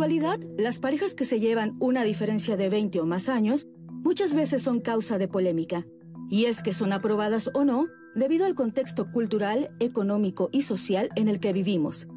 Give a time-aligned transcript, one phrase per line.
[0.00, 4.62] actualidad, las parejas que se llevan una diferencia de 20 o más años muchas veces
[4.62, 5.84] son causa de polémica.
[6.30, 11.28] Y es que son aprobadas o no debido al contexto cultural, económico y social en
[11.28, 12.08] el que vivimos.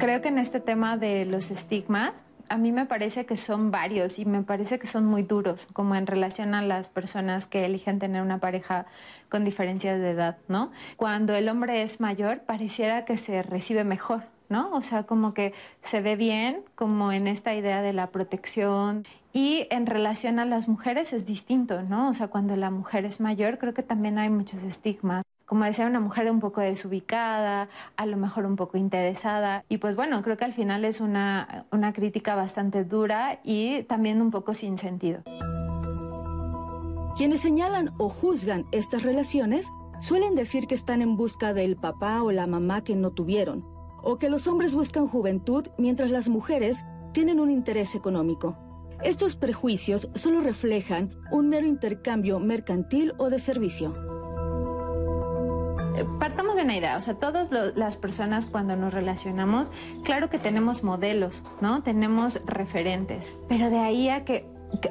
[0.00, 4.18] Creo que en este tema de los estigmas, a mí me parece que son varios
[4.18, 8.00] y me parece que son muy duros, como en relación a las personas que eligen
[8.00, 8.86] tener una pareja
[9.28, 10.72] con diferencias de edad, ¿no?
[10.96, 14.70] Cuando el hombre es mayor, pareciera que se recibe mejor, ¿no?
[14.72, 19.06] O sea, como que se ve bien, como en esta idea de la protección.
[19.32, 22.10] Y en relación a las mujeres es distinto, ¿no?
[22.10, 25.84] O sea, cuando la mujer es mayor, creo que también hay muchos estigmas como decía,
[25.86, 29.64] una mujer un poco desubicada, a lo mejor un poco interesada.
[29.68, 34.22] Y pues bueno, creo que al final es una, una crítica bastante dura y también
[34.22, 35.22] un poco sin sentido.
[37.16, 39.66] Quienes señalan o juzgan estas relaciones
[40.00, 43.66] suelen decir que están en busca del papá o la mamá que no tuvieron,
[44.02, 48.56] o que los hombres buscan juventud mientras las mujeres tienen un interés económico.
[49.02, 54.20] Estos prejuicios solo reflejan un mero intercambio mercantil o de servicio
[56.18, 59.72] partamos de una idea, o sea, todas las personas cuando nos relacionamos,
[60.04, 61.82] claro que tenemos modelos, ¿no?
[61.82, 64.46] Tenemos referentes, pero de ahí a que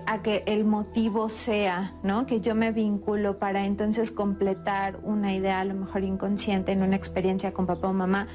[0.05, 2.25] a que el motivo sea, ¿no?
[2.25, 6.95] Que yo me vinculo para entonces completar una idea a lo mejor inconsciente en una
[6.95, 8.27] experiencia con papá o mamá,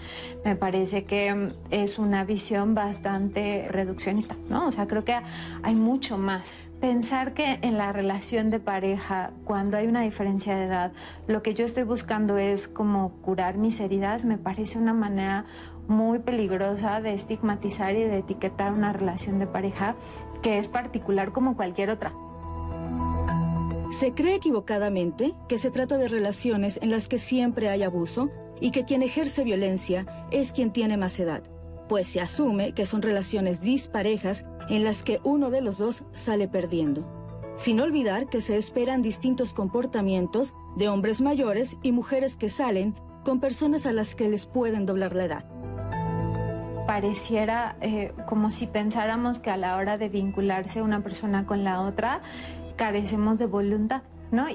[0.44, 4.68] me parece que mm, es una visión bastante reduccionista, ¿no?
[4.68, 5.16] O sea, creo que
[5.62, 10.64] hay mucho más pensar que en la relación de pareja, cuando hay una diferencia de
[10.64, 10.92] edad,
[11.26, 15.46] lo que yo estoy buscando es como curar mis heridas, me parece una manera
[15.88, 19.96] muy peligrosa de estigmatizar y de etiquetar una relación de pareja
[20.44, 22.12] que es particular como cualquier otra.
[23.90, 28.70] Se cree equivocadamente que se trata de relaciones en las que siempre hay abuso y
[28.70, 31.42] que quien ejerce violencia es quien tiene más edad
[31.88, 36.48] pues se asume que son relaciones disparejas en las que uno de los dos sale
[36.48, 37.06] perdiendo.
[37.56, 42.94] Sin olvidar que se esperan distintos comportamientos de hombres mayores y mujeres que salen
[43.24, 45.44] con personas a las que les pueden doblar la edad.
[46.86, 51.80] Pareciera eh, como si pensáramos que a la hora de vincularse una persona con la
[51.80, 52.20] otra
[52.76, 54.02] carecemos de voluntad.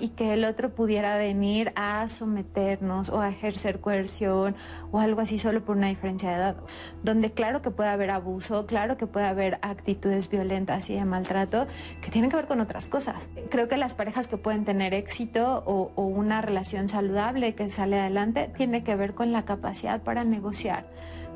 [0.02, 4.58] Y que el otro pudiera venir a someternos o a ejercer coerción
[4.92, 6.58] o algo así solo por una diferencia de edad,
[7.02, 11.66] donde claro que puede haber abuso, claro que puede haber actitudes violentas y de maltrato
[12.02, 13.30] que tienen que ver con otras cosas.
[13.50, 18.02] Creo que las parejas que pueden tener éxito o, o una relación saludable que sale
[18.02, 20.88] adelante tiene que ver con la capacidad para negociar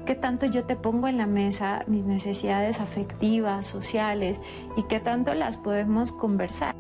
[0.06, 4.40] qué tanto yo te pongo en la mesa mis necesidades afectivas, sociales
[4.78, 6.76] y qué tanto las podemos conversar.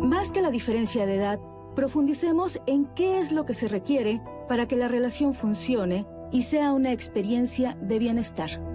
[0.00, 1.40] Más que la diferencia de edad,
[1.74, 6.72] profundicemos en qué es lo que se requiere para que la relación funcione y sea
[6.72, 8.67] una experiencia de bienestar.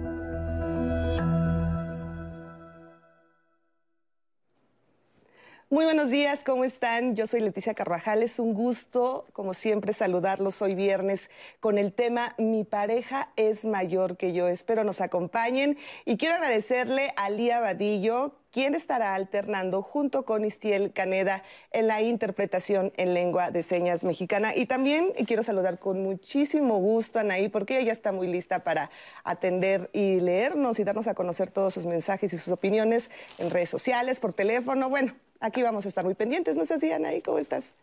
[5.70, 7.16] Muy buenos días, ¿cómo están?
[7.16, 12.34] Yo soy Leticia Carvajal, es un gusto, como siempre, saludarlos hoy viernes con el tema
[12.36, 14.46] Mi pareja es mayor que yo.
[14.46, 20.92] Espero nos acompañen y quiero agradecerle a Lía Vadillo, quien estará alternando junto con Istiel
[20.92, 21.42] Caneda
[21.72, 24.54] en la interpretación en lengua de señas mexicana.
[24.54, 28.90] Y también quiero saludar con muchísimo gusto a Anaí, porque ella está muy lista para
[29.24, 33.70] atender y leernos y darnos a conocer todos sus mensajes y sus opiniones en redes
[33.70, 34.90] sociales, por teléfono.
[34.90, 36.56] Bueno, aquí vamos a estar muy pendientes.
[36.56, 37.74] ¿No sé si Anaí, cómo estás?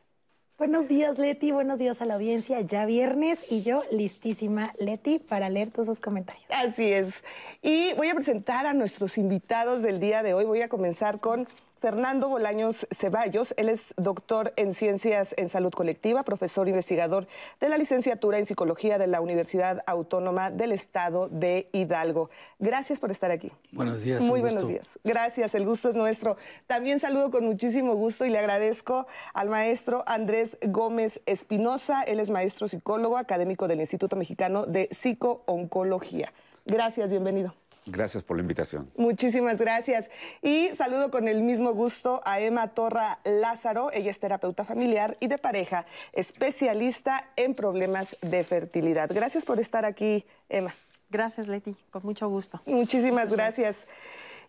[0.57, 1.51] Buenos días, Leti.
[1.51, 2.61] Buenos días a la audiencia.
[2.61, 6.45] Ya viernes y yo listísima, Leti, para leer todos sus comentarios.
[6.51, 7.23] Así es.
[7.63, 10.45] Y voy a presentar a nuestros invitados del día de hoy.
[10.45, 11.47] Voy a comenzar con
[11.81, 13.55] Fernando Bolaños Ceballos.
[13.57, 17.27] Él es doctor en Ciencias en Salud Colectiva, profesor investigador
[17.59, 22.29] de la licenciatura en Psicología de la Universidad Autónoma del Estado de Hidalgo.
[22.59, 23.51] Gracias por estar aquí.
[23.71, 24.21] Buenos días.
[24.23, 24.99] Muy buenos días.
[25.03, 26.37] Gracias, el gusto es nuestro.
[26.67, 32.03] También saludo con muchísimo gusto y le agradezco al maestro Andrés Gómez Espinosa.
[32.03, 36.31] Él es maestro psicólogo académico del Instituto Mexicano de Psicooncología.
[36.67, 37.55] Gracias, bienvenido.
[37.85, 38.91] Gracias por la invitación.
[38.95, 40.11] Muchísimas gracias.
[40.41, 43.91] Y saludo con el mismo gusto a Emma Torra Lázaro.
[43.91, 49.09] Ella es terapeuta familiar y de pareja, especialista en problemas de fertilidad.
[49.11, 50.75] Gracias por estar aquí, Emma.
[51.09, 51.75] Gracias, Leti.
[51.89, 52.61] Con mucho gusto.
[52.65, 53.87] Muchísimas gracias.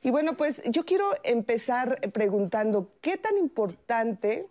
[0.02, 4.48] Y bueno, pues yo quiero empezar preguntando, ¿qué tan importante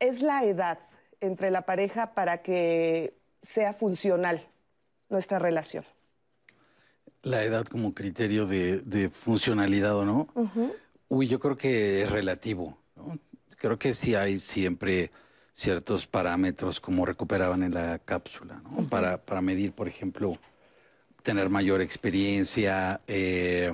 [0.00, 0.78] es la edad
[1.20, 4.46] entre la pareja para que sea funcional
[5.08, 5.84] nuestra relación?
[7.28, 10.28] La edad como criterio de, funcionalidad o no,
[11.08, 12.78] uy, yo creo que es relativo.
[13.56, 15.10] Creo que sí hay siempre
[15.54, 20.38] ciertos parámetros como recuperaban en la cápsula, para, para medir, por ejemplo,
[21.22, 23.72] tener mayor experiencia, eh,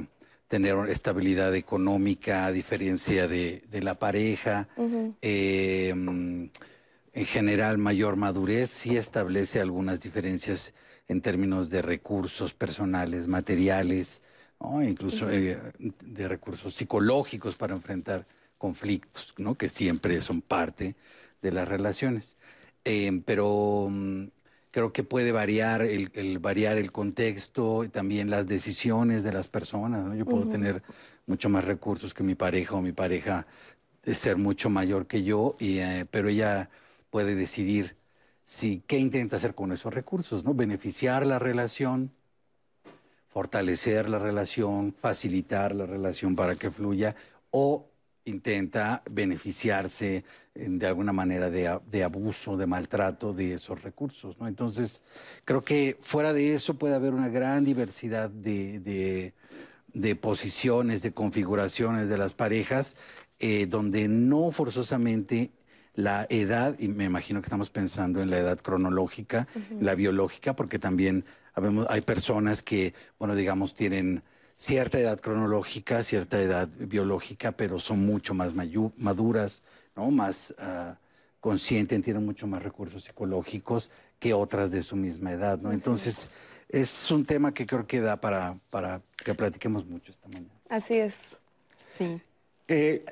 [0.48, 4.68] tener estabilidad económica a diferencia de, la pareja,
[5.20, 10.74] eh, en general mayor madurez, sí establece algunas diferencias
[11.08, 14.22] en términos de recursos personales, materiales,
[14.82, 18.26] incluso eh, de recursos psicológicos para enfrentar
[18.58, 19.56] conflictos, ¿no?
[19.56, 20.96] que siempre son parte
[21.42, 22.36] de las relaciones.
[22.84, 24.26] Eh, pero mm,
[24.70, 30.16] creo que puede variar el, variar el contexto y también las decisiones de las personas.
[30.16, 30.82] Yo puedo tener
[31.26, 33.46] mucho más recursos que mi pareja o mi pareja
[34.02, 36.70] de ser mucho mayor que yo, y, eh, pero ella
[37.10, 37.96] puede decidir
[38.44, 40.54] si qué intenta hacer con esos recursos, ¿no?
[40.54, 42.12] Beneficiar la relación,
[43.28, 47.16] fortalecer la relación, facilitar la relación para que fluya
[47.50, 47.88] o
[48.24, 50.24] intenta beneficiarse
[50.54, 54.38] de alguna manera de, abuso, de maltrato de esos recursos.
[54.38, 54.46] ¿no?
[54.46, 55.02] Entonces,
[55.44, 59.32] creo que fuera de eso puede haber una gran diversidad de,
[60.20, 62.96] posiciones, de configuraciones de las parejas,
[63.40, 65.50] eh, donde no forzosamente
[65.94, 69.46] la edad, y me imagino que estamos pensando en la edad cronológica,
[69.80, 71.24] la biológica, porque también
[71.88, 74.22] hay personas que, bueno, digamos, tienen
[74.56, 79.62] cierta edad cronológica, cierta edad biológica, pero son mucho más maduras,
[79.96, 80.10] ¿no?
[80.10, 80.94] Más uh,
[81.40, 85.72] conscientes, tienen mucho más recursos psicológicos que otras de su misma edad, ¿no?
[85.72, 86.28] Entonces,
[86.68, 90.54] es un tema que creo que da para, para que platiquemos mucho esta mañana.
[90.68, 91.36] Así es.
[91.90, 92.20] Sí.
[92.66, 93.04] Eh,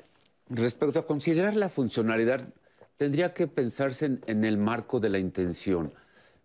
[0.49, 2.47] respecto a considerar la funcionalidad,
[3.03, 5.91] tendría que pensarse en, en el marco de la intención.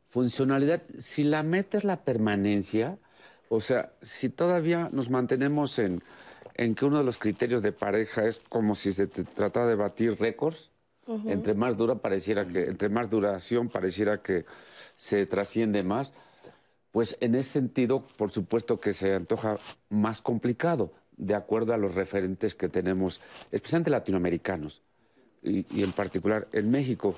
[0.08, 2.98] Funcionalidad, si la meta es la permanencia,
[3.48, 6.02] o sea, si todavía nos mantenemos en,
[6.74, 10.72] que uno de los criterios de pareja es como si se tratara de batir récords,
[11.26, 14.44] entre más dura pareciera que, entre más duración pareciera que
[14.96, 16.12] se trasciende más,
[16.90, 19.58] pues en ese sentido, por supuesto que se antoja
[19.90, 23.20] más complicado, de acuerdo a los referentes que tenemos,
[23.52, 24.82] especialmente latinoamericanos,
[25.42, 27.14] y, y en particular en México,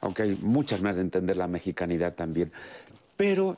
[0.00, 2.52] aunque hay muchas más de entender la mexicanidad también.
[3.16, 3.56] Pero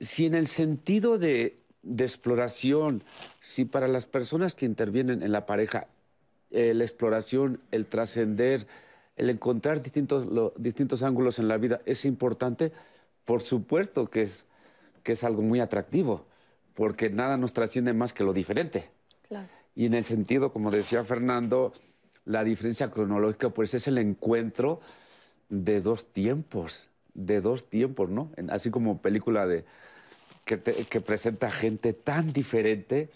[0.00, 1.58] si en el sentido de,
[1.98, 3.02] exploración,
[3.40, 5.86] si para las personas que intervienen en la pareja,
[6.50, 8.66] eh, la exploración, el trascender,
[9.16, 10.26] el encontrar distintos,
[10.56, 12.72] distintos ángulos en la vida es importante,
[13.24, 14.46] por supuesto que es,
[15.02, 16.24] que es algo muy atractivo,
[16.74, 18.88] porque nada nos trasciende más que lo diferente.
[19.76, 21.72] Y en el sentido, como decía Fernando,
[22.30, 24.80] la diferencia cronológica, pues es el encuentro
[25.48, 28.30] de dos tiempos, de dos tiempos, ¿no?
[28.50, 29.64] Así como película de,
[30.44, 33.08] que, presenta gente tan diferente.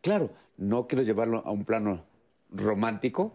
[0.00, 2.04] Claro, no quiero llevarlo a un plano
[2.50, 3.34] romántico,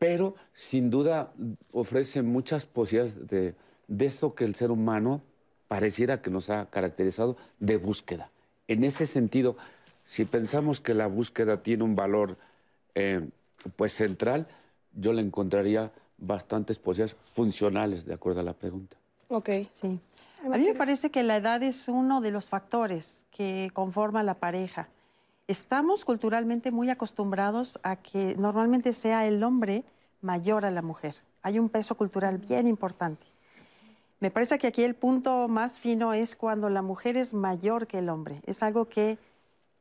[0.00, 1.32] pero sin duda
[1.70, 3.54] ofrece muchas posibilidades de,
[3.86, 5.22] de eso que el ser humano
[5.68, 8.30] pareciera que nos ha caracterizado de búsqueda.
[8.66, 9.56] En ese sentido,
[10.04, 12.36] si pensamos que la búsqueda tiene un valor
[12.96, 13.28] eh,
[13.76, 14.46] pues central,
[14.94, 18.96] yo le encontraría bastantes posibilidades funcionales, de acuerdo a la pregunta.
[19.28, 19.50] Ok.
[19.72, 20.00] Sí.
[20.44, 24.34] A mí me parece que la edad es uno de los factores que conforma la
[24.34, 24.88] pareja.
[25.48, 29.84] Estamos culturalmente muy acostumbrados a que normalmente sea el hombre
[30.20, 31.16] mayor a la mujer.
[31.42, 33.26] Hay un peso cultural bien importante.
[34.20, 37.98] Me parece que aquí el punto más fino es cuando la mujer es mayor que
[37.98, 38.40] el hombre.
[38.46, 39.18] Es algo que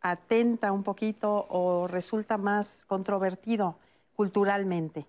[0.02, 3.76] atenta un poquito o resulta más controvertido
[4.16, 5.06] culturalmente.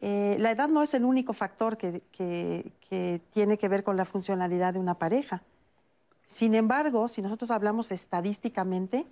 [0.00, 2.02] Eh, la edad no es el único factor que,
[3.32, 5.42] tiene que ver con la funcionalidad de una pareja.
[6.26, 9.06] Sin embargo, si nosotros hablamos estadísticamente,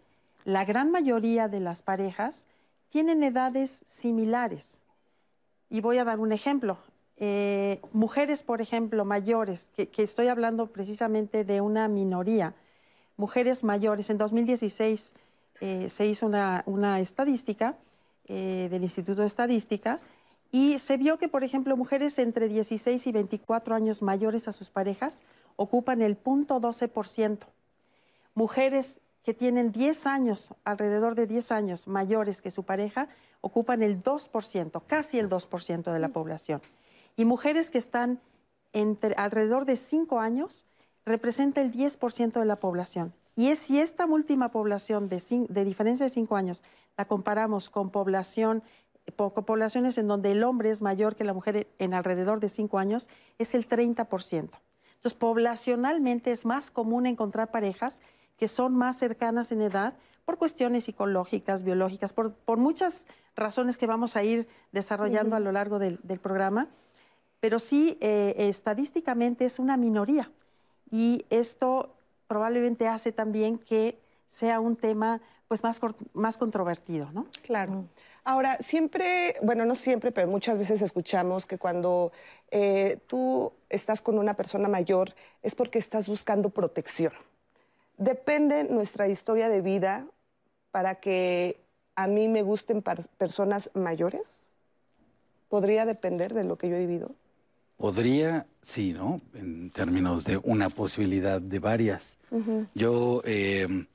[0.44, 2.46] la gran mayoría de las parejas
[2.90, 4.82] tienen edades similares.
[5.70, 6.78] Y voy a dar un ejemplo.
[7.16, 12.54] Eh, mujeres, por ejemplo, mayores, que, estoy hablando precisamente de una minoría,
[13.16, 14.10] mujeres mayores.
[14.10, 15.14] En 2016
[15.60, 17.76] eh, se hizo una, estadística
[18.28, 20.00] del Instituto de Estadística
[20.50, 24.68] y se vio que, por ejemplo, mujeres entre 16 y 24 años mayores a sus
[24.68, 25.22] parejas
[25.56, 27.38] ocupan el 0.12%.
[28.34, 33.08] Mujeres que tienen 10 años, alrededor de 10 años mayores que su pareja,
[33.40, 36.60] ocupan el 2%, casi el 2% de la población.
[37.16, 38.20] Y mujeres que están
[38.74, 40.66] entre, alrededor de 5 años,
[41.04, 43.12] representa el 10% de la población.
[43.34, 46.62] Y es si esta última población de, de diferencia de 5 años
[46.96, 48.62] la comparamos con población
[49.16, 53.08] poblaciones en donde el hombre es mayor que la mujer en alrededor de 5 años,
[53.38, 54.06] es el 30%.
[54.32, 58.00] Entonces, poblacionalmente es más común encontrar parejas
[58.36, 59.94] que son más cercanas en edad
[60.24, 65.80] por cuestiones psicológicas, biológicas, por, muchas razones que vamos a ir desarrollando a lo largo
[65.80, 66.68] del, programa,
[67.40, 70.30] pero sí eh, estadísticamente es una minoría.
[70.92, 71.90] Y esto
[72.28, 77.26] probablemente hace también que sea un tema pues más, cor- más controvertido, ¿no?
[77.42, 77.84] Claro.
[78.24, 82.12] Ahora, siempre, bueno, no siempre, pero muchas veces escuchamos que cuando
[82.50, 87.12] eh, tú estás con una persona mayor es porque estás buscando protección.
[87.98, 90.06] Depende nuestra historia de vida
[90.70, 91.58] para que
[91.96, 92.82] a mí me gusten
[93.18, 94.52] personas mayores.
[95.48, 97.10] ¿Podría depender de lo que yo he vivido?
[97.76, 99.20] Podría, sí, ¿no?
[99.34, 102.18] En términos de una posibilidad de varias.
[102.74, 103.86] Yo eh,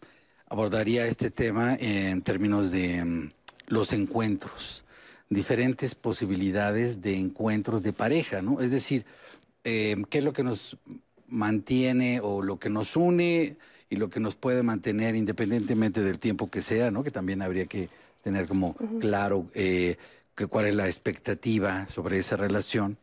[0.48, 3.32] abordaría este tema en términos de mm,
[3.68, 4.84] los encuentros,
[5.30, 8.62] diferentes posibilidades de encuentros de pareja, ¿no?
[8.62, 9.06] Es decir,
[9.64, 10.78] eh, ¿qué es lo que nos
[11.28, 13.58] mantiene o lo que nos une
[13.90, 17.04] y lo que nos puede mantener independientemente del tiempo que sea, ¿no?
[17.04, 17.90] Que también habría que
[18.24, 19.98] tener como claro eh,
[20.36, 22.98] que cuál es la expectativa sobre esa relación.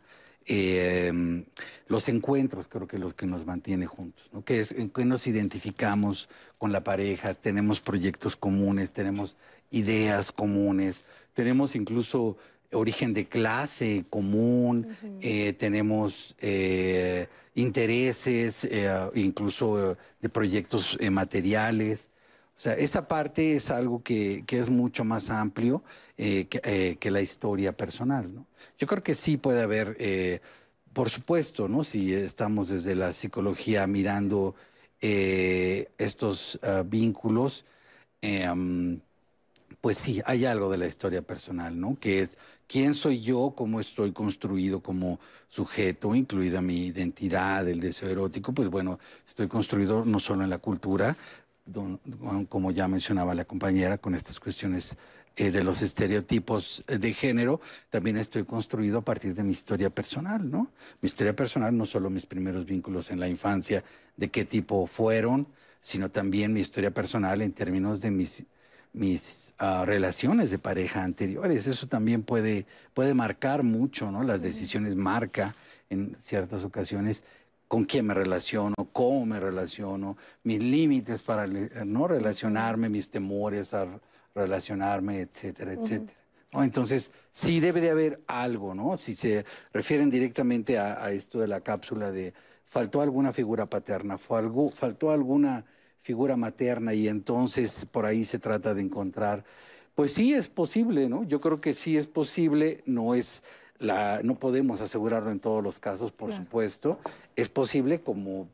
[0.47, 1.45] Eh,
[1.89, 4.45] los encuentros creo que es lo que nos mantiene juntos, ¿no?
[4.45, 9.37] que es en que nos identificamos con la pareja, tenemos proyectos comunes, tenemos
[9.71, 12.37] ideas comunes, tenemos incluso
[12.73, 22.11] origen de clase común, eh, tenemos eh, intereses, eh, incluso de proyectos materiales.
[22.57, 25.83] O sea, esa parte es algo que, que es mucho más amplio
[26.17, 28.47] que, que la historia personal, ¿no?
[28.79, 30.41] Yo creo que sí puede haber, eh,
[30.93, 31.85] por supuesto, ¿no?
[31.85, 34.55] Si estamos desde la psicología mirando
[35.01, 37.65] eh, estos ah, vínculos,
[38.23, 38.49] eh,
[39.85, 41.99] pues sí, hay algo de la historia personal, ¿no?
[42.01, 48.09] Que es quién soy yo, cómo estoy construido como sujeto, incluida mi identidad, el deseo
[48.09, 51.15] erótico, pues bueno, estoy construido no solo en la cultura,
[52.49, 54.97] como ya mencionaba la compañera, con estas cuestiones
[55.37, 57.61] eh, de los estereotipos eh, de género,
[57.91, 60.71] también estoy construido a partir de mi historia personal, ¿no?
[61.01, 63.83] Mi historia personal, no solo mis primeros vínculos en la infancia,
[64.17, 65.49] de qué tipo fueron,
[65.81, 68.45] sino también mi historia personal en términos de mis
[68.95, 71.67] mis ah, relaciones de pareja anteriores.
[71.67, 72.65] Eso también puede,
[72.95, 74.23] puede marcar mucho, ¿no?
[74.23, 75.55] Las decisiones marca
[75.91, 77.25] en ciertas ocasiones
[77.69, 83.89] con quién me relaciono, cómo me relaciono, mis límites para no relacionarme, mis temores a
[84.35, 86.19] relacionarme, etcétera, etcétera.
[86.53, 86.63] ¿no?
[86.63, 88.97] Entonces, sí debe de haber algo, ¿no?
[88.97, 92.35] Si se refieren directamente a, a esto de la cápsula de
[92.67, 95.65] faltó alguna figura paterna, fue algo, faltó alguna
[96.01, 99.45] figura materna y entonces por ahí se trata de encontrar,
[99.95, 101.25] pues sí es posible, ¿no?
[101.25, 103.43] Yo creo que sí es posible, no es
[103.79, 106.99] la, no podemos asegurarlo en todos los casos, por supuesto,
[107.37, 108.49] es posible como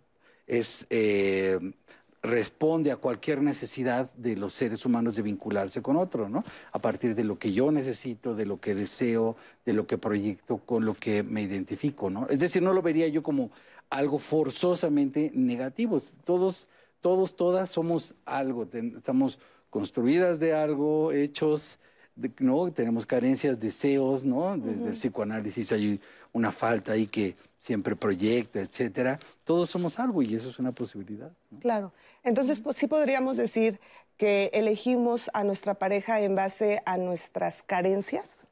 [0.46, 1.58] es eh,
[2.22, 6.44] responde a cualquier necesidad de los seres humanos de vincularse con otro, ¿no?
[6.72, 10.58] A partir de lo que yo necesito, de lo que deseo, de lo que proyecto,
[10.58, 12.26] con lo que me identifico, ¿no?
[12.28, 13.50] Es decir, no lo vería yo como
[13.88, 16.00] algo forzosamente negativo.
[16.24, 16.68] Todos,
[17.00, 19.38] todos, todas somos algo, estamos
[19.70, 21.78] construidas de algo, hechos,
[22.16, 22.70] de- ¿no?
[22.70, 24.58] Tenemos carencias, deseos, ¿no?
[24.58, 26.00] Desde el psicoanálisis hay
[26.32, 29.18] una falta ahí que siempre proyecta, etcétera.
[29.44, 31.30] Todos somos algo y eso es una posibilidad.
[31.50, 31.60] ¿no?
[31.60, 31.92] Claro.
[32.22, 33.78] Entonces, pues, sí podríamos decir
[34.16, 38.50] que elegimos a nuestra pareja en base a nuestras carencias.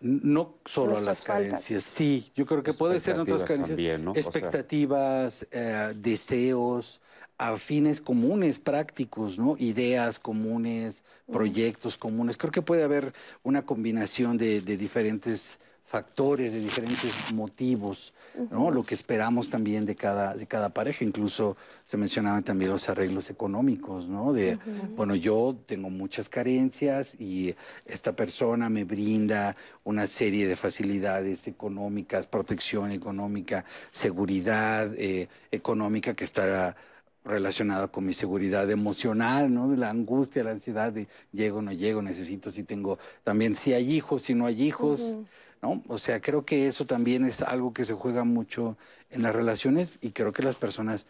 [0.00, 1.50] No solo a las faltas.
[1.50, 4.12] carencias, sí, yo creo que puede ser otras carencias, también, ¿no?
[4.12, 7.02] O sea- expectativas, eh, deseos,
[7.36, 9.56] afines comunes, prácticos, ¿no?
[9.58, 12.38] Ideas comunes, proyectos comunes.
[12.38, 13.12] Creo que puede haber
[13.42, 15.58] una combinación de, de diferentes
[15.90, 18.14] factores, de diferentes motivos,
[18.52, 18.70] ¿no?
[18.70, 21.04] Lo que esperamos también de cada, de cada pareja.
[21.04, 24.32] Incluso se mencionaban también los arreglos económicos, ¿no?
[24.32, 24.56] De,
[24.94, 27.56] bueno, yo tengo muchas carencias y
[27.86, 36.22] esta persona me brinda una serie de facilidades económicas, protección económica, seguridad eh, económica que
[36.22, 36.76] estará
[37.24, 39.68] relacionada con mi seguridad emocional, ¿no?
[39.68, 43.92] De la angustia, la ansiedad de llego, no llego, necesito, si tengo, también si hay
[43.92, 45.16] hijos, si no hay hijos,
[45.62, 45.82] ¿no?
[45.88, 48.76] O sea, creo que eso también es algo que se juega mucho
[49.10, 51.06] en las relaciones y creo que las personas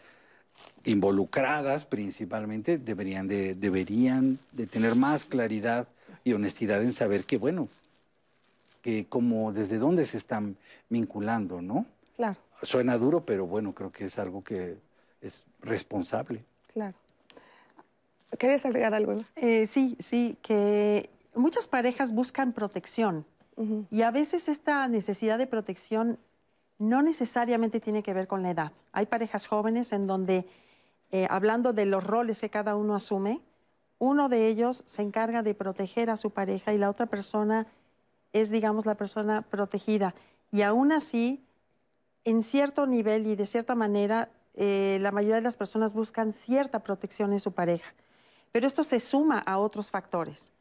[0.84, 5.88] involucradas principalmente deberían de, deberían de tener más claridad
[6.24, 7.68] y honestidad en saber que, bueno,
[8.82, 10.56] que como desde dónde se están
[10.88, 11.86] vinculando, ¿no?
[12.16, 14.76] Claro, Suena duro, pero bueno, creo que es algo que
[15.22, 16.44] es responsable.
[16.72, 16.94] claro.
[18.38, 19.12] ¿Querías agregar algo?
[19.12, 19.24] Eva?
[19.34, 23.24] Eh, sí, sí, que muchas parejas buscan protección
[23.90, 26.18] y a veces esta necesidad de protección
[26.78, 28.72] no necesariamente tiene que ver con la edad.
[28.92, 30.46] Hay parejas jóvenes en donde,
[31.10, 33.42] eh, hablando de los roles que cada uno asume,
[33.98, 37.66] uno de ellos se encarga de proteger a su pareja y la otra persona
[38.32, 40.14] es, digamos, la persona protegida.
[40.50, 41.44] Y aún así,
[42.24, 46.80] en cierto nivel y de cierta manera, eh, la mayoría de las personas buscan cierta
[46.80, 47.92] protección en su pareja,
[48.52, 50.52] pero esto se suma a otros factores.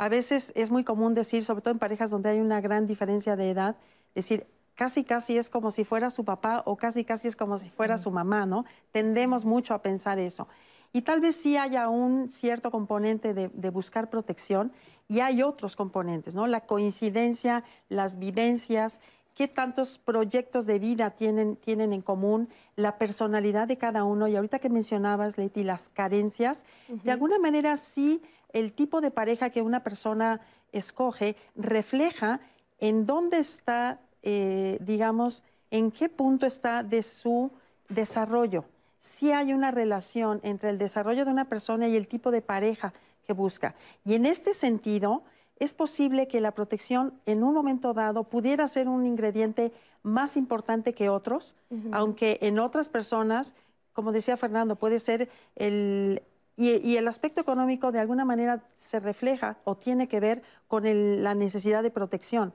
[0.00, 3.36] A veces es muy común decir, sobre todo en parejas donde hay una gran diferencia
[3.36, 3.76] de edad,
[4.14, 7.68] decir, casi casi es como si fuera su papá o casi casi es como si
[7.68, 8.64] fuera su mamá, ¿no?
[8.92, 10.48] Tendemos mucho a pensar eso.
[10.94, 14.72] Y tal vez sí haya un cierto componente de, de, buscar protección
[15.06, 16.46] y hay otros componentes, ¿no?
[16.46, 19.00] La coincidencia, las vivencias,
[19.34, 24.28] qué tantos proyectos de vida tienen, tienen en común, la personalidad de cada uno.
[24.28, 29.50] Y ahorita que mencionabas, Leti, las carencias, de alguna manera sí el tipo de pareja
[29.50, 30.40] que una persona
[30.72, 32.40] escoge refleja
[32.78, 37.50] en dónde está, eh, digamos, en qué punto está de su
[37.88, 38.64] desarrollo.
[38.98, 42.92] Si hay una relación entre el desarrollo de una persona y el tipo de pareja
[43.26, 43.74] que busca.
[44.04, 45.22] Y en este sentido,
[45.60, 50.94] es posible que la protección en un momento dado pudiera ser un ingrediente más importante
[50.94, 51.54] que otros,
[51.92, 53.54] aunque en otras personas,
[53.92, 56.22] como decía Fernando, puede ser el...
[56.56, 60.84] Y, el aspecto económico de alguna manera se refleja o tiene que ver con
[61.22, 62.52] la necesidad de protección.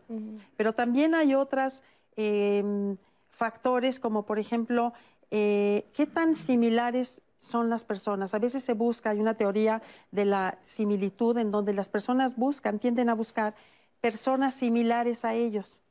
[0.58, 1.82] Pero también hay otros
[2.16, 2.98] em,
[3.30, 4.94] factores como, por ejemplo,
[5.32, 8.34] eh, qué tan similares son las personas.
[8.34, 12.80] A veces se busca, hay una teoría de la similitud en donde las personas buscan,
[12.80, 13.56] tienden a buscar
[14.02, 15.82] personas similares a ellos.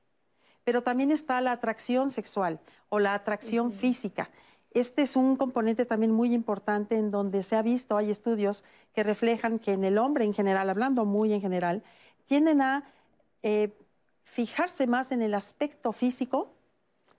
[0.65, 4.31] Pero también está la atracción sexual o la atracción física.
[4.75, 9.05] Este es un componente también muy importante en donde se ha visto, hay estudios que
[9.05, 11.85] reflejan que en el hombre en general, hablando muy en general,
[12.27, 12.85] tienden a
[13.45, 13.73] eh,
[14.25, 16.55] fijarse más en el aspecto físico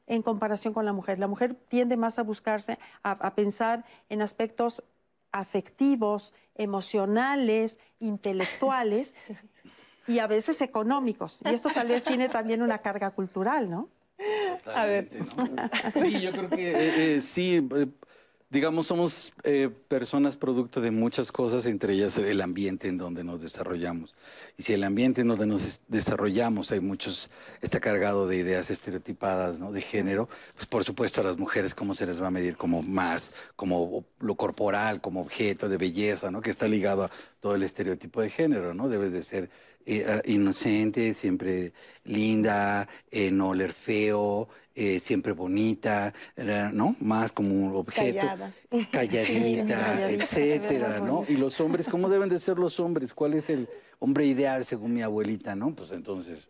[0.06, 1.18] en comparación con la mujer.
[1.18, 4.84] La mujer tiende más a buscarse, a, pensar en aspectos
[5.32, 9.16] afectivos, emocionales, intelectuales
[10.08, 11.40] y a veces económicos.
[11.46, 13.90] Y esto tal vez tiene también una carga cultural, ¿no?
[14.74, 15.10] A ver.
[15.96, 17.68] Sí, yo creo que eh, eh, sí.
[17.76, 17.88] Eh,
[18.50, 19.34] digamos, somos
[19.90, 24.16] personas producto de muchas cosas, entre ellas el ambiente en donde nos desarrollamos.
[24.58, 27.30] Y si el ambiente en donde nos desarrollamos hay muchos,
[27.62, 29.74] está cargado de ideas estereotipadas, ¿no?
[29.74, 32.82] De género, pues por supuesto a las mujeres cómo se les va a medir como
[32.82, 36.40] más, como lo corporal, como objeto de belleza, ¿no?
[36.42, 38.88] Que está ligado a todo el estereotipo de género, ¿no?
[38.88, 39.50] Debes de ser
[39.86, 46.14] eh, ah, inocente, siempre linda, eh, no oler feo, eh, siempre bonita,
[46.74, 46.96] ¿no?
[47.00, 48.28] Más como un objeto.
[48.92, 51.24] Calladita, etcétera, ¿no?
[51.28, 53.14] Y los hombres, ¿cómo deben de ser los hombres?
[53.14, 53.70] ¿Cuál es el
[54.00, 55.74] hombre ideal según mi abuelita, no?
[55.74, 56.48] Pues entonces,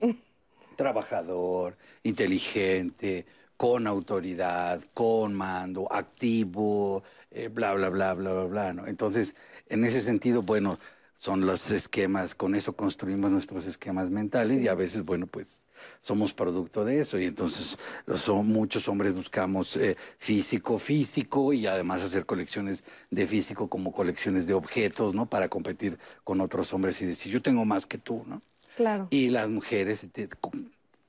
[0.76, 3.26] trabajador, inteligente,
[3.58, 8.88] con autoridad, con mando, activo, eh, bla, bla, bla, bla, bla, bla, ¿no?
[8.88, 9.36] Entonces,
[9.70, 10.78] en ese sentido, bueno,
[11.16, 15.64] son los esquemas, con eso construimos nuestros esquemas mentales y a veces, bueno, pues
[16.02, 17.78] somos producto de eso y entonces
[18.16, 24.46] son, muchos hombres buscamos eh, físico, físico y además hacer colecciones de físico como colecciones
[24.46, 25.26] de objetos, ¿no?
[25.30, 28.42] Para competir con otros hombres y decir, yo tengo más que tú, ¿no?
[28.76, 29.08] Claro.
[29.10, 30.08] Y las mujeres,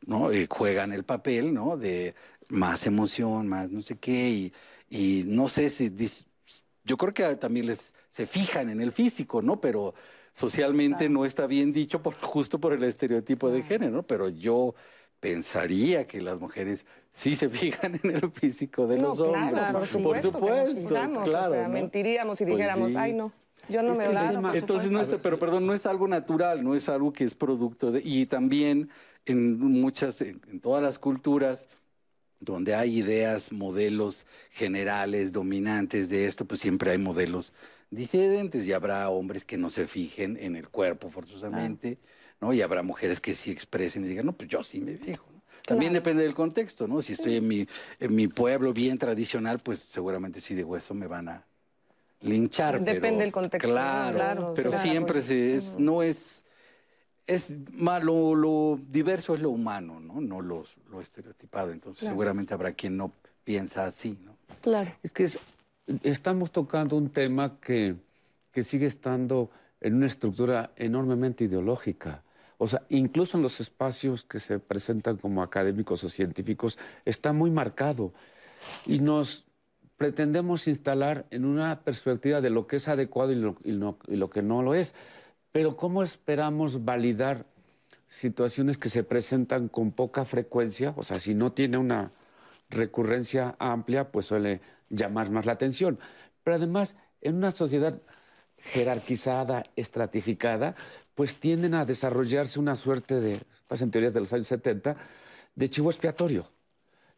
[0.07, 0.31] ¿no?
[0.31, 1.77] Eh, juegan el papel, ¿no?
[1.77, 2.15] De
[2.49, 4.53] más emoción, más no sé qué y,
[4.89, 5.89] y no sé si
[6.87, 9.61] yo creo que también les se fijan en el físico, ¿no?
[9.61, 9.95] Pero
[10.33, 14.03] socialmente no está bien dicho por, justo por el estereotipo de género, ¿no?
[14.05, 14.75] Pero yo
[15.19, 19.51] pensaría que las mujeres sí se fijan en el físico de los hombres.
[19.51, 20.33] Claro, por supuesto.
[20.33, 23.33] Por supuesto claro, o sea, mentiríamos y pues dijéramos, ay no.
[23.69, 26.89] Yo no me claro, Entonces, no es, pero perdón, no es algo natural, no es
[26.89, 28.01] algo que es producto de...
[28.05, 28.91] Y también
[29.25, 31.69] en muchas, en todas las culturas,
[32.41, 37.55] donde hay ideas, modelos generales, dominantes de esto, pues siempre hay modelos
[37.91, 41.99] disidentes y habrá hombres que no se fijen en el cuerpo forzosamente,
[42.41, 42.53] ¿no?
[42.53, 45.27] Y habrá mujeres que sí expresen y digan, no, pues yo sí me fijo.
[45.67, 47.03] También depende del contexto, ¿no?
[47.03, 47.67] Si estoy en mi,
[47.99, 51.47] en mi pueblo bien tradicional, pues seguramente sí de hueso me van a
[52.21, 52.83] linchar.
[52.83, 53.69] Depende del contexto.
[53.69, 56.45] Claro, pero siempre se, es, no es
[57.27, 60.21] es más lo, diverso es lo humano, ¿no?
[60.21, 61.73] No lo, lo estereotipado.
[61.73, 63.13] Entonces seguramente habrá quien no
[63.45, 64.37] piensa así, ¿no?
[64.63, 64.93] Claro.
[65.03, 65.29] Es que
[66.03, 67.97] estamos tocando un tema que,
[68.53, 72.23] que sigue estando en una estructura enormemente ideológica.
[72.59, 77.51] O sea, incluso en los espacios que se presentan como académicos o científicos, está muy
[77.51, 78.13] marcado.
[78.87, 79.45] Y nos
[79.97, 84.43] pretendemos instalar en una perspectiva de lo que es adecuado y lo, y lo que
[84.43, 84.95] no lo es.
[85.57, 87.47] Pero ¿cómo esperamos validar
[88.09, 90.93] situaciones que se presentan con poca frecuencia?
[90.99, 92.13] O sea, si no tiene una
[92.69, 95.99] recurrencia amplia, pues suele llamar más la atención.
[96.45, 98.03] Pero además, en una sociedad
[98.59, 100.75] jerarquizada, estratificada,
[101.15, 104.95] pues tienden a desarrollarse una suerte de, pues en teorías de los años 70,
[105.55, 106.51] de chivo expiatorio.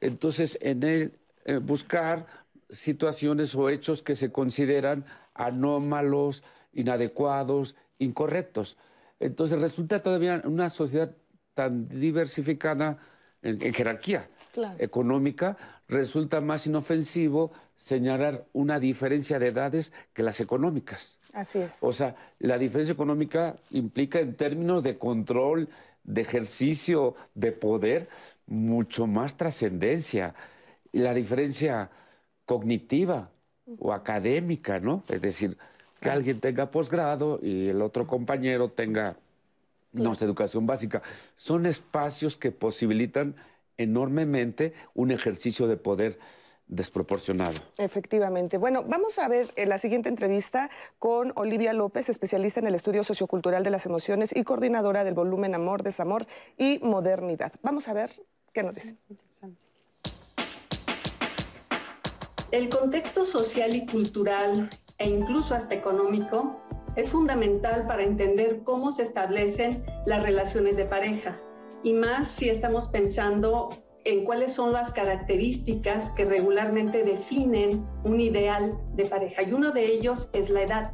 [0.00, 2.24] Entonces, en él eh, buscar
[2.70, 8.76] situaciones o hechos que se consideran anómalos, inadecuados, incorrectos.
[9.20, 11.14] Entonces resulta todavía una sociedad
[11.54, 12.98] tan diversificada
[13.42, 14.28] en, jerarquía
[14.78, 15.56] económica,
[15.88, 21.18] resulta más inofensivo señalar una diferencia de edades que las económicas.
[21.32, 21.78] Así es.
[21.80, 25.68] O sea, la diferencia económica implica en términos de control,
[26.02, 28.08] de ejercicio, de poder,
[28.46, 30.34] mucho más trascendencia.
[30.92, 31.90] La diferencia
[32.44, 33.30] cognitiva
[33.78, 35.04] o académica, ¿no?
[35.08, 35.58] Es decir,
[36.00, 39.16] que alguien tenga posgrado y el otro compañero tenga,
[39.92, 41.02] no sé, educación básica.
[41.36, 43.34] Son espacios que posibilitan
[43.76, 46.18] enormemente un ejercicio de poder
[46.68, 47.58] desproporcionado.
[47.78, 48.58] Efectivamente.
[48.58, 53.04] Bueno, vamos a ver eh, la siguiente entrevista con Olivia López, especialista en el estudio
[53.04, 56.26] sociocultural de las emociones y coordinadora del volumen Amor, Desamor
[56.58, 57.52] y Modernidad.
[57.62, 58.12] Vamos a ver
[58.52, 58.96] qué nos dice.
[62.50, 66.60] El contexto social y cultural e incluso hasta económico
[66.96, 71.36] es fundamental para entender cómo se establecen las relaciones de pareja
[71.82, 73.70] y más si estamos pensando
[74.04, 79.42] en cuáles son las características que regularmente definen un ideal de pareja.
[79.42, 80.92] Y uno de ellos es la edad.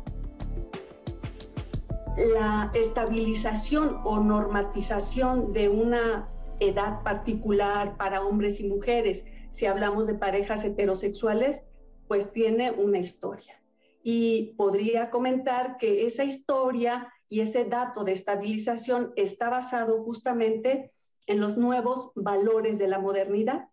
[2.16, 6.28] La estabilización o normatización de una
[6.60, 11.62] edad particular para hombres y mujeres, si hablamos de parejas heterosexuales,
[12.08, 13.60] pues tiene una historia.
[14.06, 20.92] Y podría comentar que esa historia y ese dato de estabilización está basado justamente
[21.26, 23.68] en los nuevos valores de la modernidad.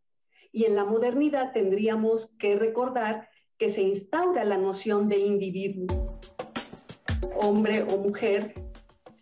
[0.54, 6.18] Y en la modernidad tendríamos que recordar que se instaura la noción de individuo,
[7.36, 8.54] hombre o mujer.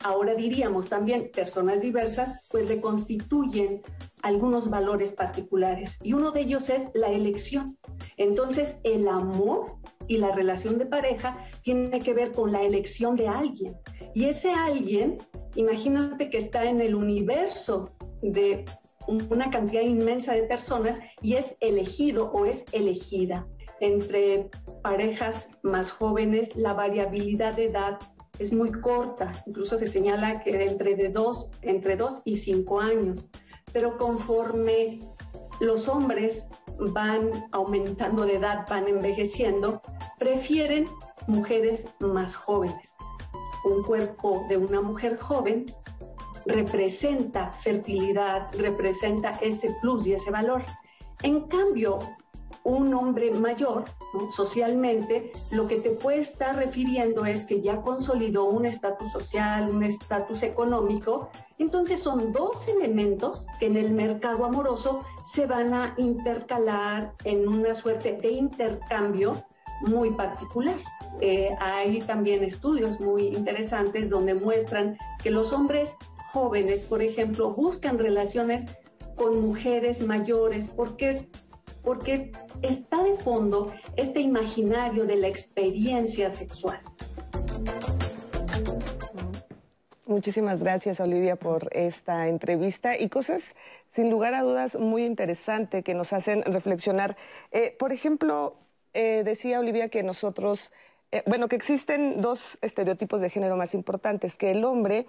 [0.04, 3.82] Ahora diríamos también personas diversas, pues le constituyen
[4.22, 5.98] algunos valores particulares.
[6.04, 7.78] Y uno de ellos es la elección.
[8.18, 9.78] Entonces, el amor
[10.10, 13.78] y la relación de pareja tiene que ver con la elección de alguien.
[14.14, 15.20] Y ese alguien,
[15.56, 17.92] imagínate que está en el universo
[18.22, 18.66] de
[19.08, 23.48] una cantidad inmensa de personas y es elegido o es elegida.
[23.80, 24.50] Entre
[24.84, 28.00] parejas más jóvenes, la variabilidad de edad
[28.40, 33.30] es muy corta, incluso se señala que entre, de dos, entre dos y cinco años,
[33.72, 35.00] pero conforme
[35.60, 36.48] los hombres
[36.80, 39.82] van aumentando de edad, van envejeciendo,
[40.18, 40.88] prefieren
[41.28, 42.96] mujeres más jóvenes.
[43.66, 45.74] Un cuerpo de una mujer joven
[46.46, 50.64] representa fertilidad, representa ese plus y ese valor.
[51.22, 52.00] En cambio,
[52.64, 53.86] un hombre mayor,
[54.30, 59.84] socialmente, lo que te puede estar refiriendo es que ya consolidó un estatus social, un
[59.84, 61.30] estatus económico.
[61.60, 67.76] Entonces son dos elementos que en el mercado amoroso se van a intercalar en una
[67.76, 69.44] suerte de intercambio
[69.82, 70.78] muy particular.
[71.22, 75.96] Eh, hay también estudios muy interesantes donde muestran que los hombres
[76.32, 78.66] jóvenes, por ejemplo, buscan relaciones
[79.16, 80.70] con mujeres mayores.
[80.70, 81.28] ¿Por qué?
[81.84, 86.80] Porque está de fondo este imaginario de la experiencia sexual.
[90.10, 93.56] Muchísimas gracias, Olivia, por esta entrevista y cosas,
[93.88, 97.16] sin lugar a dudas, muy interesantes que nos hacen reflexionar.
[97.52, 98.56] Eh, por ejemplo,
[98.96, 100.72] eh, decía Olivia que nosotros
[101.12, 105.06] eh, bueno, que existen dos estereotipos de género más importantes, que el hombre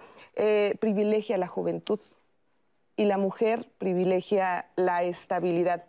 [0.79, 1.99] privilegia la juventud
[2.95, 5.85] y la mujer privilegia la estabilidad.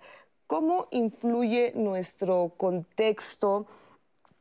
[0.46, 3.66] ¿Cómo influye nuestro contexto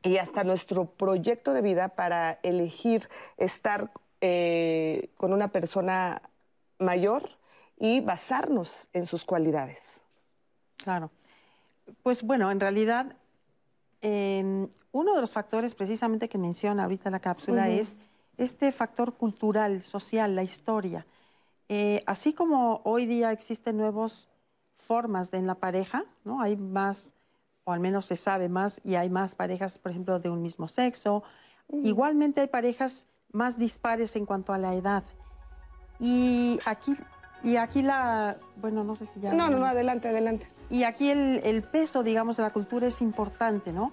[0.03, 6.21] y hasta nuestro proyecto de vida para elegir estar eh, con una persona
[6.79, 7.29] mayor
[7.77, 10.01] y basarnos en sus cualidades?
[10.77, 11.11] Claro.
[12.03, 13.15] Pues bueno, en realidad
[14.03, 17.97] uno de los factores precisamente que menciona ahorita la cápsula es
[18.37, 21.05] este factor cultural, social, la historia.
[21.69, 24.27] Eh, así como hoy día existen nuevas
[24.75, 26.41] formas de, en la pareja, ¿no?
[26.41, 27.13] hay más,
[27.63, 30.67] o al menos se sabe más, y hay más parejas, por ejemplo, de un mismo
[30.67, 31.23] sexo.
[31.69, 35.03] Igualmente hay parejas más dispares en cuanto a la edad.
[35.99, 36.95] Y aquí,
[37.43, 39.33] y aquí la, bueno, no sé si ya...
[39.33, 40.47] No, no, no, adelante, adelante.
[40.69, 43.91] Y aquí el, peso, digamos, de la cultura es importante, ¿no?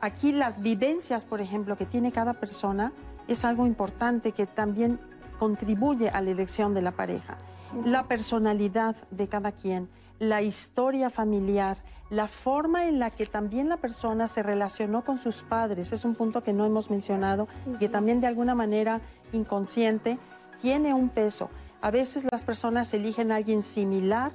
[0.00, 2.92] Aquí las vivencias, por ejemplo, que tiene cada persona
[3.28, 5.00] es algo importante que también
[5.38, 7.38] contribuye a la elección de la pareja.
[7.84, 11.78] La personalidad de cada quien, la historia familiar,
[12.10, 16.14] la forma en la que también la persona se relacionó con sus padres, es un
[16.14, 19.00] punto que no hemos mencionado, que también de alguna manera
[19.32, 20.18] inconsciente
[20.60, 21.50] tiene un peso.
[21.80, 24.32] A veces las personas eligen a alguien similar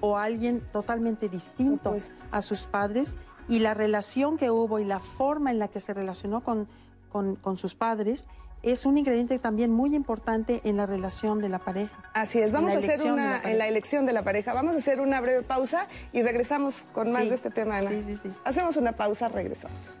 [0.00, 1.96] o alguien totalmente distinto
[2.30, 3.16] a sus padres
[3.48, 6.68] y la relación que hubo y la forma en la que se relacionó con,
[7.10, 8.26] con, sus padres
[8.64, 11.92] es un ingrediente también muy importante en la relación de la pareja.
[12.14, 14.54] Así es, vamos a hacer una en la elección de la pareja.
[14.54, 17.90] Vamos a hacer una breve pausa y regresamos con más de este tema, Ana.
[17.90, 18.30] Sí, sí, sí.
[18.44, 19.98] Hacemos una pausa, regresamos.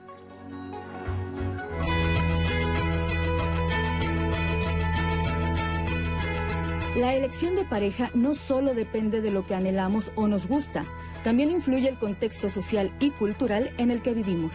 [6.96, 10.84] La elección de pareja no solo depende de lo que anhelamos o nos gusta,
[11.24, 14.54] también influye el contexto social y cultural en el que vivimos.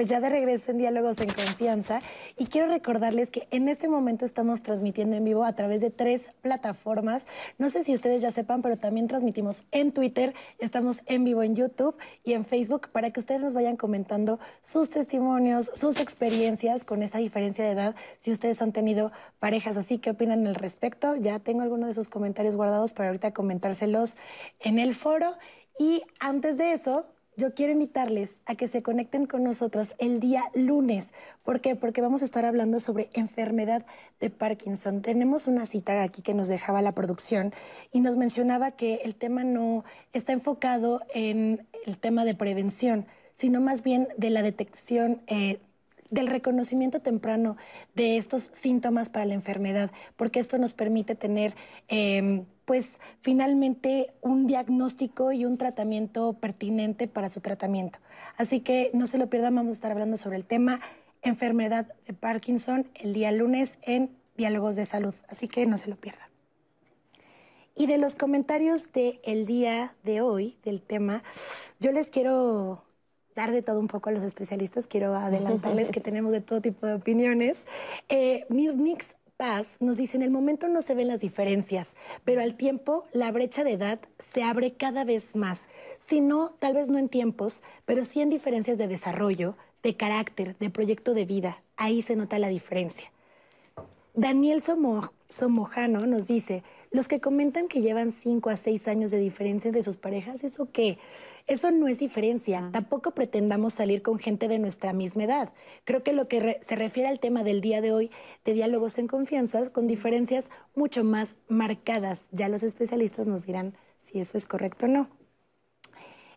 [0.00, 2.00] Pues ya de regreso en Diálogos en Confianza
[2.38, 6.32] y quiero recordarles que en este momento estamos transmitiendo en vivo a través de tres
[6.40, 7.26] plataformas.
[7.58, 11.54] No sé si ustedes ya sepan, pero también transmitimos en Twitter, estamos en vivo en
[11.54, 17.02] YouTube y en Facebook para que ustedes nos vayan comentando sus testimonios, sus experiencias con
[17.02, 21.14] esa diferencia de edad, si ustedes han tenido parejas así, ¿qué opinan al respecto?
[21.16, 24.16] Ya tengo algunos de sus comentarios guardados para ahorita comentárselos
[24.60, 25.36] en el foro.
[25.78, 27.04] Y antes de eso,
[27.40, 31.14] yo quiero invitarles a que se conecten con nosotros el día lunes.
[31.42, 31.74] ¿Por qué?
[31.74, 33.86] Porque vamos a estar hablando sobre enfermedad
[34.20, 35.00] de Parkinson.
[35.00, 37.54] Tenemos una cita aquí que nos dejaba la producción
[37.92, 43.62] y nos mencionaba que el tema no está enfocado en el tema de prevención, sino
[43.62, 45.60] más bien de la detección eh,
[46.10, 47.56] del reconocimiento temprano
[47.94, 51.54] de estos síntomas para la enfermedad, porque esto nos permite tener,
[51.88, 57.98] em, pues, finalmente un diagnóstico y un tratamiento pertinente para su tratamiento.
[58.36, 60.78] Así que no se lo pierdan, vamos a estar hablando sobre el tema
[61.20, 65.96] enfermedad de Parkinson el día lunes en Diálogos de Salud, así que no se lo
[65.96, 66.28] pierdan.
[67.74, 71.24] Y de los comentarios del día de hoy, del tema,
[71.80, 72.84] yo les quiero
[73.34, 74.86] dar de todo un poco a los especialistas.
[74.86, 77.64] Quiero adelantarles que tenemos de todo tipo de opiniones.
[78.08, 82.56] Eh, Mirnix Paz nos dice, en el momento no se ven las diferencias, pero al
[82.58, 85.70] tiempo la brecha de edad se abre cada vez más.
[85.98, 90.58] Si no, tal vez no en tiempos, pero sí en diferencias de desarrollo, de carácter,
[90.58, 91.62] de proyecto de vida.
[91.78, 93.10] Ahí se nota la diferencia.
[94.12, 94.60] Daniel
[95.30, 99.82] Somojano nos dice, los que comentan que llevan cinco a seis años de diferencia de
[99.82, 100.98] sus parejas, ¿eso qué?
[101.50, 102.70] Eso no es diferencia.
[102.70, 105.52] Tampoco pretendamos salir con gente de nuestra misma edad.
[105.84, 108.12] Creo que lo que se refiere al tema del día de hoy
[108.44, 112.28] de diálogos en confianza, con diferencias mucho más marcadas.
[112.30, 115.10] Ya los especialistas nos dirán si eso es correcto o no.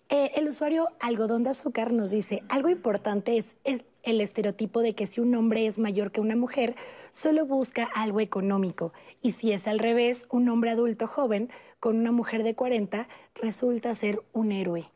[0.09, 4.95] Eh, el usuario algodón de azúcar nos dice, algo importante es, es el estereotipo de
[4.95, 6.75] que si un hombre es mayor que una mujer,
[7.11, 8.93] solo busca algo económico.
[9.21, 13.93] Y si es al revés, un hombre adulto joven con una mujer de 40 resulta
[13.93, 14.89] ser un héroe.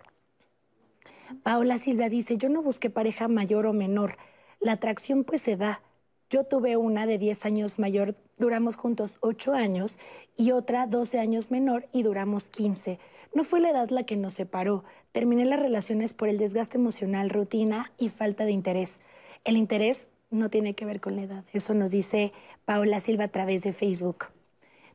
[1.43, 4.17] Paola Silva dice, yo no busqué pareja mayor o menor,
[4.59, 5.81] la atracción pues se da.
[6.29, 9.97] Yo tuve una de 10 años mayor, duramos juntos 8 años,
[10.35, 12.99] y otra 12 años menor y duramos 15.
[13.33, 14.83] No fue la edad la que nos separó.
[15.11, 18.99] Terminé las relaciones por el desgaste emocional, rutina y falta de interés.
[19.45, 21.45] El interés no tiene que ver con la edad.
[21.53, 22.33] Eso nos dice
[22.65, 24.25] Paola Silva a través de Facebook.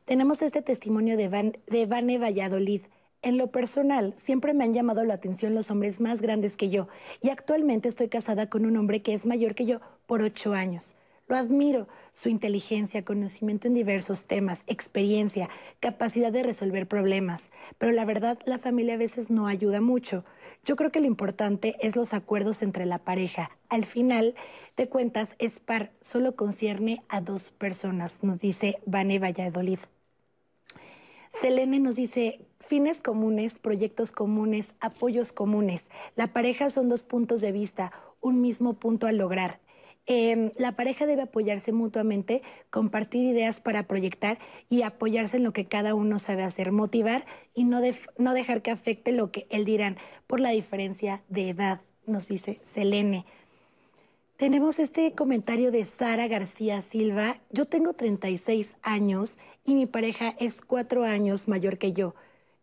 [0.05, 2.81] Tenemos este testimonio de, Van, de Vane Valladolid.
[3.23, 6.89] En lo personal, siempre me han llamado la atención los hombres más grandes que yo
[7.21, 10.95] y actualmente estoy casada con un hombre que es mayor que yo por ocho años.
[11.29, 17.51] Lo admiro, su inteligencia, conocimiento en diversos temas, experiencia, capacidad de resolver problemas.
[17.77, 20.25] Pero la verdad, la familia a veces no ayuda mucho.
[20.65, 23.51] Yo creo que lo importante es los acuerdos entre la pareja.
[23.69, 24.35] Al final
[24.75, 29.79] de cuentas, es par, solo concierne a dos personas, nos dice Vane Valladolid.
[31.33, 35.89] Selene nos dice, fines comunes, proyectos comunes, apoyos comunes.
[36.15, 37.91] La pareja son dos puntos de vista,
[38.21, 39.59] un mismo punto a lograr.
[40.05, 44.37] Em, la pareja debe apoyarse mutuamente, compartir ideas para proyectar
[44.69, 47.81] y apoyarse en lo que cada uno sabe hacer, motivar y no,
[48.17, 52.59] no dejar que afecte lo que él dirán por la diferencia de edad, nos dice
[52.61, 53.25] Selene.
[54.43, 57.39] Tenemos este comentario de Sara García Silva.
[57.49, 62.13] Yo tengo 36 años y mi pareja es cuatro años mayor que yo.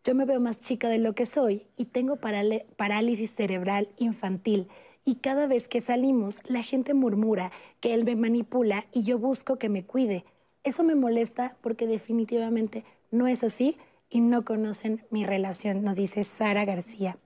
[0.03, 4.67] Yo me veo más chica de lo que soy y tengo parálisis cerebral infantil.
[5.05, 9.57] Y cada vez que salimos, la gente murmura que él me manipula y yo busco
[9.57, 10.23] que me cuide.
[10.63, 13.75] Eso me molesta porque definitivamente no es así
[14.07, 17.17] y no conocen mi relación, nos dice Sara García.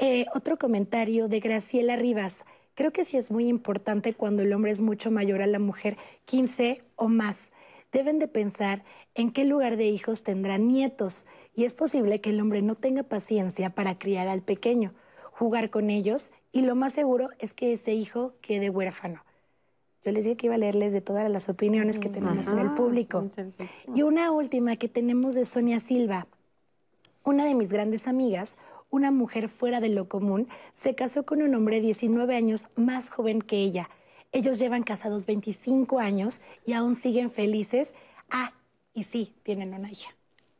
[0.00, 2.44] Eh, otro comentario de Graciela Rivas.
[2.74, 5.98] Creo que sí es muy importante cuando el hombre es mucho mayor a la mujer,
[6.24, 7.52] 15 o más.
[7.92, 12.40] Deben de pensar en qué lugar de hijos tendrán nietos y es posible que el
[12.40, 14.94] hombre no tenga paciencia para criar al pequeño.
[15.34, 19.24] jugar con ellos y lo más seguro es que ese hijo quede huérfano.
[20.04, 22.72] Yo les dije que iba a leerles de todas las opiniones que tenemos en el
[22.74, 23.30] público.
[23.94, 26.26] Y una última que tenemos de Sonia Silva.
[27.24, 28.58] Una de mis grandes amigas,
[28.92, 33.42] una mujer fuera de lo común, se casó con un hombre 19 años más joven
[33.42, 33.90] que ella.
[34.30, 37.96] Ellos llevan casados 25 años y aún siguen felices.
[38.30, 38.52] Ah,
[38.94, 40.12] y sí, tienen una hija.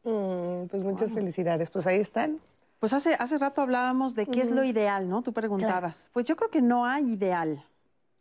[0.02, 1.70] Mm, pues muchas felicidades.
[1.70, 2.40] Pues ahí están.
[2.80, 5.22] Pues hace, hace rato hablábamos de qué es lo ideal, ¿no?
[5.22, 6.10] Tú preguntabas.
[6.12, 7.64] Pues yo creo que no hay ideal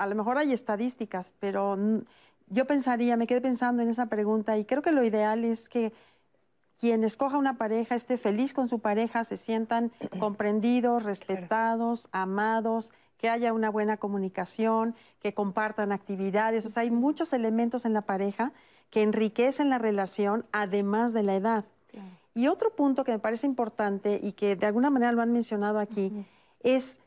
[0.02, 1.78] a lo mejor hay estadísticas, pero
[2.48, 5.94] yo pensaría, me quedé pensando en esa pregunta y creo que lo ideal es que
[6.82, 13.30] quien escoja una pareja esté feliz con su pareja, se sientan comprendidos, respetados, amados, que
[13.30, 16.66] haya una buena comunicación, que compartan actividades.
[16.66, 18.52] O sea, hay muchos elementos en la pareja
[18.90, 21.66] que enriquecen la relación, además de la edad.
[22.34, 25.80] Y otro punto que me parece importante y que de alguna manera lo han mencionado
[25.80, 26.26] aquí
[26.62, 27.00] es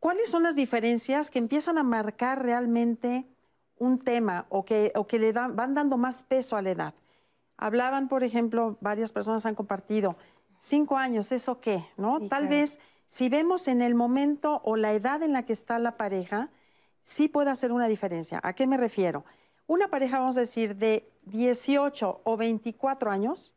[0.00, 3.26] ¿Cuáles son las diferencias que empiezan a marcar realmente
[3.78, 6.94] un tema o que, o que le dan, van dando más peso a la edad?
[7.58, 10.16] Hablaban, por ejemplo, varias personas han compartido,
[10.58, 11.84] cinco años, ¿eso qué?
[11.96, 12.20] ¿No?
[12.28, 15.96] Tal vez si vemos en el momento o la edad en la que está la
[15.96, 16.50] pareja,
[17.02, 18.40] sí puede hacer una diferencia.
[18.42, 19.24] ¿A qué me refiero?
[19.66, 23.54] Una pareja, vamos a decir, de 18 o 24 años,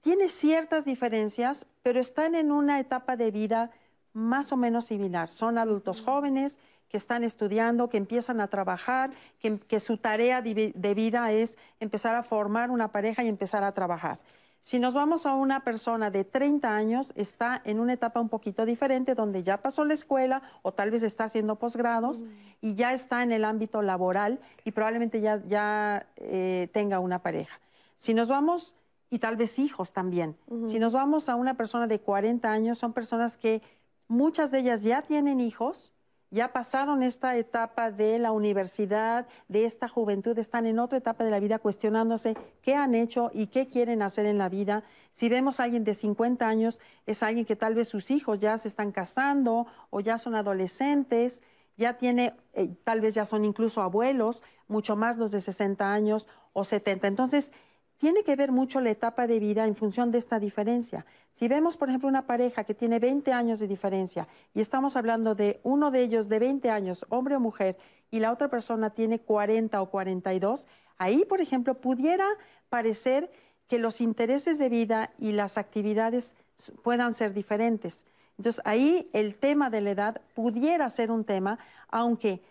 [0.00, 3.70] tiene ciertas diferencias, pero están en una etapa de vida
[4.12, 5.30] más o menos similar.
[5.30, 11.32] Son adultos jóvenes que están estudiando, que empiezan a trabajar, que, su tarea de vida
[11.32, 14.20] es empezar a formar una pareja y empezar a trabajar.
[14.60, 18.64] Si nos vamos a una persona de 30 años, está en una etapa un poquito
[18.64, 22.24] diferente, donde ya pasó la escuela o tal vez está haciendo posgrados
[22.62, 27.60] y ya está en el ámbito laboral y probablemente ya, ya eh, tenga una pareja.
[27.96, 28.74] Si nos vamos,
[29.10, 32.94] y tal vez hijos también, si nos vamos a una persona de 40 años, son
[32.94, 33.60] personas que
[34.08, 35.92] Muchas de ellas ya tienen hijos,
[36.30, 41.30] ya pasaron esta etapa de la universidad, de esta juventud, están en otra etapa de
[41.30, 44.82] la vida cuestionándose qué han hecho y qué quieren hacer en la vida.
[45.12, 48.58] Si vemos a alguien de 50 años, es alguien que tal vez sus hijos ya
[48.58, 51.42] se están casando o ya son adolescentes,
[51.76, 56.26] ya tiene, eh, tal vez ya son incluso abuelos, mucho más los de 60 años
[56.52, 57.06] o 70.
[57.06, 57.52] Entonces,
[57.98, 61.06] tiene que ver mucho la etapa de vida en función de esta diferencia.
[61.32, 65.34] Si vemos, por ejemplo, una pareja que tiene 20 años de diferencia y estamos hablando
[65.34, 67.76] de uno de ellos de 20 años, hombre o mujer,
[68.10, 70.66] y la otra persona tiene 40 o 42,
[70.98, 72.26] ahí, por ejemplo, pudiera
[72.68, 73.30] parecer
[73.68, 76.34] que los intereses de vida y las actividades
[76.82, 78.04] puedan ser diferentes.
[78.38, 82.42] Entonces, ahí el tema de la edad pudiera ser un tema, aunque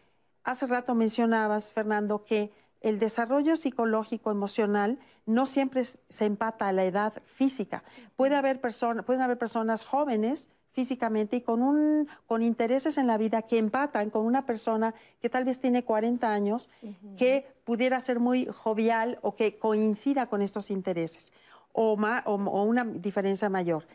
[0.43, 2.51] hace rato mencionabas, Fernando, que
[2.83, 7.83] el desarrollo psicológico emocional no siempre se empata a la edad física.
[8.15, 13.43] Puede haber pueden haber personas jóvenes físicamente y con, un, con intereses en la vida
[13.43, 16.69] que empatan con una persona que tal vez tiene 40 años,
[17.15, 21.31] que pudiera ser muy jovial o que coincida con estos intereses,
[21.71, 23.85] o, o una diferencia mayor.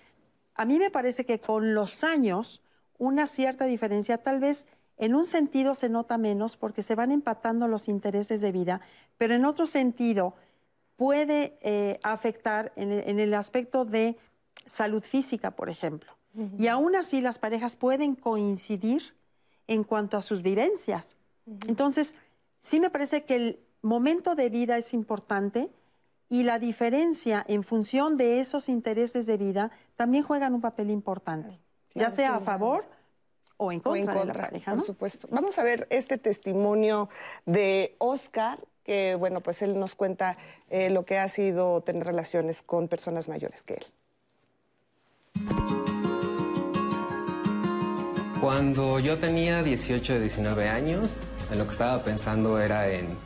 [0.54, 2.62] A mí me parece que con los años,
[2.96, 4.68] una cierta diferencia tal vez
[4.98, 8.80] en un sentido se nota menos porque se van empatando los intereses de vida,
[9.16, 10.34] pero en otro sentido
[10.96, 14.16] puede eh, afectar en el, aspecto de
[14.66, 16.12] salud física, por ejemplo.
[16.56, 19.14] Y aún así las parejas pueden coincidir
[19.66, 21.16] en cuanto a sus vivencias.
[21.66, 22.14] Entonces,
[22.60, 25.70] sí me parece que el momento de vida es importante
[26.28, 31.58] y la diferencia en función de esos intereses de vida también juegan un papel importante,
[31.94, 32.84] ya sea a favor
[33.58, 34.74] o en contra, de la pareja.
[34.74, 35.28] Por supuesto.
[35.30, 37.10] Vamos a ver este testimonio
[37.44, 40.38] de Oscar que bueno, pues él nos cuenta
[40.70, 43.84] eh, lo que ha sido tener relaciones con personas mayores que él.
[48.40, 51.18] Cuando yo tenía 18 o 19 años,
[51.52, 53.18] en lo que estaba pensando era en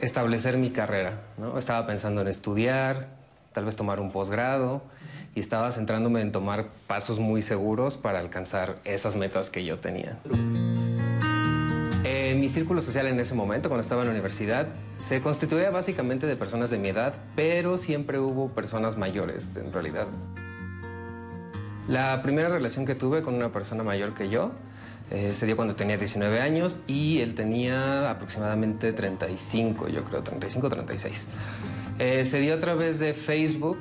[0.00, 1.56] establecer mi carrera, ¿no?
[1.56, 3.10] Estaba pensando en estudiar,
[3.52, 4.82] tal vez tomar un posgrado
[5.34, 10.18] y estaba centrándome en tomar pasos muy seguros para alcanzar esas metas que yo tenía
[12.40, 14.68] mi círculo social en ese momento, cuando estaba en la universidad,
[14.98, 20.06] se constituía básicamente de personas de mi edad, pero siempre hubo personas mayores en realidad.
[21.86, 24.52] La primera relación que tuve con una persona mayor que yo
[25.10, 30.66] eh, se dio cuando tenía 19 años y él tenía aproximadamente 35, yo creo, 35
[30.66, 31.26] o 36.
[31.98, 33.78] Eh, se dio a través de Facebook.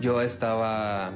[0.00, 1.10] Yo estaba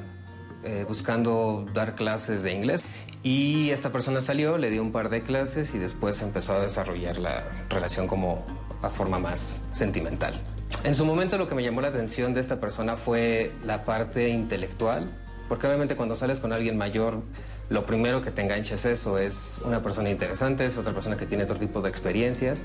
[0.65, 2.83] eh, buscando dar clases de inglés
[3.23, 7.19] y esta persona salió, le dio un par de clases y después empezó a desarrollar
[7.19, 8.45] la relación como
[8.83, 10.35] a forma más sentimental.
[10.85, 14.31] En su momento lo que me llamó la atención de esta persona fue la parte
[14.31, 15.09] intelectual
[15.49, 17.23] Porque obviamente cuando sales con alguien mayor,
[17.69, 21.27] lo primero que te engancha es eso, es una persona interesante, es otra persona que
[21.27, 22.65] tiene otro tipo de experiencias.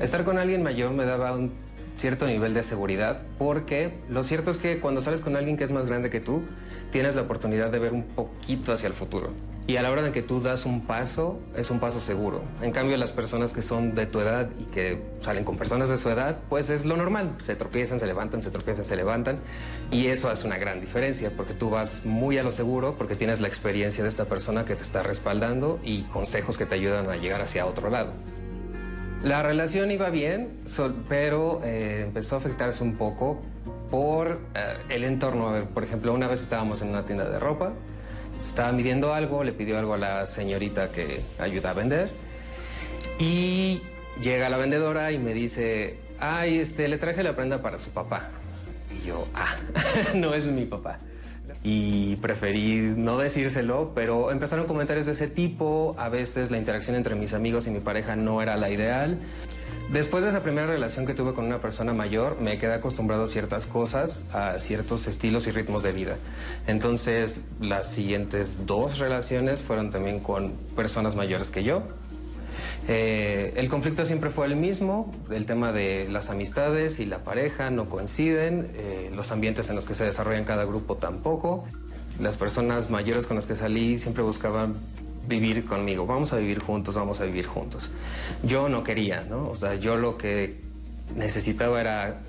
[0.00, 1.52] Estar con alguien mayor me daba un
[1.96, 5.72] cierto nivel de seguridad, porque lo cierto es que cuando sales con alguien que es
[5.72, 6.42] más grande que tú,
[6.90, 9.30] tienes la oportunidad de ver un poquito hacia el futuro.
[9.68, 12.40] Y a la hora de que tú das un paso, es un paso seguro.
[12.62, 15.98] En cambio, las personas que son de tu edad y que salen con personas de
[15.98, 17.34] su edad, pues es lo normal.
[17.38, 19.40] Se tropiezan, se levantan, se tropiezan, se levantan.
[19.90, 23.40] Y eso hace una gran diferencia, porque tú vas muy a lo seguro, porque tienes
[23.40, 27.16] la experiencia de esta persona que te está respaldando y consejos que te ayudan a
[27.16, 28.12] llegar hacia otro lado.
[29.26, 30.60] La relación iba bien,
[31.08, 33.42] pero eh, empezó a afectarse un poco
[33.90, 35.48] por eh, el entorno.
[35.48, 37.72] A ver, por ejemplo, una vez estábamos en una tienda de ropa,
[38.38, 42.08] estaba midiendo algo, le pidió algo a la señorita que ayuda a vender
[43.18, 43.82] y
[44.22, 48.28] llega la vendedora y me dice, ay, este, le traje la prenda para su papá.
[48.96, 49.56] Y yo, ah,
[50.14, 51.00] no es mi papá
[51.68, 57.16] y preferí no decírselo, pero empezaron comentarios de ese tipo, a veces la interacción entre
[57.16, 59.18] mis amigos y mi pareja no era la ideal.
[59.90, 63.28] Después de esa primera relación que tuve con una persona mayor, me quedé acostumbrado a
[63.28, 66.18] ciertas cosas, a ciertos estilos y ritmos de vida.
[66.68, 71.82] Entonces, las siguientes dos relaciones fueron también con personas mayores que yo,
[72.88, 77.70] eh, el conflicto siempre fue el mismo, el tema de las amistades y la pareja
[77.70, 81.64] no coinciden, eh, los ambientes en los que se desarrollan cada grupo tampoco.
[82.20, 84.76] Las personas mayores con las que salí siempre buscaban
[85.28, 87.90] vivir conmigo, vamos a vivir juntos, vamos a vivir juntos.
[88.44, 89.48] Yo no quería, ¿no?
[89.48, 90.60] O sea, yo lo que
[91.16, 92.20] necesitaba era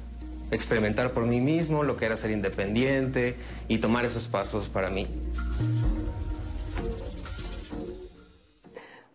[0.49, 3.36] experimentar por mí mismo, lo que era ser independiente
[3.68, 5.08] y tomar esos pasos para mí.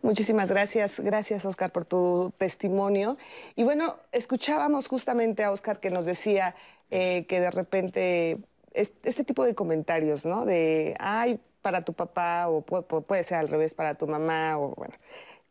[0.03, 3.16] Muchísimas gracias, gracias Oscar por tu testimonio.
[3.55, 6.57] Y bueno, escuchábamos justamente a Oscar que nos decía
[6.90, 8.38] eh, que de repente
[8.74, 10.44] este tipo de comentarios, ¿no?
[10.44, 14.94] De, ay, para tu papá o puede, ser al revés para tu mamá o bueno.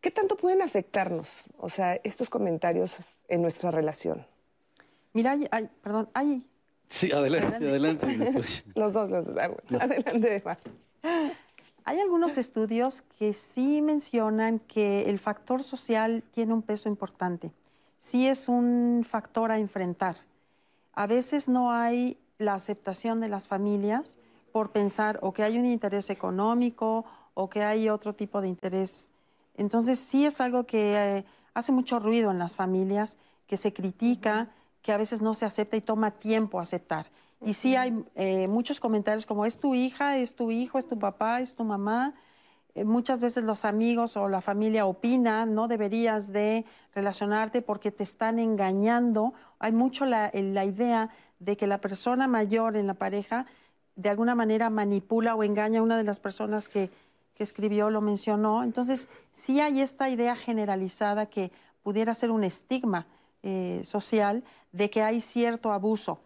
[0.02, 2.98] ¿Qué tanto pueden afectarnos, o sea, estos comentarios
[3.28, 4.26] en nuestra relación?
[5.14, 6.46] Mira, hay, perdón, hay...
[6.88, 8.06] Sí, adelante, adelante.
[8.74, 9.36] los dos, los dos.
[9.38, 9.50] Ah,
[9.80, 10.42] adelante,
[11.84, 17.52] hay algunos estudios que sí mencionan que el factor social tiene un peso importante.
[17.98, 20.16] Sí es un factor a enfrentar.
[20.92, 24.18] A veces no hay la aceptación de las familias
[24.52, 27.04] por pensar o que hay un interés económico
[27.34, 29.10] o que hay otro tipo de interés.
[29.54, 31.24] Entonces sí es algo que eh,
[31.54, 34.50] hace mucho ruido en las familias, que se critica,
[34.82, 37.06] que a veces no se acepta y toma tiempo aceptar.
[37.44, 40.98] Y sí hay eh, muchos comentarios como es tu hija, es tu hijo, es tu
[40.98, 42.14] papá, es tu mamá.
[42.74, 46.64] Eh, muchas veces los amigos o la familia opinan, no deberías de
[46.94, 49.34] relacionarte porque te están engañando.
[49.58, 53.46] Hay mucho la, la idea de que la persona mayor en la pareja
[53.96, 56.90] de alguna manera manipula o engaña a una de las personas que,
[57.34, 58.62] que escribió, lo mencionó.
[58.62, 61.50] Entonces, sí hay esta idea generalizada que
[61.82, 63.06] pudiera ser un estigma
[63.42, 66.20] eh, social de que hay cierto abuso.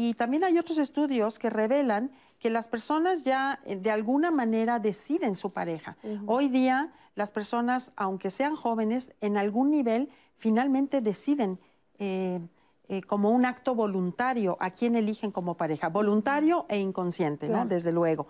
[0.00, 4.78] Y también hay otros estudios que revelan que las personas ya eh, de alguna manera
[4.78, 5.96] deciden su pareja.
[6.24, 11.58] Hoy día las personas, aunque sean jóvenes, en algún nivel finalmente deciden
[11.98, 12.38] eh,
[12.86, 17.66] eh, como un acto voluntario a quién eligen como pareja, voluntario e inconsciente, ¿no?
[17.66, 18.28] Desde luego.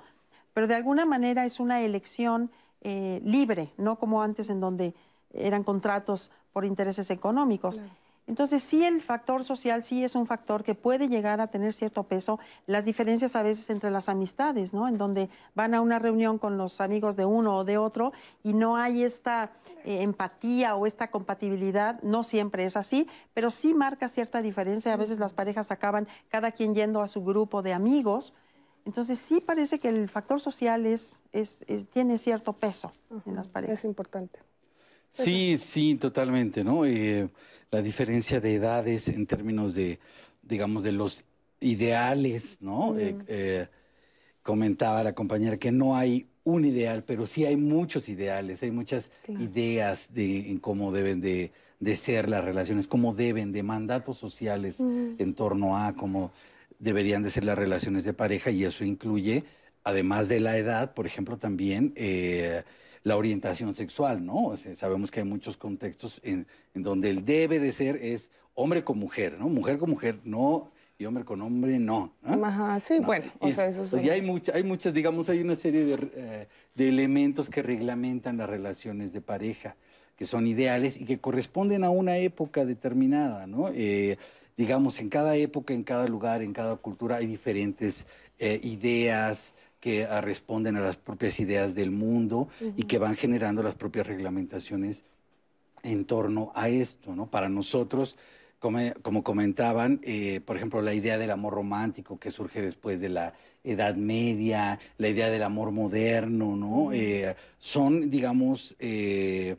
[0.55, 2.51] Pero de alguna manera es una elección
[2.81, 4.95] libre, no como antes en donde
[5.35, 7.83] eran contratos por intereses económicos.
[8.29, 12.03] Entonces, sí, el factor social sí es un factor que puede llegar a tener cierto
[12.03, 12.39] peso.
[12.67, 14.87] Las diferencias a veces entre las amistades, ¿no?
[14.87, 18.13] En donde van a una reunión con los amigos de uno o de otro
[18.45, 19.53] y no hay esta
[19.83, 22.03] eh, empatía o esta compatibilidad.
[22.03, 24.93] No siempre es así, pero sí marca cierta diferencia.
[24.93, 28.35] A veces las parejas acaban cada quien yendo a su grupo de amigos.
[28.85, 31.23] Entonces, sí parece que el factor social es,
[31.93, 32.93] tiene cierto peso
[33.25, 33.79] en las parejas.
[33.79, 34.39] Es importante.
[35.11, 36.85] Sí, sí, totalmente, ¿no?
[36.85, 37.29] Eh,
[37.71, 39.99] la diferencia de edades en términos de,
[40.43, 41.25] digamos, de los
[41.61, 42.97] ideales, ¿no?
[42.99, 43.67] Eh, eh,
[44.43, 49.11] comentaba la compañera que no hay un ideal, pero sí hay muchos ideales, hay muchas
[49.29, 51.53] ideas de en cómo deben de,
[51.95, 56.33] ser las relaciones, cómo deben de mandatos sociales en torno a cómo
[56.79, 59.45] deberían de ser las relaciones de pareja y eso incluye,
[59.85, 61.93] además de la edad, por ejemplo, también
[63.09, 64.55] la orientación sexual, ¿no?
[64.75, 69.39] sabemos que hay muchos contextos en, donde el debe de ser es hombre con mujer,
[69.39, 69.49] ¿no?
[69.49, 72.13] Mujer con mujer, no, y hombre con hombre, no.
[72.23, 73.91] Ajá, sí, bueno, o sea, eso es...
[73.91, 78.37] Pues hay, mucha, hay muchas, digamos, hay una serie de, eh, de elementos que reglamentan
[78.37, 79.77] las relaciones de pareja,
[80.17, 83.69] que son ideales y que corresponden a una época determinada, ¿no?
[83.69, 84.19] Eh,
[84.57, 88.07] digamos, en cada época, en cada lugar, en cada cultura hay diferentes
[88.41, 93.63] eh, ideas, que ah, responden a las propias ideas del mundo y que van generando
[93.63, 95.05] las propias reglamentaciones
[95.83, 97.27] en torno a esto, ¿no?
[97.27, 98.17] Para nosotros,
[98.59, 103.09] como, como comentaban, eh, por ejemplo, la idea del amor romántico que surge después de
[103.09, 106.93] la Edad Media, la idea del amor moderno, ¿no?
[106.93, 109.57] Eh, son, digamos, eh,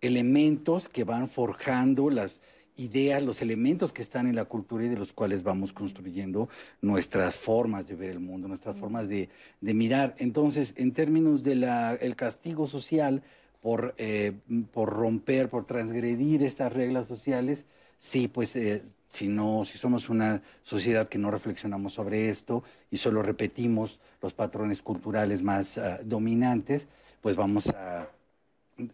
[0.00, 2.40] elementos que van forjando las
[2.78, 6.48] ideas, los elementos que están en la cultura y de los cuales vamos construyendo
[6.80, 9.28] nuestras formas de ver el mundo, nuestras formas de,
[9.60, 10.14] de mirar.
[10.18, 11.64] Entonces, en términos del
[12.00, 13.22] el castigo social
[13.60, 14.32] por, eh,
[14.72, 17.66] por romper, por transgredir estas reglas sociales,
[17.96, 22.98] sí, pues eh, si no, si somos una sociedad que no reflexionamos sobre esto y
[22.98, 26.88] solo repetimos los patrones culturales más ah, dominantes,
[27.20, 28.08] pues vamos a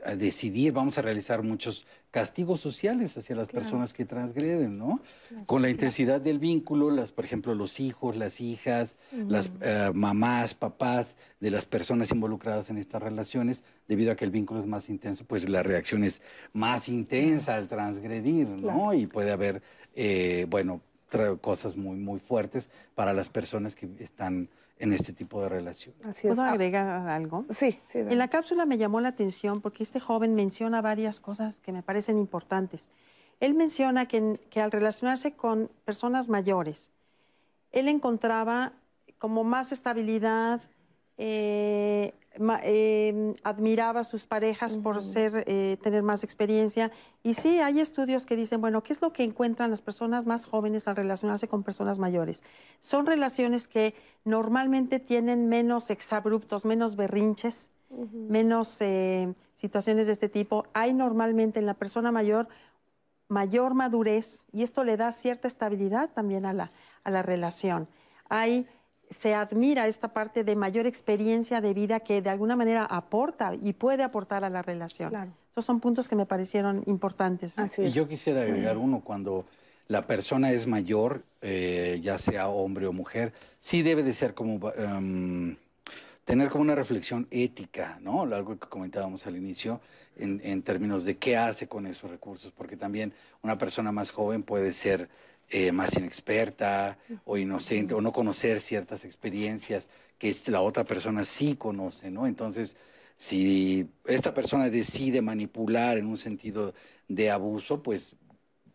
[0.04, 5.00] a decidir, vamos a realizar muchos castigos sociales hacia las personas que transgreden, ¿no?
[5.46, 10.54] Con la intensidad del vínculo, las, por ejemplo, los hijos, las hijas, las eh, mamás,
[10.54, 14.88] papás de las personas involucradas en estas relaciones, debido a que el vínculo es más
[14.88, 16.22] intenso, pues la reacción es
[16.52, 18.94] más intensa al transgredir, ¿no?
[18.94, 19.62] Y puede haber,
[19.94, 20.80] eh, bueno,
[21.40, 24.48] cosas muy, muy fuertes para las personas que están
[24.78, 25.94] en este tipo de relación.
[26.22, 27.44] ¿Puedo ah, agregar algo?
[27.50, 27.98] Sí, sí.
[27.98, 31.82] En la cápsula me llamó la atención porque este joven menciona varias cosas que me
[31.82, 32.90] parecen importantes.
[33.40, 36.90] Él menciona que, que al relacionarse con personas mayores,
[37.72, 38.72] él encontraba
[39.18, 40.60] como más estabilidad,
[41.18, 42.12] eh,
[42.64, 46.90] eh, admiraba a sus parejas por ser, eh, tener más experiencia.
[47.22, 50.44] Y sí, hay estudios que dicen, bueno, ¿qué es lo que encuentran las personas más
[50.44, 52.42] jóvenes al relacionarse con personas mayores?
[52.80, 53.94] Son relaciones que
[54.24, 57.70] normalmente tienen menos exabruptos, menos berrinches,
[58.12, 60.66] menos eh, situaciones de este tipo.
[60.72, 62.48] Hay normalmente en la persona mayor
[63.28, 66.72] mayor madurez y esto le da cierta estabilidad también a la,
[67.04, 67.88] a la relación.
[68.28, 68.66] Hay
[69.10, 73.72] se admira esta parte de mayor experiencia de vida que de alguna manera aporta y
[73.72, 75.10] puede aportar a la relación.
[75.10, 75.32] Claro.
[75.48, 77.54] Estos son puntos que me parecieron importantes.
[77.78, 79.46] Y yo quisiera agregar uno, cuando
[79.86, 84.72] la persona es mayor, eh, ya sea hombre o mujer, sí debe de ser como...
[84.72, 85.56] Em,
[86.24, 88.22] tener como una reflexión ética, ¿no?
[88.22, 89.82] Algo que comentábamos al inicio,
[90.16, 94.42] en, en, términos de qué hace con esos recursos, porque también una persona más joven
[94.42, 95.10] puede ser
[95.50, 99.88] eh, más inexperta o inocente o no conocer ciertas experiencias
[100.18, 102.26] que la otra persona sí conoce, ¿no?
[102.26, 102.76] Entonces,
[103.16, 106.74] si esta persona decide manipular en un sentido
[107.08, 108.16] de abuso, pues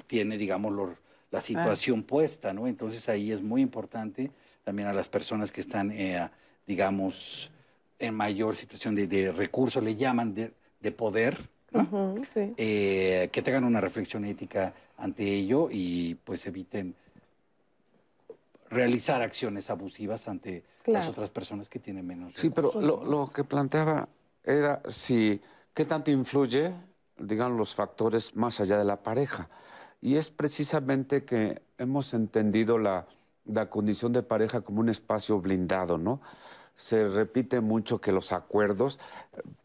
[0.08, 0.74] tiene, digamos,
[1.32, 2.68] la situación puesta, ¿no?
[2.68, 4.32] Entonces ahí es muy importante
[4.64, 6.30] también a las personas que están, eh,
[6.68, 7.52] digamos,
[8.00, 11.50] en mayor situación de, de recurso, le llaman de, poder,
[12.36, 16.96] eh, que tengan una reflexión ética ante ello y pues eviten
[18.70, 22.34] realizar acciones abusivas ante las otras personas que tienen menos.
[22.36, 24.08] Sí, pero lo, que planteaba
[24.44, 25.42] era si
[25.74, 26.74] qué tanto influye,
[27.18, 29.50] digamos, los factores más allá de la pareja.
[30.02, 33.08] Y es precisamente que hemos entendido la,
[33.46, 36.22] la condición de pareja como un espacio blindado, ¿no?
[36.76, 39.00] Se repite mucho que los acuerdos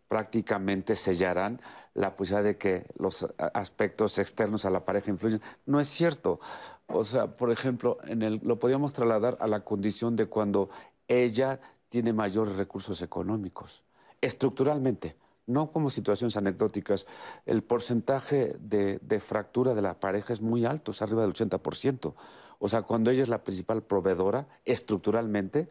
[0.08, 1.60] prácticamente sellarán
[1.94, 5.40] la posibilidad de que los aspectos externos a la pareja influyen.
[5.66, 6.40] No es cierto.
[6.86, 10.68] O sea, por ejemplo, en el, lo podríamos trasladar a la condición de cuando
[11.08, 13.82] ella tiene mayores recursos económicos,
[14.20, 17.06] estructuralmente, no como situaciones anecdóticas.
[17.46, 22.14] El porcentaje de, fractura de la pareja es muy alto, es arriba del 80%.
[22.58, 25.68] O sea, cuando ella es la principal proveedora, estructuralmente,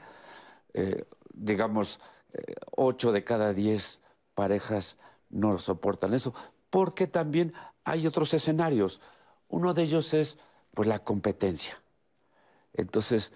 [0.73, 1.99] eh, digamos,
[2.33, 4.02] eh, ocho 8 de cada 10
[4.35, 4.97] parejas
[5.29, 6.33] no soportan eso,
[6.69, 7.53] porque también
[7.83, 9.01] hay otros escenarios.
[9.47, 10.37] Uno de ellos es
[10.73, 11.81] pues la competencia.
[12.73, 13.33] Entonces,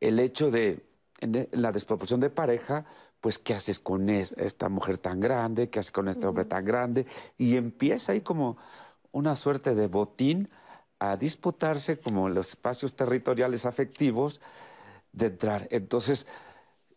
[0.00, 0.90] el hecho de
[1.20, 2.84] en la desproporción de pareja,
[3.20, 5.68] pues ¿qué haces con esta mujer tan grande?
[5.68, 7.06] ¿Qué haces con este hombre tan grande?
[7.36, 8.56] Y empieza ahí como
[9.12, 10.48] una suerte de botín
[10.98, 14.40] a disputarse como los espacios territoriales afectivos
[15.12, 15.68] de entrar.
[15.70, 16.26] Entonces,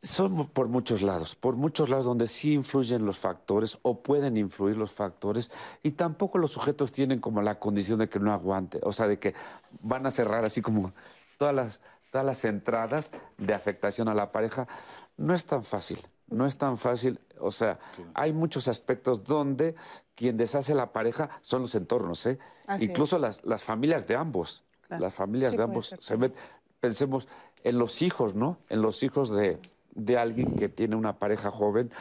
[0.04, 4.76] son por muchos lados, por muchos lados donde sí influyen los factores o pueden influir
[4.76, 5.50] los factores
[5.82, 9.18] y tampoco los sujetos tienen como la condición de que no aguante, o sea, de
[9.18, 9.34] que
[9.82, 10.92] van a cerrar así como
[11.38, 11.82] todas las,
[12.12, 14.68] todas las entradas de afectación a la pareja.
[15.16, 17.80] No es tan fácil, no es tan fácil, o sea,
[18.14, 19.74] hay muchos aspectos donde
[20.16, 22.40] quien deshace la pareja son los entornos, ¿eh?
[22.82, 26.34] incluso las, las, familias de ambos, las familias de ambos se ven,
[26.82, 27.30] pensemos
[27.64, 28.58] en los hijos, ¿no?
[28.68, 29.60] En los hijos de
[29.96, 31.92] de alguien que tiene una pareja joven,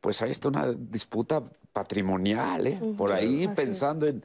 [0.00, 1.42] pues ahí está una disputa
[1.72, 2.80] patrimonial, ¿eh?
[2.96, 4.22] por ahí pensando en,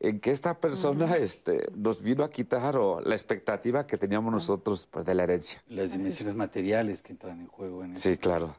[0.00, 4.88] en que esta persona este, nos vino a quitar o la expectativa que teníamos nosotros
[4.90, 5.62] pues, de la herencia.
[5.68, 8.08] Las dimensiones materiales que entran en juego en eso.
[8.08, 8.54] Sí, claro.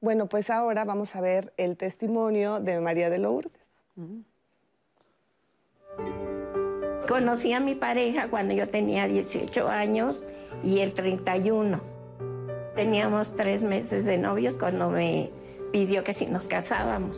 [0.00, 3.52] Bueno, pues ahora vamos a ver el testimonio de María de Lourdes.
[7.08, 10.24] Conocí a mi pareja cuando yo tenía 18 años
[10.62, 11.97] y el 31.
[12.78, 15.30] Teníamos tres meses de novios cuando me
[15.72, 17.16] pidió que si nos casábamos.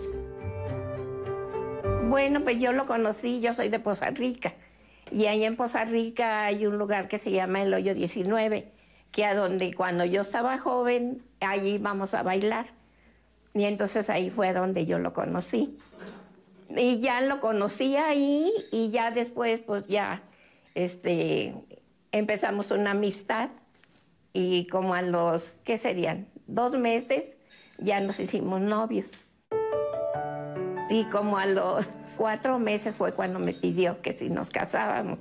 [2.08, 4.54] Bueno, pues yo lo conocí, yo soy de Poza Rica.
[5.12, 8.72] Y ahí en Poza Rica hay un lugar que se llama El Hoyo 19,
[9.12, 12.68] que a donde cuando yo estaba joven, allí íbamos a bailar.
[13.52, 15.76] Y entonces ahí fue donde yo lo conocí.
[16.74, 20.22] Y ya lo conocí ahí y ya después, pues ya,
[20.74, 21.52] este,
[22.12, 23.50] empezamos una amistad.
[24.32, 26.28] Y como a los, ¿qué serían?
[26.46, 27.36] Dos meses,
[27.78, 29.10] ya nos hicimos novios.
[30.88, 35.18] Y como a los cuatro meses fue cuando me pidió que si nos casábamos.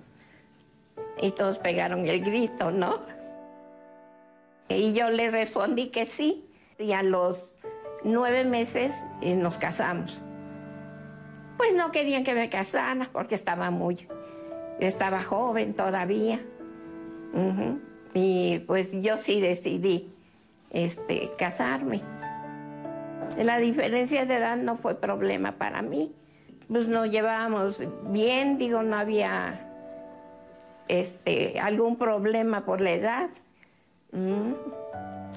[1.22, 3.00] Y todos pegaron el grito, ¿no?
[4.68, 6.46] Y yo le respondí que sí.
[6.78, 7.56] Y a los
[8.04, 10.22] nueve meses eh, nos casamos.
[11.58, 14.08] Pues no querían que me casara porque estaba muy,
[14.80, 16.40] estaba joven todavía.
[17.34, 17.89] Ujú.
[18.22, 20.12] Y pues yo sí decidí
[20.72, 22.02] este, casarme.
[23.38, 26.12] La diferencia de edad no fue problema para mí.
[26.68, 29.68] Pues nos llevábamos bien, digo, no había
[30.90, 33.30] este, algún problema por la edad.
[34.12, 34.54] Mm.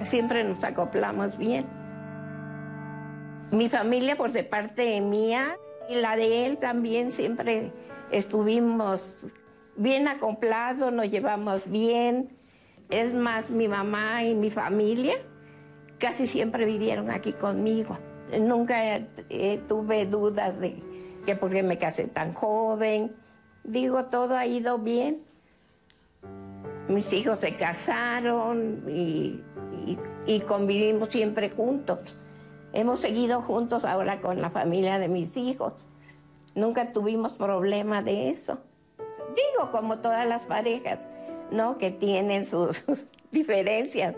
[0.05, 1.65] Siempre nos acoplamos bien.
[3.53, 5.57] Mi familia, por parte mía,
[5.89, 7.71] y la de él también, siempre
[8.11, 9.27] estuvimos
[9.77, 12.42] bien acoplados, nos llevamos bien.
[12.93, 15.15] Es más, mi mamá y mi familia
[15.99, 17.99] casi siempre vivieron aquí conmigo.
[18.39, 20.77] Nunca eh, tuve dudas de
[21.25, 23.13] que por qué me casé tan joven.
[23.65, 25.23] Digo, todo ha ido bien.
[26.89, 29.41] Mis hijos se casaron y,
[29.87, 32.19] y- y convivimos siempre juntos.
[32.75, 35.87] Hemos seguido juntos ahora con la familia de mis hijos.
[36.55, 38.61] Nunca tuvimos problema de eso.
[38.99, 41.09] Digo, como todas las parejas,
[41.53, 41.79] ¿no?
[41.79, 42.85] Que tienen sus
[43.31, 44.15] diferencias,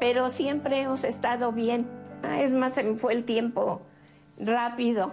[0.00, 1.86] pero siempre hemos estado bien.
[2.22, 3.82] Ah, Es más, se me fue el tiempo
[4.38, 5.12] rápido.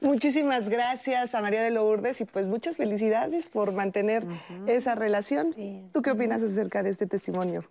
[0.00, 4.24] Muchísimas gracias a María de Lourdes y pues muchas felicidades por mantener
[4.66, 5.54] esa relación.
[5.92, 7.64] ¿Tú qué opinas acerca de este testimonio,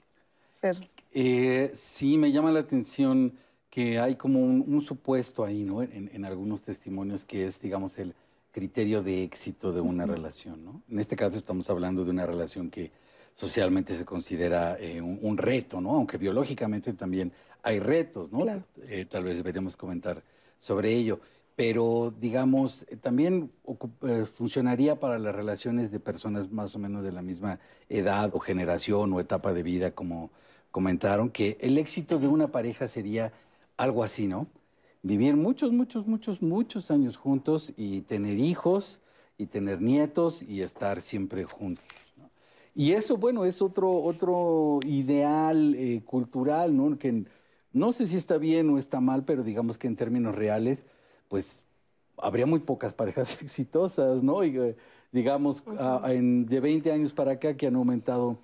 [0.59, 0.77] Fer?
[1.13, 3.33] Eh, sí, me llama la atención
[3.69, 5.81] que hay como un, un supuesto ahí, ¿no?
[5.81, 8.13] En, en algunos testimonios que es, digamos, el
[8.57, 10.81] criterio de éxito de una relación, ¿no?
[10.89, 12.91] En este caso estamos hablando de una relación que
[13.35, 15.93] socialmente se considera eh, un, un reto, ¿no?
[15.93, 17.31] Aunque biológicamente también
[17.61, 18.39] hay retos, ¿no?
[18.39, 18.63] Claro.
[18.87, 20.23] Eh, tal vez deberíamos comentar
[20.57, 21.19] sobre ello.
[21.55, 23.51] Pero, digamos, eh, también
[24.33, 29.13] funcionaría para las relaciones de personas más o menos de la misma edad o generación
[29.13, 30.31] o etapa de vida, como
[30.71, 33.31] comentaron, que el éxito de una pareja sería
[33.77, 34.47] algo así, ¿no?
[35.07, 38.99] Vivir muchos, muchos, muchos, muchos años juntos y tener hijos
[39.37, 41.85] y tener nietos y estar siempre juntos.
[42.17, 42.29] ¿no?
[42.75, 46.97] Y eso, bueno, es otro, otro ideal eh, cultural, ¿no?
[46.99, 47.23] Que
[47.71, 50.85] no sé si está bien o está mal, pero digamos que en términos reales,
[51.29, 51.63] pues
[52.17, 54.43] habría muy pocas parejas exitosas, ¿no?
[54.43, 54.75] Y, eh,
[55.13, 55.63] digamos,
[56.05, 58.39] en- de 20 años para acá que han aumentado,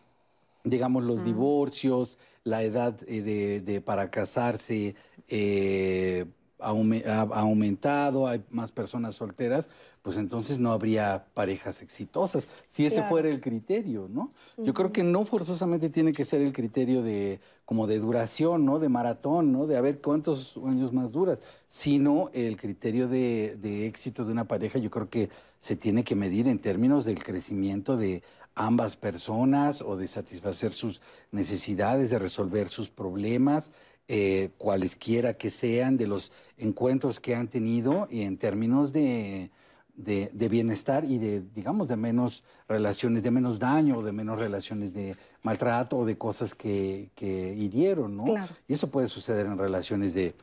[0.63, 4.95] digamos, los divorcios, la edad eh, de, de- para casarse
[5.27, 6.25] eh,
[6.59, 9.69] aumentado, hay más personas solteras,
[10.01, 13.09] pues entonces no habría parejas exitosas, si ese Claro.
[13.09, 14.31] fuera el criterio, ¿no?
[14.57, 18.79] Yo creo que no forzosamente tiene que ser el criterio de como de duración, ¿no?
[18.79, 19.65] De maratón, ¿no?
[19.65, 21.39] De a ver cuántos años más duras,
[21.69, 25.29] sino el criterio de, de éxito de una pareja, yo creo que
[25.59, 28.21] se tiene que medir en términos del crecimiento de
[28.55, 31.01] ambas personas o de satisfacer sus
[31.31, 33.71] necesidades, de resolver sus problemas,
[34.07, 39.49] eh, cualesquiera que sean, de los encuentros que han tenido y en términos de,
[39.95, 44.93] de, de bienestar y de, digamos, de menos relaciones, de menos daño, de menos relaciones
[44.93, 48.25] de maltrato o de cosas que, que hirieron, ¿no?
[48.25, 48.53] Claro.
[48.67, 50.35] Y eso puede suceder en relaciones de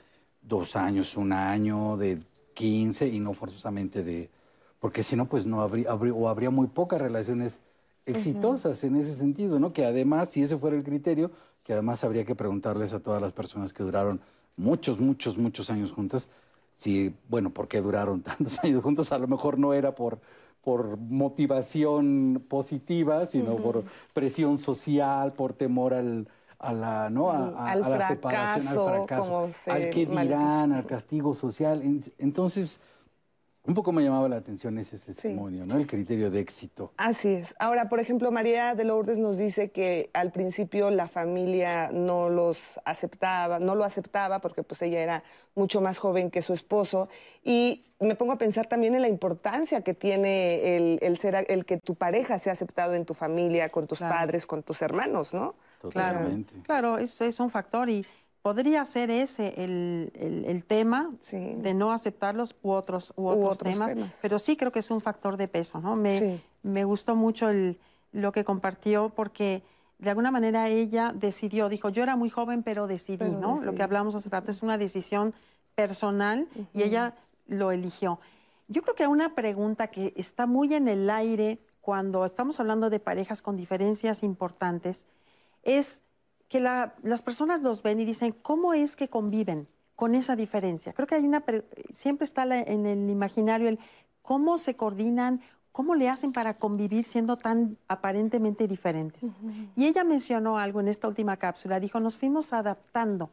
[0.42, 2.18] dos años, un año, de
[2.54, 4.30] 15 y no forzosamente de...
[4.78, 7.60] Porque si no, pues no habría, habría- o habría muy pocas relaciones
[8.06, 9.72] exitosas en ese sentido, ¿no?
[9.72, 11.30] Que además, si ese fuera el criterio,
[11.70, 14.20] que además habría que preguntarles a todas las personas que duraron
[14.56, 16.28] muchos, muchos, muchos años juntas,
[16.72, 19.12] si, bueno, ¿por qué duraron tantos años juntos?
[19.12, 20.18] A lo mejor no era por,
[20.64, 26.26] por motivación positiva, sino por presión social, por temor al,
[26.58, 27.30] a la, ¿no?
[27.30, 31.82] a, al a la fracaso, separación, al fracaso, al que dirán, al castigo social.
[31.82, 32.80] En- Entonces,
[33.70, 35.76] un poco me llamaba la atención ese testimonio, ¿no?
[35.76, 36.92] El criterio de éxito.
[36.96, 37.54] Así es.
[37.60, 42.80] Ahora, por ejemplo, María de Lourdes nos dice que al principio la familia no los
[42.84, 45.22] aceptaba, no lo aceptaba porque pues ella era
[45.54, 47.08] mucho más joven que su esposo
[47.44, 51.64] y me pongo a pensar también en la importancia que tiene el, el ser el
[51.64, 54.14] que tu pareja sea aceptado en tu familia, con tus Claro.
[54.16, 55.54] padres, con tus hermanos, ¿no?
[55.90, 56.54] Claro, Totalmente.
[56.64, 58.04] claro, es, es un factor y
[58.42, 61.36] podría ser ese el, el- el tema Sí.
[61.58, 64.18] de no aceptarlos u otros, u U otros, temas, temas.
[64.22, 65.96] pero sí creo que es un factor de peso, ¿no?
[65.96, 66.40] Me, Sí.
[66.62, 67.78] me gustó mucho el-
[68.12, 69.62] lo que compartió porque
[69.98, 73.60] de alguna manera ella decidió, dijo, yo era muy joven, pero decidí, Pero ¿no?
[73.62, 75.34] Lo que hablamos hace rato es una decisión
[75.74, 77.14] personal y ella
[77.46, 78.18] lo eligió.
[78.68, 82.98] Yo creo que una pregunta que está muy en el aire cuando estamos hablando de
[83.00, 85.04] parejas con diferencias importantes
[85.62, 86.02] es
[86.50, 90.92] que la- las personas los ven y dicen, ¿cómo es que conviven con esa diferencia?
[90.92, 93.78] Creo que hay una, pre- siempre está la- en el imaginario el
[94.20, 95.40] cómo se coordinan,
[95.70, 99.32] cómo le hacen para convivir siendo tan aparentemente diferentes.
[99.76, 103.30] Y ella mencionó algo en esta última cápsula, dijo, nos fuimos adaptando.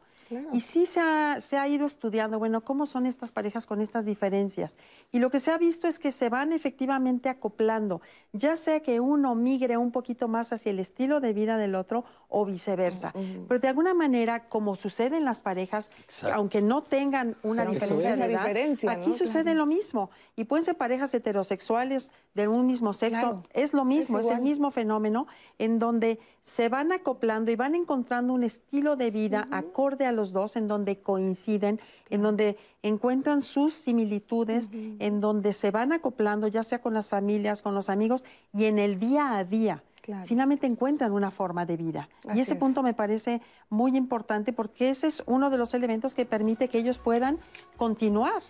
[0.52, 4.04] Y sí se ha, se ha ido estudiando, bueno, cómo son estas parejas con estas
[4.04, 4.78] diferencias.
[5.12, 8.00] Y lo que se ha visto es que se van efectivamente acoplando,
[8.32, 12.04] ya sea que uno migre un poquito más hacia el estilo de vida del otro
[12.28, 13.12] o viceversa.
[13.48, 16.36] Pero de alguna manera, como sucede en las parejas, Exacto.
[16.36, 19.14] aunque no tengan una Pero diferencia de edad, diferencia, aquí ¿no?
[19.14, 19.58] sucede Claro.
[19.60, 20.10] lo mismo.
[20.36, 23.42] Y pueden ser parejas heterosexuales de un mismo sexo, Claro.
[23.52, 25.26] es lo mismo, es, el mismo fenómeno
[25.58, 30.32] en donde se van acoplando y van encontrando un estilo de vida acorde a los
[30.32, 36.64] dos, en donde coinciden, en donde encuentran sus similitudes, en donde se van acoplando, ya
[36.64, 39.82] sea con las familias, con los amigos y en el día a día.
[40.02, 40.26] Claro.
[40.26, 42.08] Finalmente encuentran una forma de vida.
[42.26, 42.58] Así y ese es.
[42.58, 46.78] punto me parece muy importante porque ese es uno de los elementos que permite que
[46.78, 47.38] ellos puedan
[47.76, 48.42] continuar.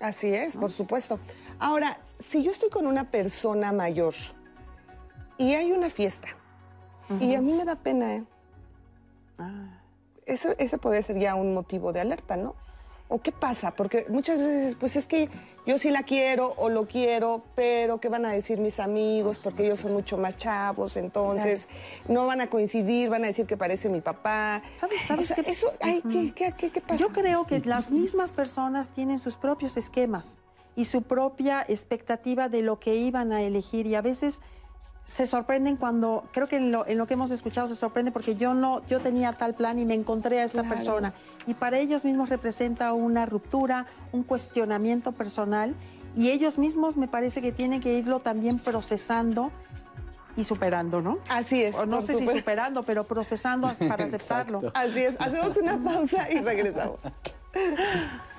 [0.00, 1.20] Así es, por supuesto.
[1.58, 4.14] Ahora, si yo estoy con una persona mayor
[5.38, 6.28] y hay una fiesta
[7.20, 8.24] y a mí me da pena, ¿eh?
[10.30, 12.54] Eso, ese puede ser ya un motivo de alerta, ¿no?
[13.12, 13.72] ¿O qué pasa?
[13.72, 15.28] Porque muchas veces dices, pues es que
[15.66, 19.40] yo sí la quiero o lo quiero, pero ¿qué van a decir mis amigos?
[19.40, 21.68] Porque ellos son mucho más chavos, entonces
[22.08, 24.62] no van a coincidir, van a decir que parece mi papá.
[24.76, 25.50] ¿Sabes- O sabes sea, qué?
[25.50, 26.94] eso, ay, ¿qué, qué, qué, qué pasa?
[26.96, 30.40] Yo creo que las mismas personas tienen sus propios esquemas
[30.76, 34.40] y su propia expectativa de lo que iban a elegir y a veces
[35.04, 38.36] se sorprenden cuando, creo que en lo, en lo que hemos escuchado se sorprende porque
[38.36, 40.76] yo no, yo tenía tal plan y me encontré a esta Claro.
[40.76, 41.14] persona
[41.46, 45.74] y para ellos mismos representa una ruptura, un cuestionamiento personal
[46.16, 49.50] y ellos mismos me parece que tienen que irlo también procesando
[50.36, 51.18] y superando, ¿no?
[51.28, 51.74] Así es.
[51.74, 52.38] O no sé si supuesto.
[52.38, 54.60] superando, pero procesando para aceptarlo.
[54.74, 55.16] Así es.
[55.20, 57.00] Hacemos una pausa y regresamos.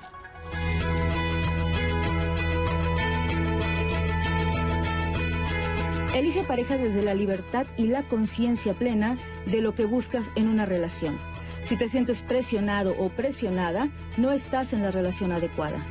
[6.14, 10.66] Elige pareja desde la libertad y la conciencia plena de lo que buscas en una
[10.66, 11.18] relación.
[11.62, 13.88] Si te sientes presionado o presionada,
[14.18, 15.82] no estás en la relación adecuada.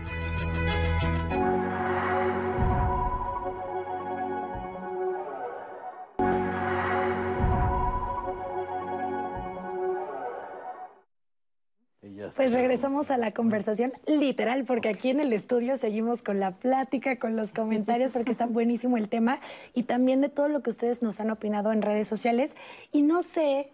[12.36, 17.18] Pues regresamos a la conversación literal, porque aquí en el estudio seguimos con la plática,
[17.18, 19.40] con los comentarios, porque está buenísimo el tema
[19.74, 22.56] y también de todo lo que ustedes nos han opinado en redes sociales.
[22.92, 23.72] Y no sé,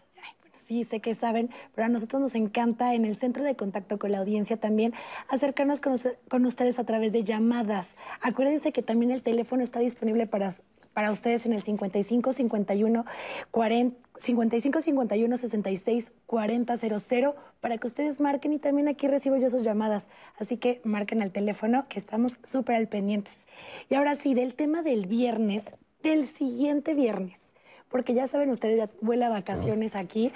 [0.56, 4.12] sí sé que saben, pero a nosotros nos encanta en el centro de contacto con
[4.12, 4.93] la audiencia también
[5.30, 5.95] acercarnos con,
[6.30, 7.95] con ustedes a través de llamadas.
[8.22, 10.52] Acuérdense que también el teléfono está disponible para
[10.98, 13.06] para ustedes en el 55 51
[13.52, 19.48] 40 55 51 66 40 00 para que ustedes marquen y también aquí recibo yo
[19.52, 20.10] sus llamadas.
[20.39, 23.45] Así que marquen al teléfono que estamos súper al pendientes.
[23.91, 25.66] Y ahora sí, del tema del viernes,
[26.02, 27.54] del siguiente viernes,
[27.89, 30.32] porque ya saben ustedes, ya vuela a vacaciones aquí,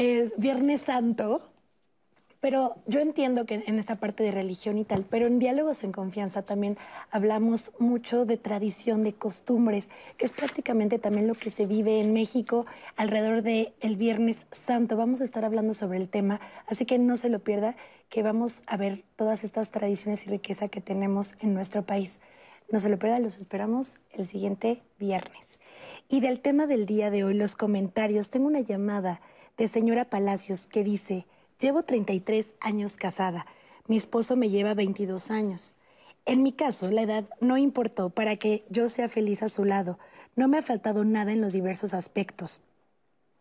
[0.00, 1.51] es Viernes Santo.
[2.42, 5.92] Pero yo entiendo que en esta parte de religión y tal, pero en diálogos en
[5.92, 6.76] confianza también
[7.12, 12.12] hablamos mucho de tradición, de costumbres, que es prácticamente también lo que se vive en
[12.12, 12.66] México
[12.96, 14.96] alrededor del el Viernes Santo.
[14.96, 17.76] Vamos a estar hablando sobre el tema, así que no se lo pierda,
[18.08, 22.18] que vamos a ver todas estas tradiciones y riqueza que tenemos en nuestro país.
[22.72, 25.60] No se lo pierda, los esperamos el siguiente viernes.
[26.08, 29.20] Y del tema del día de hoy, los comentarios, tengo una llamada
[29.56, 31.24] de señora Palacios que dice,
[31.62, 33.46] llevo 33 años casada,
[33.86, 35.76] mi esposo me lleva 22 años.
[36.26, 39.98] En mi caso, la edad no importó para que yo sea feliz a su lado.
[40.36, 42.60] No me ha faltado nada en los diversos aspectos.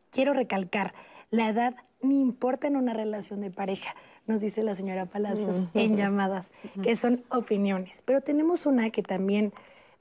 [0.10, 0.94] Quiero recalcar,
[1.34, 3.96] La edad ni importa en una relación de pareja,
[4.28, 6.52] nos dice la señora Palacios en llamadas,
[6.84, 8.02] que son opiniones.
[8.04, 9.54] Pero tenemos una que también,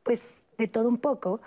[0.03, 1.41] pues, de todo un poco,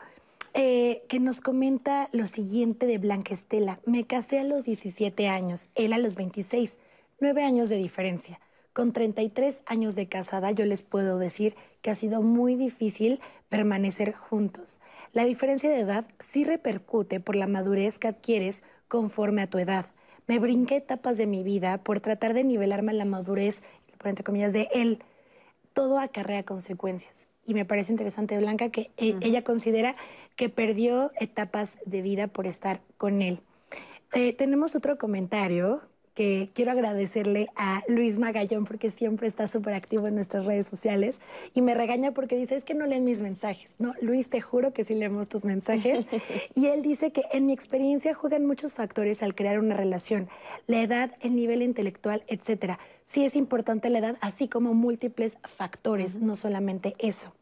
[0.53, 3.79] eh, que nos comenta lo siguiente de Blanca Estela.
[3.85, 6.79] Me casé a los 17 años, él a los 26,
[7.19, 8.39] nueve años de diferencia.
[8.73, 14.13] Con 33 años de casada yo les puedo decir que ha sido muy difícil permanecer
[14.13, 14.79] juntos.
[15.11, 19.85] La diferencia de edad sí repercute por la madurez que adquieres conforme a tu edad.
[20.27, 23.61] Me brinqué etapas de mi vida por tratar de nivelarme la madurez,
[23.97, 24.99] por entre comillas, de él.
[25.73, 27.29] Todo acarrea consecuencias.
[27.45, 29.95] Y me parece interesante, Blanca, que e- ella considera
[30.36, 33.39] que perdió etapas de vida por estar con él.
[34.13, 35.81] Eh, tenemos otro comentario
[36.13, 41.19] que quiero agradecerle a Luis Magallón porque siempre está súper activo en nuestras redes sociales
[41.53, 43.71] y me regaña porque dice, es que no leen mis mensajes.
[43.79, 46.05] No, Luis, te juro que sí leemos tus mensajes.
[46.55, 50.29] y él dice que en mi experiencia juegan muchos factores al crear una relación,
[50.67, 52.79] la edad, el nivel intelectual, etcétera.
[53.05, 57.34] Sí es importante la edad, así como múltiples factores, no solamente eso.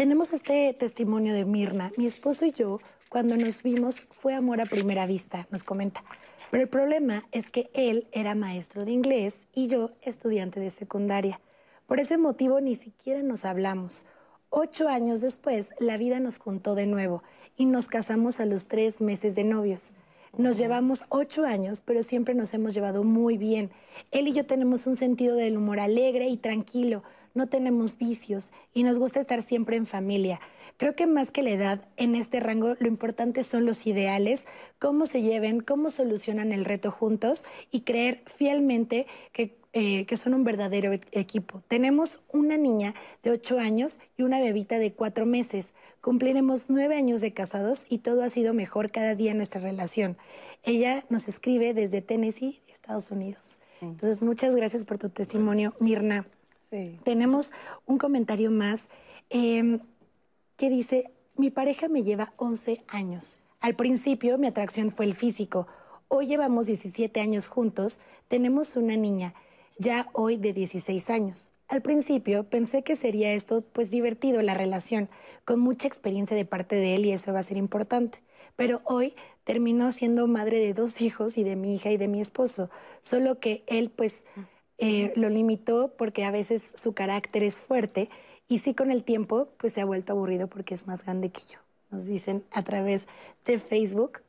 [0.00, 1.92] Tenemos este testimonio de Mirna.
[1.98, 2.80] Mi esposo y yo,
[3.10, 6.02] cuando nos vimos, fue amor a primera vista, nos comenta.
[6.50, 11.42] Pero el problema es que él era maestro de inglés y yo estudiante de secundaria.
[11.86, 14.06] Por ese motivo ni siquiera nos hablamos.
[14.48, 17.22] Ocho años después, la vida nos juntó de nuevo
[17.58, 19.92] y nos casamos a los tres meses de novios.
[20.34, 23.70] Nos llevamos ocho años, pero siempre nos hemos llevado muy bien.
[24.12, 27.02] Él y yo tenemos un sentido del humor alegre y tranquilo,
[27.34, 30.40] no tenemos vicios y nos gusta estar siempre en familia.
[30.80, 34.46] Creo que más que la edad, en este rango lo importante son los ideales,
[34.78, 40.32] cómo se lleven, cómo solucionan el reto juntos y creer fielmente que, eh, que son
[40.32, 41.62] un verdadero e- equipo.
[41.68, 45.74] Tenemos una niña de ocho años y una bebita de cuatro meses.
[46.00, 50.16] Cumpliremos nueve años de casados y todo ha sido mejor cada día en nuestra relación.
[50.62, 53.60] Ella nos escribe desde Tennessee, Estados Unidos.
[53.82, 56.26] Entonces, muchas gracias por tu testimonio, Mirna.
[57.02, 57.52] Tenemos
[57.86, 58.90] un comentario más
[59.28, 59.80] em,
[60.56, 63.40] que dice, mi pareja me lleva 11 años.
[63.60, 65.66] Al principio mi atracción fue el físico.
[66.06, 69.34] Hoy llevamos 17 años juntos, tenemos una niña,
[69.78, 71.52] ya hoy de 16 años.
[71.66, 75.08] Al principio pensé que sería esto pues divertido la relación,
[75.44, 78.22] con mucha experiencia de parte de él y eso va a ser importante.
[78.56, 79.14] Pero hoy
[79.44, 83.40] terminó siendo madre de dos hijos y de mi hija y de mi esposo, solo
[83.40, 84.24] que él pues
[84.80, 88.08] eh, lo limitó porque a veces su carácter es fuerte
[88.48, 91.42] y sí con el tiempo pues se ha vuelto aburrido porque es más grande que
[91.52, 91.58] yo.
[91.90, 93.06] Nos dicen a través
[93.44, 94.22] de Facebook.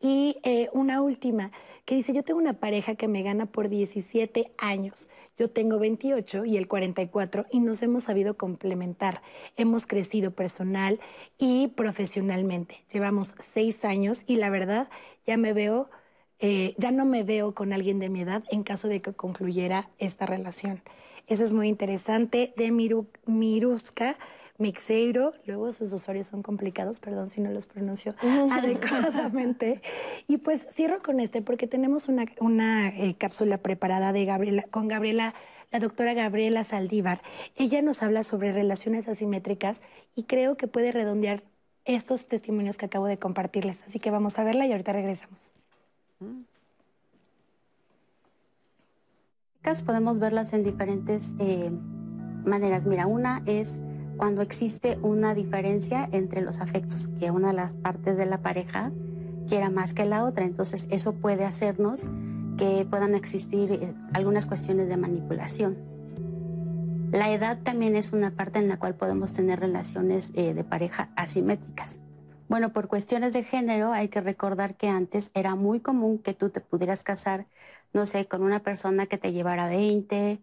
[0.00, 1.50] Y eh, una última
[1.84, 5.08] que dice, yo tengo una pareja que me gana por 17 años.
[5.36, 9.22] Yo tengo 28 y él 44 y nos hemos sabido complementar.
[9.56, 11.00] Hemos crecido personal
[11.36, 12.84] y profesionalmente.
[12.92, 14.88] Llevamos seis años y la verdad
[15.26, 15.90] ya me veo,
[16.40, 19.90] eh, ya no me veo con alguien de mi edad en caso de que concluyera
[19.98, 20.82] esta relación.
[21.26, 22.54] Eso es muy interesante.
[22.56, 24.16] De Miru, Miruska
[24.58, 28.16] Mixeiro, luego sus usuarios son complicados, perdón si no los pronuncio
[28.50, 29.80] adecuadamente.
[30.26, 34.88] Y pues cierro con este porque tenemos una, una eh, cápsula preparada de Gabriela, con
[34.88, 35.34] Gabriela,
[35.70, 37.22] la doctora Gabriela Saldívar.
[37.56, 39.80] Ella nos habla sobre relaciones asimétricas
[40.16, 41.44] y creo que puede redondear
[41.84, 43.82] estos testimonios que acabo de compartirles.
[43.82, 45.54] Así que vamos a verla y ahorita regresamos.
[49.84, 51.70] Podemos verlas en diferentes eh,
[52.44, 52.86] maneras.
[52.86, 53.80] Mira, una es
[54.16, 58.92] cuando existe una diferencia entre los afectos, que una de las partes de la pareja
[59.46, 60.46] quiera más que la otra.
[60.46, 62.06] Entonces eso puede hacernos
[62.56, 65.76] que puedan existir eh, algunas cuestiones de manipulación.
[67.12, 71.10] La edad también es una parte en la cual podemos tener relaciones eh, de pareja
[71.14, 71.98] asimétricas.
[72.48, 76.48] Bueno, por cuestiones de género hay que recordar que antes era muy común que tú
[76.50, 77.46] te pudieras casar,
[77.92, 80.40] no sé, con una persona que te llevara 20,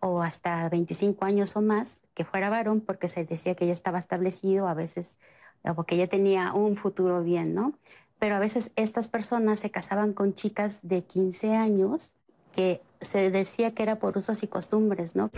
[0.00, 3.98] o hasta 25 años o más, que fuera varón, porque se decía que ya estaba
[3.98, 5.16] establecido, a veces,
[5.64, 7.72] o que ya tenía un futuro bien, ¿no?
[8.18, 12.14] Pero a veces estas personas se casaban con chicas de 15 años
[12.54, 15.30] que se decía que era por usos y costumbres, ¿no?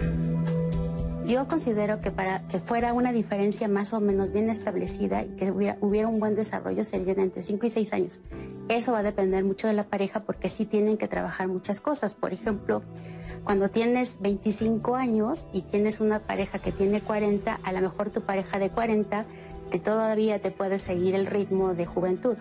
[1.30, 5.52] Yo considero que para que fuera una diferencia más o menos bien establecida y que
[5.52, 8.20] hubiera, hubiera, un buen desarrollo serían entre 5 y 6 años.
[8.68, 12.14] Eso va a depender mucho de la pareja porque sí tienen que trabajar muchas cosas.
[12.14, 12.82] Por ejemplo,
[13.44, 18.22] cuando tienes 25 años y tienes una pareja que tiene 40, a lo mejor tu
[18.22, 19.24] pareja de 40
[19.70, 22.38] que todavía te puede seguir el ritmo de juventud,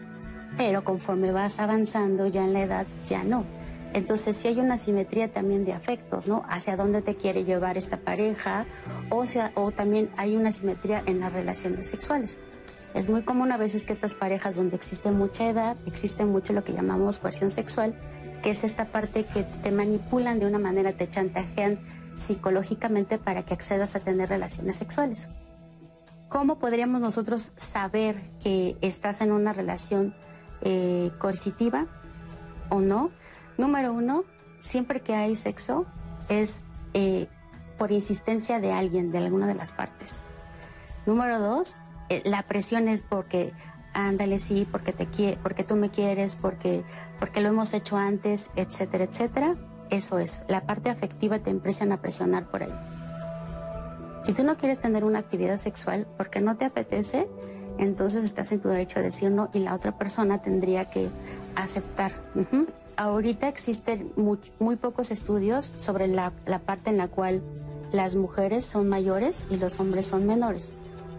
[0.57, 3.58] pero conforme vas avanzando ya en la edad ya no.
[3.93, 6.43] Entonces sí hay una simetría también de afectos, ¿no?
[6.47, 8.65] Hacia dónde te quiere llevar esta pareja
[9.09, 12.37] o, sea, o también hay una simetría en las relaciones sexuales.
[12.93, 16.63] Es muy común a veces que estas parejas donde existe mucha edad, existe mucho lo
[16.63, 17.95] que llamamos coerción sexual,
[18.41, 21.79] que es esta parte que te manipulan de una manera, te chantajean
[22.17, 25.27] psicológicamente para que accedas a tener relaciones sexuales.
[26.29, 30.13] ¿Cómo podríamos nosotros saber que estás en una relación
[30.61, 31.87] eh, coercitiva
[32.69, 33.09] o no?
[33.59, 34.23] Número uno,
[34.61, 35.85] siempre que hay sexo
[36.29, 37.27] es eh,
[37.77, 40.23] por insistencia de alguien, de alguna de las partes.
[41.05, 41.75] Número dos,
[42.07, 43.51] eh, la presión es porque
[43.93, 46.85] ándale sí, porque te porque tú me quieres, porque
[47.19, 49.55] porque lo hemos hecho antes, etcétera, etcétera.
[49.89, 52.73] Eso es, la parte afectiva te empiezan a presionar por ahí.
[54.25, 57.27] Si tú no quieres tener una actividad sexual porque no te apetece,
[57.77, 61.09] entonces estás en tu derecho a decir no y la otra persona tendría que
[61.57, 62.13] aceptar.
[62.99, 66.33] Ahorita existen muy, pocos estudios sobre la,
[66.65, 67.41] parte en la cual
[67.93, 70.73] las mujeres son mayores y los hombres son menores,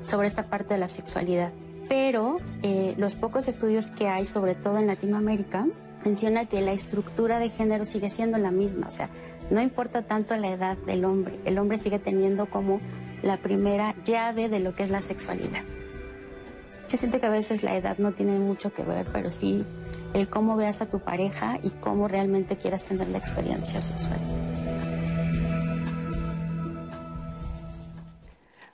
[0.05, 1.55] sobre esta parte de la sexualidad.
[1.89, 5.69] Pero eh, los pocos estudios que hay, sobre todo en Latinoamérica,
[6.05, 9.09] menciona que la estructura de género sigue siendo la misma, o sea,
[9.51, 12.79] no importa tanto la edad del hombre, el hombre sigue teniendo como
[13.23, 15.63] la primera llave de lo que es la sexualidad.
[16.91, 19.65] Yo siento que a veces la edad no tiene mucho que ver, pero sí
[20.15, 24.21] el cómo veas a tu pareja y cómo realmente quieras tener la experiencia sexual.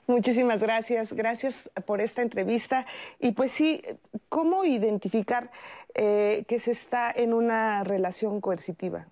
[0.07, 2.85] Muchísimas gracias, gracias por esta entrevista.
[3.19, 3.81] Y pues sí,
[4.29, 5.51] ¿cómo identificar
[5.93, 9.07] eh, que se está en una relación coercitiva?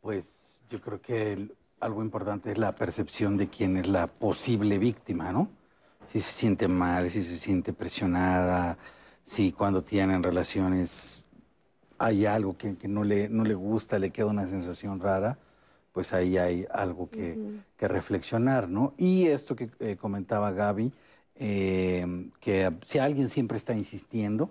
[0.00, 5.30] Pues yo creo que algo importante es la percepción de quién es la posible víctima,
[5.30, 5.48] ¿no?
[6.08, 8.76] Si se siente mal, si se siente presionada,
[9.24, 11.24] si cuando tienen relaciones
[11.98, 15.38] hay algo que, no, le, no le gusta, le queda una sensación rara,
[15.92, 18.94] pues ahí hay algo que, reflexionar, ¿no?
[18.96, 20.90] Y esto que eh, comentaba Gaby,
[21.36, 24.50] eh, que si alguien siempre está insistiendo,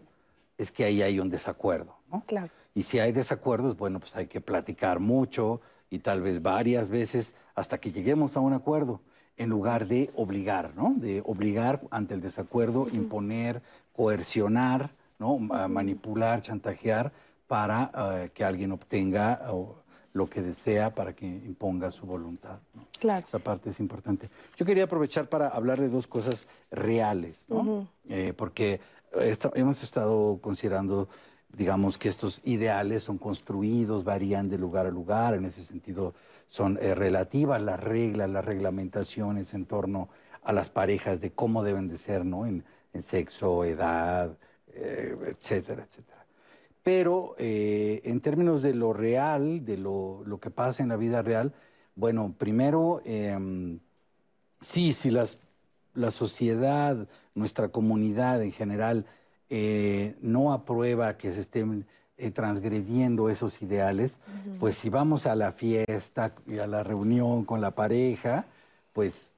[0.58, 2.24] es que ahí hay un desacuerdo, ¿no?
[2.28, 2.52] Claro.
[2.76, 7.34] Y si hay desacuerdos, bueno, pues hay que platicar mucho y tal vez varias veces
[7.56, 9.02] hasta que lleguemos a un acuerdo,
[9.38, 10.94] en lugar de obligar, ¿no?
[10.96, 13.64] De obligar ante el desacuerdo, imponer,
[13.94, 15.38] coercionar, ¿no?
[15.38, 17.14] Manipular, chantajear
[17.48, 19.42] para eh, que alguien obtenga
[20.14, 22.60] lo que desea para que imponga su voluntad.
[23.00, 23.26] Claro.
[23.26, 24.30] Esa parte es importante.
[24.58, 27.88] Yo quería aprovechar para hablar de dos cosas reales, ¿no?
[28.10, 28.80] Eh, porque
[29.54, 31.08] hemos estado considerando
[31.56, 36.16] digamos que estos ideales son construidos, varían de lugar a lugar, en ese sentido
[36.48, 40.10] son eh, relativas las reglas, las reglamentaciones en torno
[40.44, 42.46] a las parejas de cómo deben de ser, ¿no?
[42.46, 42.64] En,
[43.02, 44.38] sexo, edad,
[44.74, 46.26] eh, etcétera, etcétera.
[46.84, 51.22] Pero eh, en términos de lo real, de lo, lo, que pasa en la vida
[51.22, 51.54] real,
[51.96, 53.80] bueno, primero, em,
[54.60, 55.40] sí, si las,
[55.94, 59.06] la sociedad, nuestra comunidad en general,
[59.50, 61.86] eh, no aprueba que se estén
[62.34, 64.20] transgrediendo esos ideales,
[64.60, 68.46] pues si vamos a la fiesta y a la reunión con la pareja,
[68.94, 69.34] pues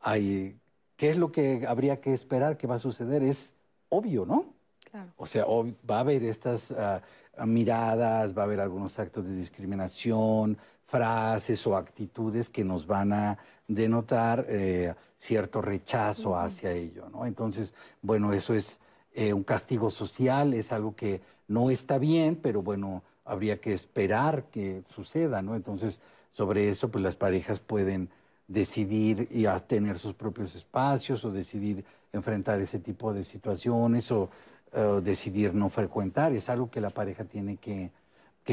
[0.00, 0.56] hay,
[0.96, 3.22] ¿qué es lo que habría que esperar que va a suceder?
[3.22, 3.54] Es
[3.88, 4.54] obvio, ¿no?
[5.18, 7.02] O sea, va a haber estas ah,
[7.44, 13.38] miradas, va a haber algunos actos de discriminación, frases o actitudes que nos van a
[13.68, 17.26] denotar eh, cierto rechazo hacia ello, ¿no?
[17.26, 18.78] Entonces, bueno, eso es
[19.12, 24.44] eh, un castigo social, es algo que no está bien, pero bueno, habría que esperar
[24.44, 25.56] que suceda, ¿no?
[25.56, 28.08] Entonces, sobre eso, pues las parejas pueden
[28.48, 34.30] decidir y tener sus propios espacios o decidir enfrentar ese tipo de situaciones o
[35.02, 36.32] decidir no frecuentar.
[36.32, 37.90] Es algo que la pareja tiene que,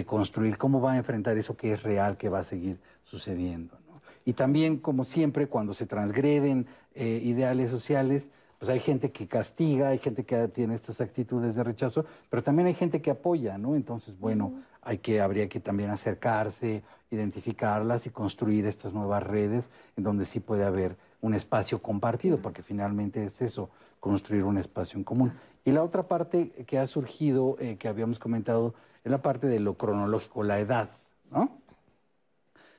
[0.06, 0.58] construir.
[0.58, 3.78] ¿Cómo va a enfrentar eso que es real, que va a seguir sucediendo?
[4.26, 6.66] Y también, como siempre, cuando se transgreden
[6.96, 8.30] eh, ideales sociales,
[8.64, 12.68] pues hay gente que castiga, hay gente que tiene estas actitudes de rechazo, pero también
[12.68, 13.76] hay gente que apoya, ¿no?
[13.76, 14.54] Entonces, bueno,
[14.86, 20.40] hay que, habría que también acercarse, identificarlas y construir estas nuevas redes en donde sí
[20.40, 23.70] puede haber un espacio compartido, porque finalmente es eso,
[24.00, 25.34] construir un espacio en común.
[25.64, 28.74] Y la otra parte que ha surgido, eh, que habíamos comentado,
[29.04, 30.90] es la parte de lo cronológico, la edad,
[31.32, 31.58] ¿no?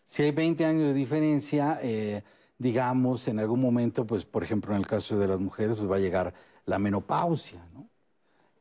[0.04, 2.22] Si hay 20 años de diferencia, eh,
[2.58, 5.96] digamos, en algún momento, pues, por ejemplo, en el caso de las mujeres, pues va
[5.96, 6.34] a llegar
[6.66, 7.88] la menopausia, ¿no?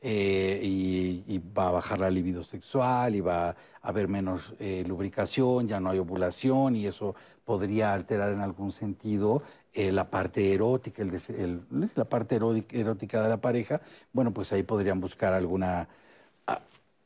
[0.06, 5.66] Eh, y, va a bajar la libido sexual y va a haber menos eh, lubricación,
[5.66, 11.04] ya no hay ovulación y eso podría alterar en algún sentido eh, la parte erótica,
[11.04, 11.62] el,
[11.95, 13.80] la parte erótica de la pareja.
[14.12, 15.88] Bueno, pues ahí podrían buscar alguna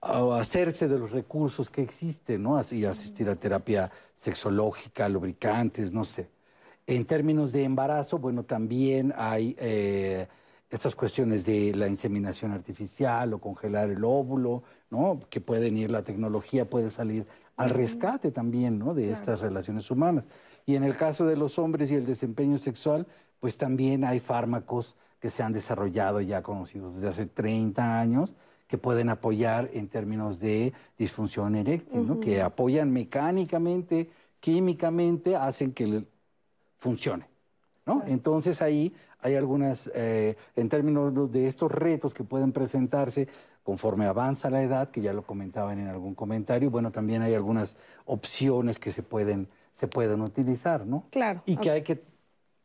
[0.02, 2.58] hacerse de los recursos que existen, ¿no?
[2.58, 6.30] Así asistir a terapia sexológica, lubricantes, no sé.
[6.88, 9.56] En términos de embarazo, bueno, también hay
[10.70, 15.20] estas cuestiones de la inseminación artificial o congelar el óvulo, ¿no?
[15.30, 18.94] Que pueden ir, la tecnología puede salir al rescate también, ¿no?
[18.94, 20.28] De estas relaciones humanas.
[20.66, 23.08] Y en el caso de los hombres y el desempeño sexual,
[23.40, 28.34] pues también hay fármacos que se han desarrollado ya conocidos desde hace 30 años
[28.68, 32.20] que pueden apoyar en términos de disfunción eréctil, ¿no?
[32.20, 34.10] que apoyan mecánicamente,
[34.42, 36.04] químicamente, hacen que
[36.78, 37.28] funcione.
[37.88, 38.04] ¿No?
[38.06, 43.28] Entonces ahí hay algunas, eh, en términos de estos retos que pueden presentarse
[43.64, 47.78] conforme avanza la edad, que ya lo comentaban en algún comentario, bueno, también hay algunas
[48.06, 51.06] opciones que se pueden, se pueden utilizar, ¿no?
[51.10, 51.42] Claro.
[51.46, 52.04] Y que hay que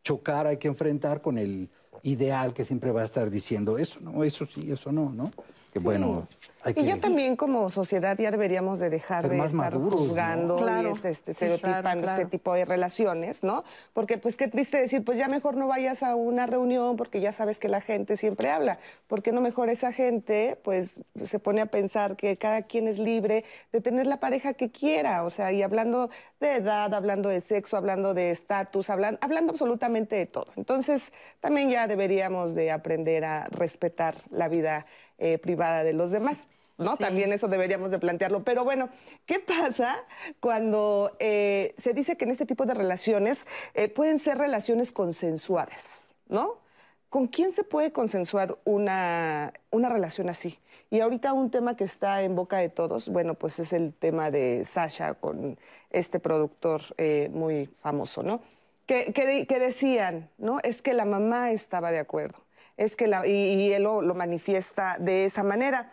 [0.02, 1.70] chocar, hay que enfrentar con el
[2.02, 5.30] ideal que siempre va a estar diciendo eso, no, eso sí, eso no, ¿no?
[5.72, 6.28] Que bueno,
[6.64, 9.96] hay y ya también como sociedad ya deberíamos de dejar Ser de estar maduros, ¿no?
[9.98, 10.88] juzgando Claro.
[10.90, 12.22] y este, este, Sí, estereotipando claro, claro.
[12.22, 13.64] este tipo de relaciones, ¿no?
[13.92, 17.32] Porque pues qué triste decir, pues ya mejor no vayas a una reunión porque ya
[17.32, 18.78] sabes que la gente siempre habla.
[19.08, 22.98] ¿Por qué no mejor esa gente pues se pone a pensar que cada quien es
[22.98, 25.24] libre de tener la pareja que quiera?
[25.24, 26.10] O sea, y hablando
[26.40, 30.46] de edad, hablando de sexo, hablando de estatus, hablan- hablando absolutamente de todo.
[30.56, 34.86] Entonces, también ya deberíamos de aprender a respetar la vida
[35.18, 36.48] eh, privada de los demás.
[36.78, 36.96] ¿No?
[36.96, 37.02] Sí.
[37.02, 38.44] También eso deberíamos de plantearlo.
[38.44, 38.88] Pero bueno,
[39.26, 40.04] ¿qué pasa
[40.40, 46.14] cuando eh, se dice que en este tipo de relaciones eh, pueden ser relaciones consensuadas,
[46.28, 46.60] ¿no?
[47.08, 50.58] ¿Con quién se puede consensuar una, una relación así?
[50.88, 54.30] Y ahorita un tema que está en boca de todos, bueno, pues es el tema
[54.30, 55.58] de Sasha con
[55.90, 58.40] este productor eh, muy famoso, ¿no?
[58.86, 60.58] Que, que decían, ¿no?
[60.62, 62.38] Es que la mamá estaba de acuerdo.
[62.76, 65.92] Es que la, y, y él lo, lo manifiesta de esa manera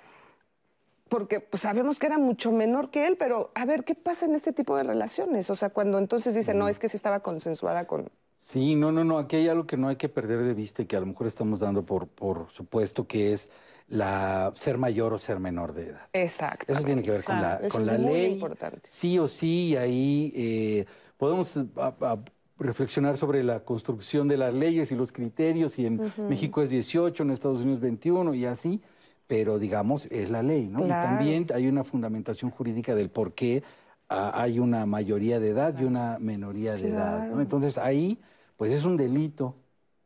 [1.10, 4.36] porque pues, sabemos que era mucho menor que él, pero a ver, ¿qué pasa en
[4.36, 5.50] este tipo de relaciones?
[5.50, 8.10] O sea, cuando entonces dicen, no, es que sí estaba consensuada con...
[8.38, 10.86] Sí, no, no, no, aquí hay algo que no hay que perder de vista y
[10.86, 13.50] que a lo mejor estamos dando por, por supuesto que es
[13.90, 16.08] la ser mayor o ser menor de edad.
[16.14, 16.72] Exacto.
[16.72, 18.32] Eso tiene que ver con la, Eso con es la muy ley.
[18.34, 18.82] importante.
[18.88, 20.86] Sí o sí, y ahí eh,
[21.18, 22.20] podemos a- a
[22.60, 26.02] reflexionar sobre la construcción de las leyes y los criterios, y en.
[26.30, 28.82] México es 18, en Estados Unidos 21 y así,
[29.30, 30.84] pero digamos, es la ley, ¿no?
[30.84, 30.88] Claro.
[30.88, 33.62] Y también hay una fundamentación jurídica del por qué
[34.10, 37.28] ah, hay una mayoría de edad y una menoría de edad.
[37.28, 37.40] ¿no?
[37.40, 38.20] Entonces ahí,
[38.58, 39.54] pues es un delito,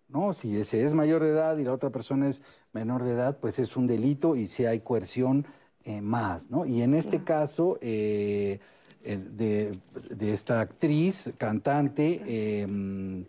[0.09, 0.33] ¿no?
[0.33, 2.41] Si ese es mayor de edad y la otra persona es
[2.73, 5.47] menor de edad, pues es un delito y si hay coerción
[5.85, 6.65] eh, más, ¿no?
[6.65, 8.59] Y en este caso eh,
[9.03, 13.25] de, de esta actriz, cantante, eh,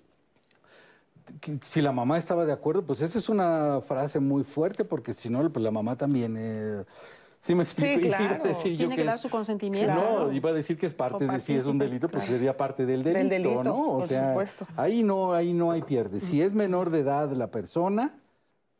[1.62, 5.31] si la mamá estaba de acuerdo, pues esa es una frase muy fuerte porque si
[5.31, 6.37] no, pues la mamá también...
[6.39, 6.85] eh,
[7.41, 8.01] ¿Sí me explico?
[8.07, 8.45] Iba a claro.
[8.45, 9.93] decir Tiene que dar su consentimiento.
[9.95, 12.39] No, iba a decir que es parte de si es un delito, pues claro.
[12.39, 13.83] sería parte del delito, Del delito, ¿no?
[13.83, 14.66] O por sea, supuesto.
[14.77, 16.20] ahí no, ahí no hay pierde.
[16.20, 18.14] Si es menor de edad la persona,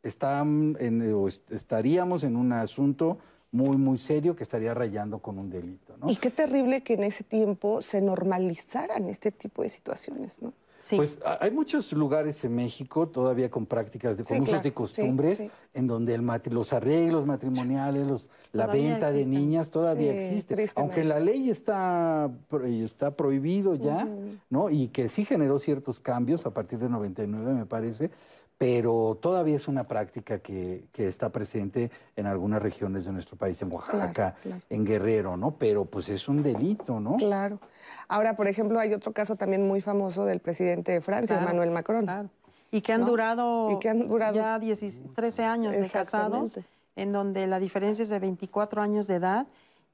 [0.01, 3.17] están en- o est- estaríamos en un asunto
[3.51, 6.09] muy, muy serio que estaría rayando con un delito, ¿no?
[6.09, 10.53] Y qué terrible que en ese tiempo se normalizaran este tipo de situaciones, ¿no?
[10.95, 14.73] Pues hay muchos lugares en México todavía con prácticas, de, con Sí, usos claro, de
[14.73, 15.49] costumbres, sí.
[15.73, 20.55] en donde el matri- los arreglos matrimoniales, los, la venta de niñas todavía existe.
[20.75, 22.29] Aunque la ley está,
[22.63, 24.07] está prohibido ya,
[24.49, 24.69] ¿no?
[24.69, 28.11] Y que sí generó ciertos cambios a partir de 99, me parece,
[28.57, 33.61] pero todavía es una práctica que, que está presente en algunas regiones de nuestro país,
[33.61, 34.61] en Oaxaca, claro.
[34.69, 35.51] en Guerrero, ¿no?
[35.57, 37.17] Pero pues es un delito, ¿no?
[37.17, 37.59] Claro.
[38.07, 41.71] Ahora, por ejemplo, hay otro caso también muy famoso del presidente de Francia, Claro, Emmanuel
[41.71, 42.03] Macron.
[42.05, 42.29] claro.
[42.71, 43.07] Y que han ¿no?
[43.07, 46.57] durado, Y que han durado- ya 10 13 años de casados,
[46.95, 49.47] en donde la diferencia es de 24 años de edad.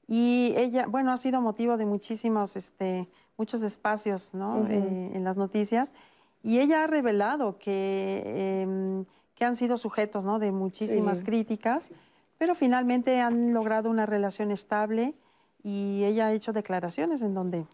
[0.08, 4.66] Y ella, bueno, ha sido motivo de muchísimos, este, muchos espacios ¿no?
[4.68, 5.94] Eh, en las noticias.
[6.42, 9.04] Y ella ha revelado que, em,
[9.34, 10.38] que han sido sujetos ¿no?
[10.38, 11.24] de muchísimas Sí.
[11.24, 11.90] críticas,
[12.38, 15.14] pero finalmente han logrado una relación estable
[15.62, 17.66] y ella ha hecho declaraciones en donde,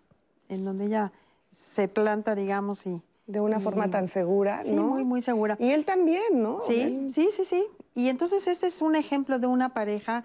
[0.48, 1.12] en donde ella
[1.52, 3.00] se planta, digamos, y...
[3.26, 4.84] De una y- forma tan segura, Sí, ¿no?
[4.84, 5.56] muy, muy segura.
[5.58, 6.60] Y él también, ¿no?
[6.62, 7.64] Sí, Él- sí, sí, sí.
[7.94, 10.24] Y entonces este es un ejemplo de una pareja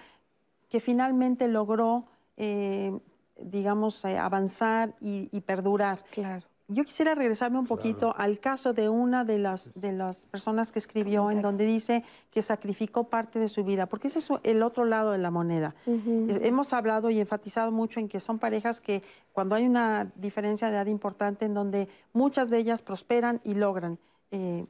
[0.69, 2.05] que finalmente logró,
[2.37, 2.97] eh,
[3.39, 6.03] digamos, eh, avanzar y, y perdurar.
[6.11, 6.45] Claro.
[6.73, 10.79] Yo quisiera regresarme un poquito al caso de una de las, de las personas que
[10.79, 14.83] escribió en donde dice que sacrificó parte de su vida, porque ese es el otro
[14.85, 15.75] lado de la moneda.
[15.85, 20.77] Hemos hablado y enfatizado mucho en que son parejas que cuando hay una diferencia de
[20.77, 23.99] edad importante en donde muchas de ellas prosperan y logran
[24.31, 24.65] eh,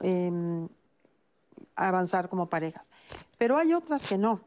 [0.00, 0.68] em,
[1.76, 2.90] avanzar como parejas.
[3.38, 4.40] Pero hay otras que no.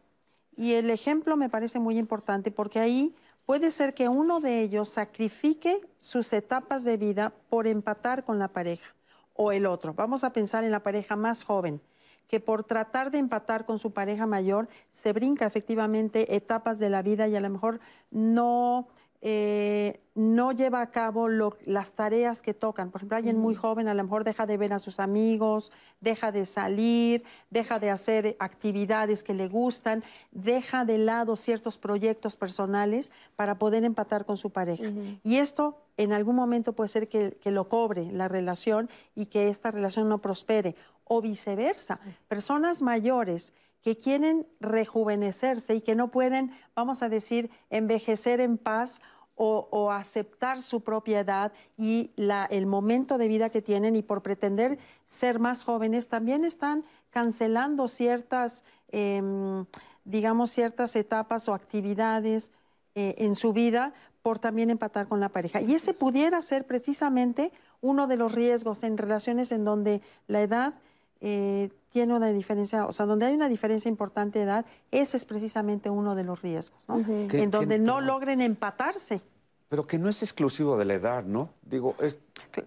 [0.58, 3.16] Y el ejemplo me parece muy importante porque ahí
[3.50, 8.50] puede ser que uno de ellos sacrifique sus etapas de vida por empatar con la
[8.50, 8.94] pareja
[9.34, 9.96] o el otro.
[9.96, 11.82] Vamos a pensar en la pareja más joven
[12.28, 17.02] que por tratar de empatar con su pareja mayor se brinca efectivamente etapas de la
[17.02, 17.80] vida y a lo mejor
[18.12, 18.88] no
[19.22, 22.90] eh, no lleva a cabo las tareas que tocan.
[22.90, 26.32] Por ejemplo, alguien muy joven a lo mejor deja de ver a sus amigos, deja
[26.32, 33.12] de salir, deja de hacer actividades que le gustan, deja de lado ciertos proyectos personales
[33.36, 34.90] para poder empatar con su pareja.
[35.24, 39.50] Y esto en algún momento puede ser que, que lo cobre la relación y que
[39.50, 40.76] esta relación no prospere.
[41.12, 48.42] O viceversa, personas mayores que quieren rejuvenecerse y que no pueden, vamos a decir, envejecer
[48.42, 49.02] en paz
[49.42, 54.80] o, aceptar su propiedad y la, el momento de vida que tienen y por pretender
[55.06, 59.66] ser más jóvenes, también están cancelando ciertas, em,
[60.04, 62.52] digamos, ciertas etapas o actividades
[62.96, 65.62] eh, en su vida por también empatar con la pareja.
[65.62, 70.74] Y ese pudiera ser precisamente uno de los riesgos en relaciones en donde la edad
[71.22, 75.26] eh, tiene una diferencia, o sea, donde hay una diferencia importante de edad, ese es
[75.26, 76.98] precisamente uno de los riesgos, ¿no?
[77.08, 79.22] En donde no logren empatarse.
[79.70, 81.50] Pero que no es exclusivo de la edad, ¿no?
[81.62, 82.20] Digo, es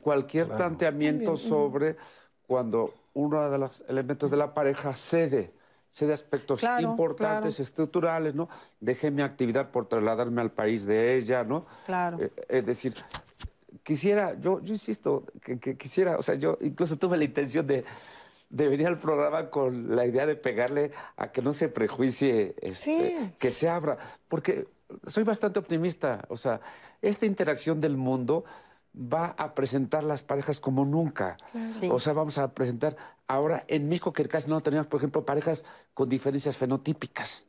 [0.02, 1.96] cualquier planteamiento sobre
[2.46, 5.52] cuando uno de los elementos de la pareja cede,
[5.90, 8.48] cede aspectos importantes, estructurales, ¿no?
[8.80, 11.66] Dejé mi actividad por trasladarme al país de ella, ¿no?
[11.86, 12.18] Claro.
[12.20, 12.94] Eh, es decir,
[13.82, 17.84] quisiera, yo, yo insisto, que quisiera, o sea, yo incluso tuve la intención de
[18.52, 23.34] de venir al programa con la idea de pegarle a que no se prejuicie, este,
[23.38, 23.96] que se abra,
[24.28, 24.68] porque
[25.06, 26.60] soy bastante optimista, o sea,
[27.00, 28.44] esta interacción del mundo
[28.94, 31.38] va a presentar las parejas como nunca.
[31.90, 32.94] O sea, vamos a presentar
[33.26, 35.64] ahora en México que casi no tenemos, por ejemplo, parejas
[35.94, 37.46] con diferencias fenotípicas.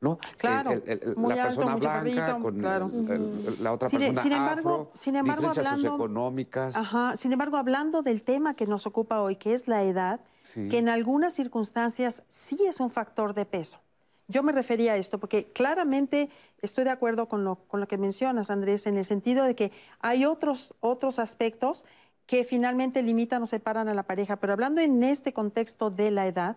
[0.00, 0.18] ¿No?
[0.36, 0.80] Claro,
[1.16, 6.76] la persona blanca con la otra persona sin embargo, sin embargo, diferencias hablando, socioeconómicas.
[6.76, 10.20] Ajá, sin embargo, hablando del tema que nos ocupa hoy, que es la edad,
[10.54, 13.80] que en algunas circunstancias sí es un factor de peso.
[14.28, 16.28] Yo me refería a esto porque claramente
[16.60, 19.72] estoy de acuerdo con lo, con lo que mencionas, Andrés, en el sentido de que
[20.00, 21.84] hay otros, otros aspectos
[22.26, 26.26] que finalmente limitan o separan a la pareja, pero hablando en este contexto de la
[26.26, 26.56] edad,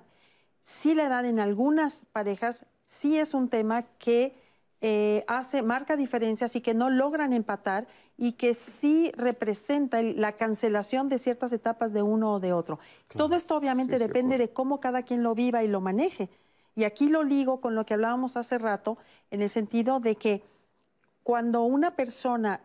[0.62, 4.36] sí la edad en algunas parejas sí es un tema que
[4.84, 11.08] eh, hace, marca diferencias y que no logran empatar y que sí representa la cancelación
[11.08, 12.80] de ciertas etapas de uno o de otro.
[13.16, 16.30] Todo esto obviamente depende de cómo cada quien lo viva y lo maneje.
[16.76, 18.98] Y aquí lo ligo con lo que hablábamos hace rato,
[19.30, 20.44] en el sentido de que
[21.24, 22.62] cuando una persona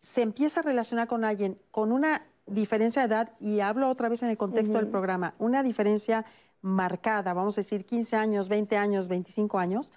[0.00, 4.22] se empieza a relacionar con alguien con una diferencia de edad, y hablo otra vez
[4.22, 6.24] en el contexto del programa, una diferencia
[6.62, 9.90] marcada, vamos a decir 15 años, 20 años, 25 años,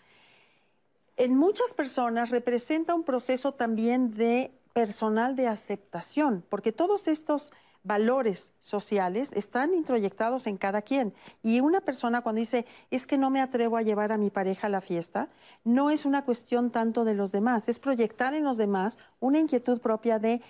[1.18, 7.52] en muchas personas representa un proceso también de personal de aceptación, porque todos estos
[7.84, 11.14] valores sociales están introyectados en cada quien.
[11.42, 14.68] Y una persona cuando dice, es que no me atrevo a llevar a mi pareja
[14.68, 15.30] a la fiesta,
[15.64, 19.80] no es una cuestión tanto de los demás, es proyectar en los demás una inquietud
[19.80, 20.42] propia de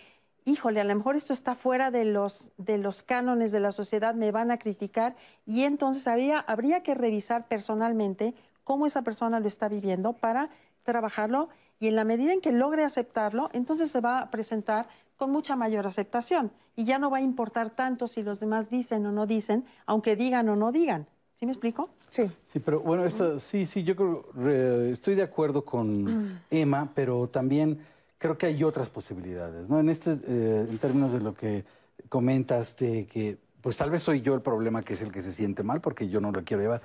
[0.45, 4.15] híjole, a lo mejor esto está fuera de los, de los cánones de la sociedad,
[4.15, 5.15] me van a criticar
[5.45, 10.49] y entonces habría, habría que revisar personalmente cómo esa persona lo está viviendo para
[10.83, 11.49] trabajarlo
[11.79, 14.87] y en la medida en que logre aceptarlo, entonces se va a presentar
[15.17, 19.05] con mucha mayor aceptación y ya no va a importar tanto si los demás dicen
[19.05, 21.07] o no dicen, aunque digan o no digan.
[21.35, 21.89] ¿Sí me explico?
[22.09, 22.29] Sí.
[22.43, 26.39] Sí, pero bueno, esto, sí, sí, yo creo, estoy de acuerdo con mm.
[26.51, 27.79] Emma, pero también
[28.21, 29.79] creo que hay otras posibilidades, ¿no?
[29.79, 31.65] En, este, eh, en términos de lo que
[32.07, 35.33] comentas, de que pues tal vez soy yo el problema que es el que se
[35.33, 36.81] siente mal porque yo no lo quiero llevar.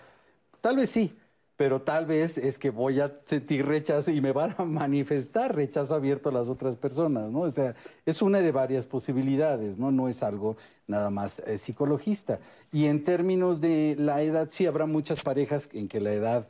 [0.62, 1.14] Tal vez sí,
[1.56, 5.94] pero tal vez es que voy a sentir rechazo y me van a manifestar rechazo
[5.94, 7.40] abierto a las otras personas, ¿no?
[7.40, 7.74] O sea,
[8.06, 9.90] es una de varias posibilidades, ¿no?
[9.90, 10.56] No es algo
[10.86, 12.40] nada más eh, psicologista.
[12.72, 16.48] Y en términos de la edad, sí habrá muchas parejas en que la edad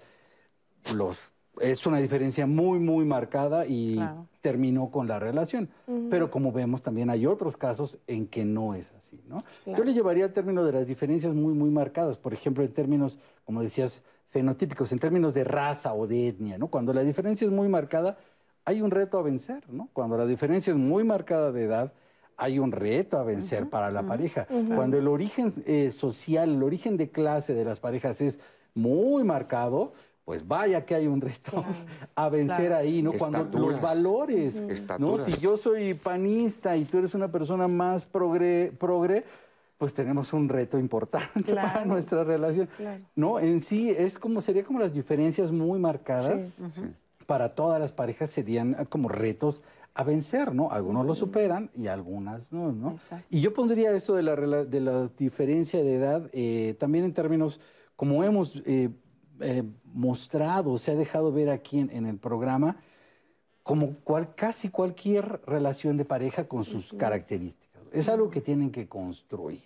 [0.94, 1.16] los
[1.61, 3.99] es una diferencia muy, muy marcada y
[4.41, 5.69] terminó con la relación.
[6.11, 9.45] Pero como vemos, también hay otros casos en que no es así, ¿no?
[9.65, 12.19] Yo le llevaría al término de las diferencias muy, muy marcadas.
[12.19, 16.69] Por ejemplo, en términos, como decías, fenotípicos, en términos de raza o de etnia, ¿no?
[16.69, 18.19] Cuando la diferencia es muy marcada,
[18.65, 19.89] hay un reto a vencer, ¿no?
[19.93, 21.93] Cuando la diferencia es muy marcada de edad,
[22.37, 24.47] hay un reto a vencer para la pareja.
[24.74, 28.41] Cuando el origen eh, social, el origen de clase de las parejas es
[28.74, 29.93] muy marcado,
[30.27, 31.65] pues vaya que hay un reto
[32.16, 33.12] a vencer ahí, ¿no?
[33.12, 34.61] Cuando los valores,
[34.98, 35.19] ¿no?
[35.19, 39.24] Si yo soy panista y tú eres una persona más progre, progre
[39.78, 42.69] pues tenemos un reto importante para nuestra relación.
[43.15, 43.39] ¿No?
[43.39, 46.43] En sí es como sería como las diferencias muy marcadas.
[47.27, 49.62] Para todas las parejas serían como retos
[49.94, 50.73] a vencer, ¿no?
[50.73, 52.97] Algunos lo superan y algunas no, ¿no?
[53.31, 57.61] Y yo pondría esto de la, de la diferencia de edad eh, también en términos,
[57.94, 58.90] como hemos eh,
[59.40, 62.76] eh, mostrado, se ha dejado ver aquí en, el programa,
[63.62, 67.82] como cual, casi cualquier relación de pareja con sus características.
[67.92, 69.60] Es algo que tienen que construir.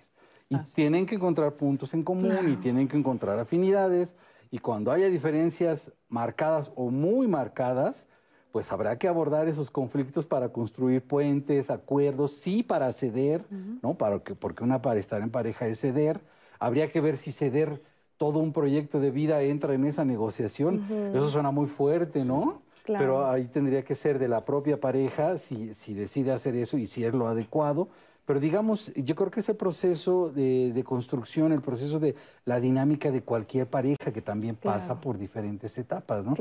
[0.48, 4.16] Y tienen que encontrar puntos en común y tienen que encontrar afinidades.
[4.50, 8.08] Y cuando haya diferencias marcadas o muy marcadas,
[8.50, 13.44] pues habrá que abordar esos conflictos para construir puentes, acuerdos, sí para ceder,
[13.82, 13.94] ¿no?
[13.94, 16.20] Para que, porque una para estar en pareja es ceder.
[16.58, 17.80] Habría que ver si ceder
[18.20, 20.84] todo un proyecto de vida entra en esa negociación.
[21.14, 22.60] Eso suena muy fuerte, ¿no?
[22.84, 26.86] Pero ahí tendría que ser de la propia pareja si, si decide hacer eso y
[26.86, 27.88] si es lo adecuado.
[28.26, 32.14] Pero digamos, yo creo que ese proceso de, construcción, el proceso de
[32.44, 36.34] la dinámica de cualquier pareja que también pasa por diferentes etapas, ¿no?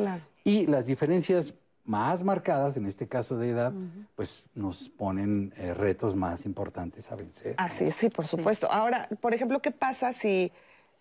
[0.44, 1.54] Y las diferencias
[1.86, 3.72] más marcadas, en este caso de edad,
[4.18, 7.56] pues nos ponen eh, retos más importantes a vencer.
[7.58, 8.70] Así sí, por supuesto.
[8.70, 10.52] Ahora, por ejemplo, ¿qué pasa si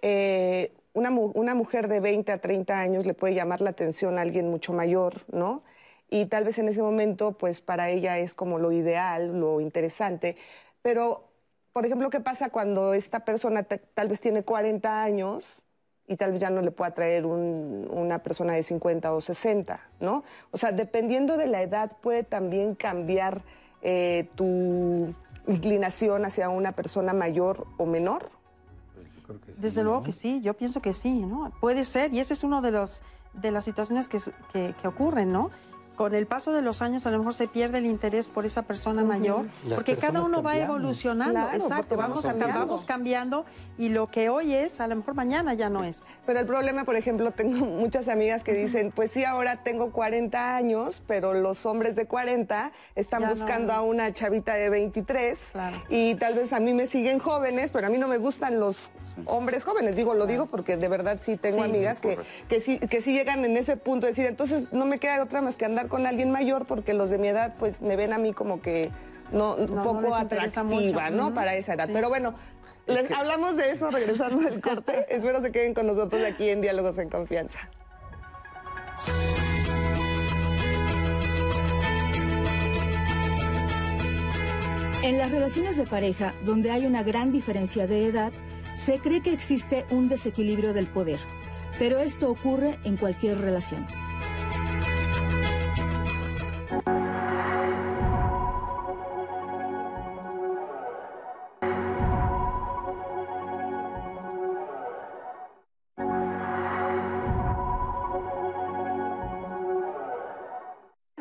[0.03, 4.23] eh, una, una, mujer de 20 a 30 años le puede llamar la atención a
[4.23, 5.63] alguien mucho mayor, ¿no?
[6.11, 10.37] Y tal vez en ese momento, pues para ella es como lo ideal, lo interesante,
[10.83, 11.29] pero,
[11.73, 15.65] por ejemplo, ¿qué pasa cuando esta persona tal vez tiene 40 años
[16.07, 20.25] y tal vez ya no le pueda traer una persona de 50 o 60, ¿no?
[20.51, 23.43] O sea, dependiendo de la edad puede también cambiar
[23.83, 25.15] eh, tu
[25.47, 28.31] inclinación hacia una persona mayor o menor.
[29.59, 31.53] Desde luego que sí, yo pienso que sí, ¿no?
[31.61, 33.03] Puede ser, y esa es una de, los,
[33.35, 34.19] de las situaciones que,
[34.53, 35.51] que ocurren, ¿no?
[35.99, 38.63] Con el paso de los años a lo mejor se pierde el interés por esa
[38.63, 42.61] persona mayor, porque cada uno va evolucionando, exacto, vamos, cambiando.
[42.61, 43.45] vamos cambiando
[43.77, 46.07] y lo que hoy es, a lo mejor mañana ya no es.
[46.25, 50.55] Pero el problema, por ejemplo, tengo muchas amigas que dicen, pues sí, ahora tengo 40
[50.55, 55.53] años, pero los hombres de 40 están buscando a una chavita de 23
[55.89, 58.93] y tal vez a mí me siguen jóvenes, pero a mí no me gustan los
[59.25, 63.01] hombres jóvenes, digo, lo digo porque de verdad sí tengo amigas que, que, sí, que
[63.01, 65.88] sí llegan en ese punto de decir, entonces no me queda otra más que andar
[65.89, 68.91] con alguien mayor porque los de mi edad pues me ven a mí como que
[69.33, 71.35] no, un poco atractiva, ¿no?
[71.35, 71.89] Para esa edad.
[71.93, 72.35] Pero bueno,
[72.87, 75.07] les hablamos de eso regresando del corte.
[75.15, 77.59] Espero se queden con nosotros aquí en Diálogos en Confianza.
[85.03, 88.33] En las relaciones de pareja, donde hay una gran diferencia de edad,
[88.75, 91.21] se cree que existe un desequilibrio del poder,
[91.79, 93.87] pero esto ocurre en cualquier relación.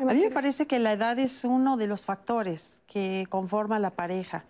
[0.08, 3.90] A mí me parece que la edad es uno de los factores que conforma la
[3.90, 4.44] pareja.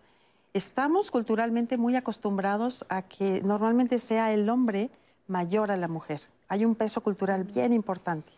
[0.54, 4.90] Estamos culturalmente muy acostumbrados a que normalmente sea el hombre
[5.26, 6.22] mayor a la mujer.
[6.48, 8.37] Hay un peso cultural bien importante.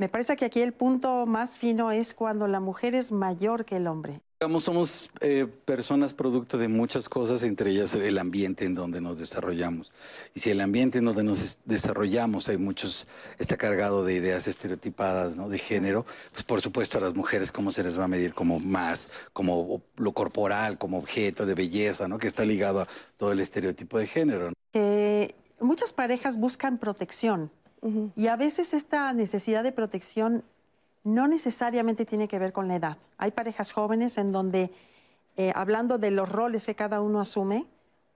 [0.00, 3.76] Me parece que aquí el punto más fino es cuando la mujer es mayor que
[3.76, 4.22] el hombre.
[4.40, 9.18] Digamos, somos eh, personas producto de muchas cosas, entre ellas el ambiente en donde nos
[9.18, 9.92] desarrollamos.
[10.32, 13.06] Y si el ambiente en donde nos desarrollamos hay muchos,
[13.38, 15.50] está cargado de ideas estereotipadas, ¿no?
[15.50, 18.58] De género, pues por supuesto a las mujeres cómo se les va a medir como
[18.58, 22.16] más, como lo corporal, como objeto de belleza, ¿no?
[22.16, 24.50] Que está ligado a todo el estereotipo de género.
[25.60, 27.50] muchas parejas buscan protección
[28.16, 30.44] y a veces esta necesidad de protección
[31.04, 32.96] no necesariamente tiene que ver con la edad.
[33.16, 34.70] Hay parejas jóvenes en donde,
[35.36, 37.66] eh, hablando de los roles que cada uno asume,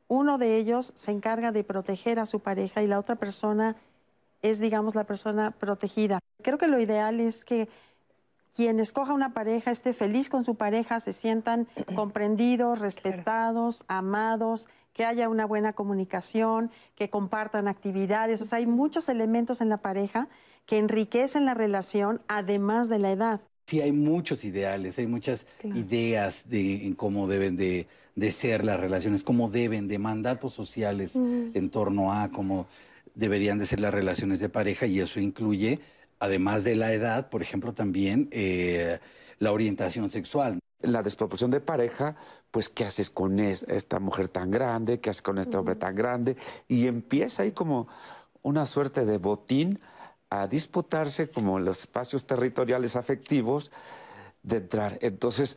[0.08, 3.76] uno de ellos se encarga de proteger a su pareja y la otra persona
[4.42, 6.18] es, digamos, la persona protegida.
[6.42, 7.68] Creo que lo ideal es que
[8.54, 11.66] quien escoja una pareja esté feliz con su pareja, se sientan
[11.96, 18.40] comprendidos, respetados, amados, que haya una buena comunicación, que compartan actividades.
[18.40, 20.28] O sea, hay muchos elementos en la pareja
[20.66, 23.40] que enriquecen la relación además de la edad.
[23.66, 27.86] Sí, hay muchos ideales, hay muchas ideas de en cómo deben de,
[28.30, 32.66] ser las relaciones, cómo deben de mandatos sociales en torno a cómo
[33.14, 35.80] deberían de ser las relaciones de pareja y eso incluye,
[36.18, 38.98] además de la edad, por ejemplo, también eh,
[39.38, 40.58] la orientación sexual.
[40.84, 42.16] La desproporción de pareja,
[42.50, 45.00] pues, ¿qué haces con esta mujer tan grande?
[45.00, 46.36] ¿Qué haces con este hombre tan grande?
[46.68, 47.88] Y empieza ahí como
[48.42, 49.80] una suerte de botín
[50.30, 53.70] a disputarse como los espacios territoriales afectivos
[54.42, 54.98] de entrar.
[55.00, 55.56] Entonces,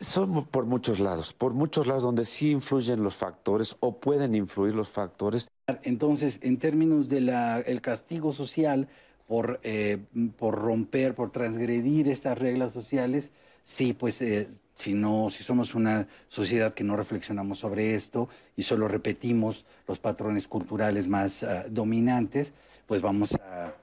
[0.00, 4.74] son por muchos lados, por muchos lados donde sí influyen los factores o pueden influir
[4.74, 5.48] los factores.
[5.82, 8.88] Entonces, en términos del el castigo social,
[9.26, 9.98] por, eh,
[10.36, 13.30] por romper, por transgredir estas reglas sociales,
[13.64, 18.62] sí, pues eh, si no, si somos una sociedad que no reflexionamos sobre esto y
[18.62, 22.52] solo repetimos los patrones culturales más ah, dominantes,
[22.86, 23.74] pues vamos a,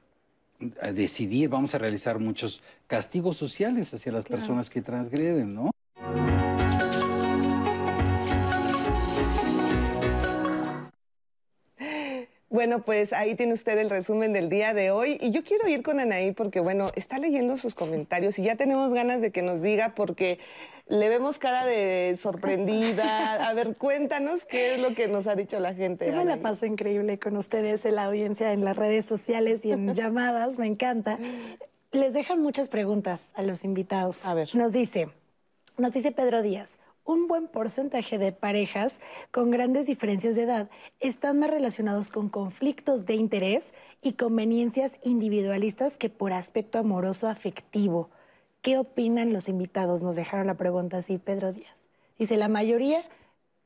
[0.82, 5.72] a decidir, vamos a realizar muchos castigos sociales hacia las personas que transgreden, ¿no?
[12.52, 15.18] Bueno, pues ahí tiene usted el resumen del día de hoy.
[15.22, 18.94] Y yo quiero ir con Anaí porque, bueno, está leyendo sus comentarios y ya tenemos
[18.94, 20.38] ganas de que nos diga porque
[20.90, 23.48] le vemos cara de sorprendida.
[23.48, 26.08] A ver, cuéntanos qué es lo que nos ha dicho la gente.
[26.08, 29.72] Yo me la paso increíble con ustedes en la audiencia, en las redes sociales y
[29.72, 31.20] en llamadas, me encanta.
[31.94, 34.26] Les dejan muchas preguntas a los invitados.
[34.26, 34.54] A ver.
[34.56, 35.08] Nos dice,
[35.78, 36.80] nos dice Pedro Díaz,
[37.12, 39.02] un buen porcentaje de parejas
[39.32, 40.70] con grandes diferencias de edad
[41.02, 48.10] están más relacionados con conflictos de interés y conveniencias individualistas que por aspecto amoroso afectivo.
[48.62, 50.04] ¿Qué opinan los invitados?
[50.04, 51.76] Nos dejaron la pregunta así, Pedro Díaz.
[52.18, 53.04] Dice, la mayoría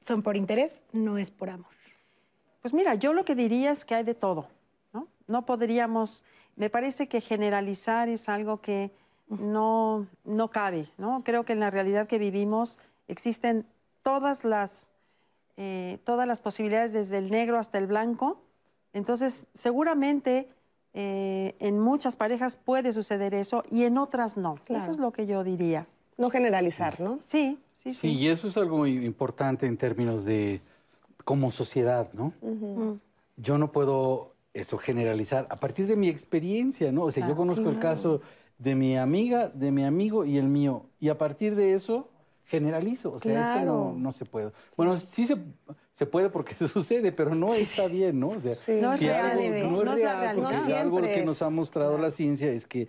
[0.01, 1.67] son por interés, no es por amor.
[2.63, 4.47] Pues mira, yo lo que diría es que hay de todo,
[4.91, 5.07] ¿no?
[5.27, 6.23] No podríamos,
[6.55, 8.91] me parece que generalizar es algo que
[9.27, 11.23] no, no cabe, ¿no?
[11.23, 13.65] Creo que en la realidad que vivimos existen
[14.03, 14.89] todas las,
[15.57, 18.41] eh, todas las posibilidades, desde el negro hasta el blanco.
[18.93, 20.49] Entonces, seguramente
[20.93, 24.55] eh, en muchas parejas puede suceder eso y en otras no.
[24.63, 24.83] Claro.
[24.83, 25.87] Eso es lo que yo diría.
[26.17, 27.19] No generalizar, ¿no?
[27.21, 28.07] Sí, sí, Sí, sí.
[28.13, 30.61] y eso es algo muy importante en términos de
[31.25, 32.31] como sociedad, ¿no?
[33.35, 37.03] Yo no puedo eso generalizar a partir de mi experiencia, ¿no?
[37.03, 38.21] O sea, yo conozco el caso
[38.57, 42.09] de mi amiga, de mi amigo y el mío, y a partir de eso
[42.45, 44.51] generalizo, o sea, eso no, no se puede.
[44.77, 45.37] Bueno, sí se,
[45.93, 48.29] se puede porque sucede, pero no está bien, ¿no?
[48.29, 49.61] O sea, No es si real, algo bebé.
[49.63, 52.87] no es No real, porque No algo que nos ha mostrado la ciencia es que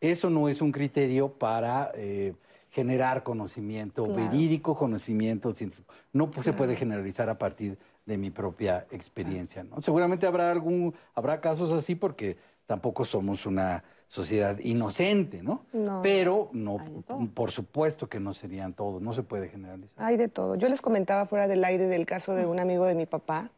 [0.00, 2.34] eso no es un criterio para eh,
[2.70, 4.30] generar conocimiento Claro.
[4.30, 5.92] verídico, conocimiento científico.
[6.12, 9.64] No pues, se puede generalizar a partir de mi propia experiencia.
[9.64, 9.80] ¿no?
[9.82, 12.36] Seguramente habrá algún, habrá casos así porque
[12.66, 15.66] tampoco somos una sociedad inocente, ¿no?
[15.72, 16.00] No.
[16.02, 16.78] Pero no,
[17.34, 20.04] por supuesto que no serían todos, no se puede generalizar.
[20.04, 20.54] Hay de todo.
[20.54, 23.50] Yo les comentaba fuera del aire del caso de un amigo de mi papá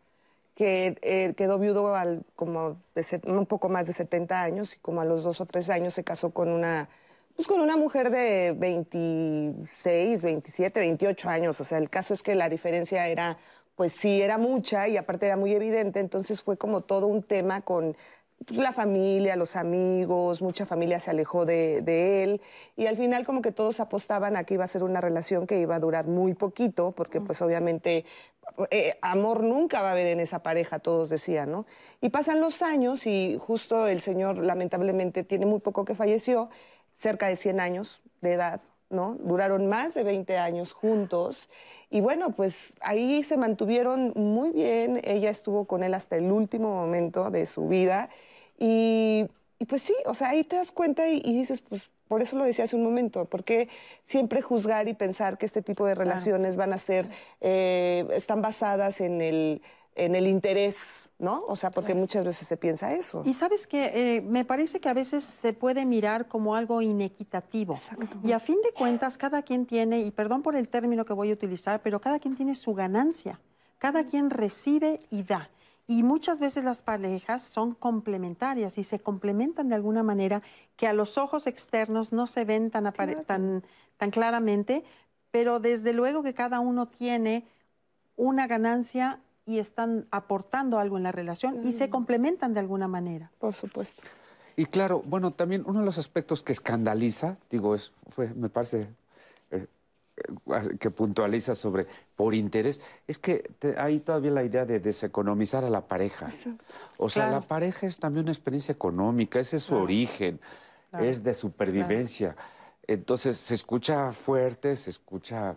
[0.57, 4.79] que eh, quedó viudo al, como de set- un poco más de 70 años y
[4.81, 6.89] como a los dos o tres años se casó con una,
[7.37, 11.61] pues con una mujer de 26, 27, 28 años.
[11.61, 13.39] O sea, el caso es que la diferencia era,
[13.77, 16.01] pues sí, era mucha y aparte era muy evidente.
[16.01, 17.97] Entonces fue como todo un tema con
[18.47, 22.41] pues, la familia, los amigos, mucha familia se alejó de, de él
[22.77, 25.61] y al final como que todos apostaban a que iba a ser una relación que
[25.61, 28.05] iba a durar muy poquito, porque pues obviamente
[28.71, 31.67] eh, amor nunca va a haber en esa pareja, todos decían, ¿no?
[32.01, 36.51] Y pasan los años y justo el señor lamentablemente tiene muy poco que falleció,
[36.97, 39.15] cerca de 100 años de edad, ¿no?
[39.15, 41.49] Duraron más de 20 años juntos
[41.91, 46.75] y bueno, pues ahí se mantuvieron muy bien, ella estuvo con él hasta el último
[46.75, 48.11] momento de su vida
[48.61, 49.27] y,
[49.59, 52.37] y pues sí, o sea, ahí te das cuenta y, y dices, pues por eso
[52.37, 53.69] lo decía hace un momento, porque
[54.05, 57.09] siempre juzgar y pensar que este tipo de relaciones van a ser,
[57.41, 59.63] eh, están basadas en el,
[59.95, 61.45] en el interés, ¿no?
[61.47, 63.23] O sea, porque muchas veces se piensa eso.
[63.25, 67.79] Y sabes que me parece que a veces se puede mirar como algo inequitativo.
[68.25, 71.31] Y a fin de cuentas, cada quien tiene, y perdón por el término que voy
[71.31, 73.39] a utilizar, pero cada quien tiene su ganancia.
[73.79, 75.49] Cada quien recibe y da.
[75.91, 80.41] Y muchas veces las parejas son complementarias y se complementan de alguna manera
[80.77, 83.65] que a los ojos externos no se ven tan, apare- tan,
[83.97, 84.85] tan claramente,
[85.33, 87.45] pero desde luego que cada uno tiene
[88.15, 93.33] una ganancia y están aportando algo en la relación y se complementan de alguna manera.
[93.41, 94.05] Por supuesto.
[94.55, 98.91] Y claro, bueno, también uno de los aspectos que escandaliza, digo, es, fue, me parece
[100.79, 101.87] que puntualiza sobre
[102.17, 106.29] por interés, es que te- hay todavía la idea de deseconomizar a la pareja.
[106.99, 107.41] O sea, Claro.
[107.41, 110.41] la pareja es también una experiencia económica, ese es su origen,
[110.91, 111.05] Claro.
[111.05, 112.37] es de supervivencia.
[112.87, 115.55] Entonces se escucha fuerte, se escucha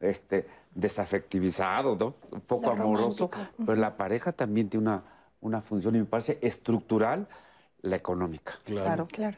[0.00, 2.14] este, desafectivizado, ¿no?
[2.30, 3.64] Un poco Lo amoroso, romántico.
[3.66, 5.02] pero la pareja también tiene una,
[5.40, 7.26] una función, y me parece estructural,
[7.82, 8.54] la económica.
[8.64, 9.36] Claro, Claro.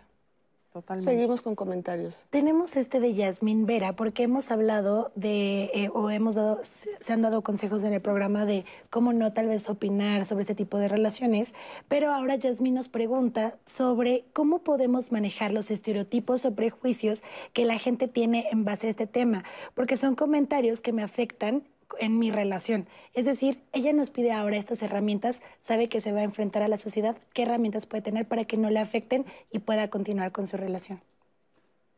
[0.72, 1.10] Totalmente.
[1.10, 2.16] Seguimos con comentarios.
[2.30, 7.14] Tenemos este de Yasmín Vera, porque hemos hablado de, eh, o hemos dado, se se
[7.14, 10.78] han dado consejos en el programa de cómo no tal vez opinar sobre este tipo
[10.78, 11.54] de relaciones,
[11.88, 17.22] pero ahora Yasmín nos pregunta sobre cómo podemos manejar los estereotipos o prejuicios
[17.52, 19.44] que la gente tiene en base a este tema,
[19.74, 21.64] porque son comentarios que me afectan
[21.98, 22.86] en mi relación.
[23.14, 26.68] Es decir, ella nos pide ahora estas herramientas, sabe que se va a enfrentar a
[26.68, 30.46] la sociedad, qué herramientas puede tener para que no le afecten y pueda continuar con
[30.46, 31.00] su relación.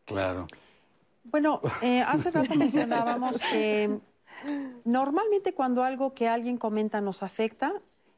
[0.05, 0.47] Claro.
[1.25, 3.99] Bueno, eh, hace rato mencionábamos que
[4.85, 7.73] normalmente cuando algo que alguien comenta nos afecta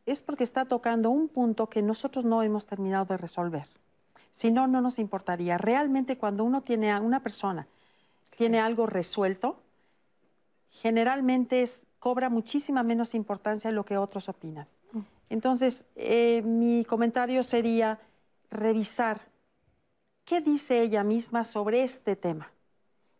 [0.06, 3.68] es porque está tocando un punto que nosotros no hemos terminado de resolver.
[4.32, 5.58] Si no, no nos importaría.
[5.58, 7.66] Realmente cuando uno tiene a una persona,
[8.36, 9.60] tiene algo resuelto,
[10.74, 14.66] generalmente es, cobra muchísima menos importancia de lo que otros opinan.
[15.30, 17.98] Entonces, eh, mi comentario sería
[18.50, 19.22] revisar
[20.24, 22.52] qué dice ella misma sobre este tema.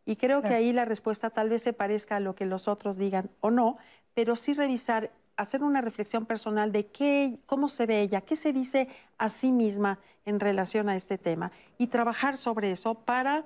[0.06, 2.98] Y creo que ahí la respuesta tal vez se parezca a lo que los otros
[2.98, 3.78] digan o no,
[4.12, 8.52] pero sí revisar, hacer una reflexión personal de qué, cómo se ve ella, qué se
[8.52, 13.44] dice a sí misma en relación a este tema y trabajar sobre eso para,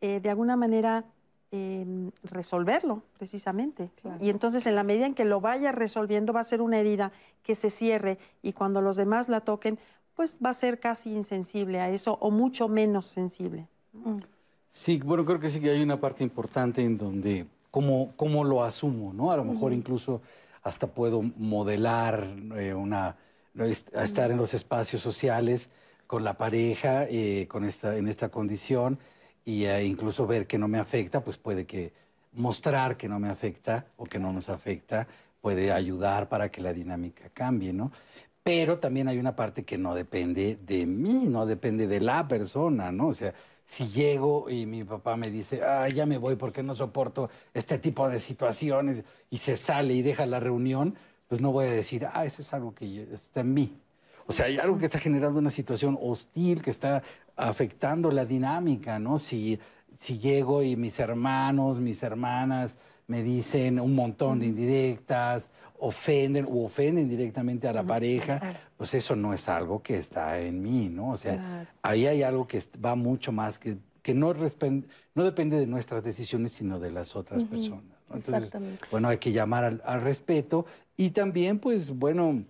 [0.00, 1.04] eh, de alguna manera,
[1.52, 3.90] em, resolverlo precisamente.
[4.20, 7.12] Y entonces en la medida en que lo vaya resolviendo va a ser una herida
[7.42, 9.78] que se cierre y cuando los demás la toquen,
[10.14, 13.68] pues va a ser casi insensible a eso o mucho menos sensible.
[13.92, 14.18] Mm.
[14.68, 18.64] Sí, bueno, creo que sí que hay una parte importante en donde cómo, cómo lo
[18.64, 19.30] asumo, ¿no?
[19.30, 20.22] A lo mejor incluso
[20.62, 23.16] hasta puedo modelar eh, una,
[23.94, 25.70] estar en los espacios sociales
[26.06, 28.98] con la pareja, eh, con esta, en esta condición,
[29.44, 31.92] y eh, incluso ver que no me afecta, pues puede que
[32.32, 35.06] mostrar que no me afecta o que no nos afecta
[35.40, 37.90] puede ayudar para que la dinámica cambie, ¿no?
[38.44, 42.90] Pero también hay una parte que no depende de mí, no depende de la persona,
[42.92, 43.08] ¿no?
[43.08, 46.74] O sea, si llego y mi papá me dice, ah, ya me voy porque no
[46.74, 50.96] soporto este tipo de situaciones y se sale y deja la reunión,
[51.28, 53.81] pues no voy a decir, ah, eso es algo que está en mí.
[54.26, 57.02] O sea, hay algo que está generando una situación hostil, que está
[57.36, 59.18] afectando la dinámica, ¿no?
[59.18, 59.58] Si,
[59.96, 62.76] si llego y mis hermanos, mis hermanas
[63.06, 68.40] me dicen un montón de indirectas, ofenden o ofenden directamente a la pareja,
[68.76, 71.10] pues eso no es algo que está en mí, ¿no?
[71.10, 74.32] O sea, ahí hay algo que va mucho más, que, que no,
[75.14, 77.84] no depende de nuestras decisiones, sino de las otras personas.
[78.14, 78.52] Entonces,
[78.90, 80.66] bueno, hay que llamar al, al, respeto
[80.96, 82.44] y también, pues, bueno,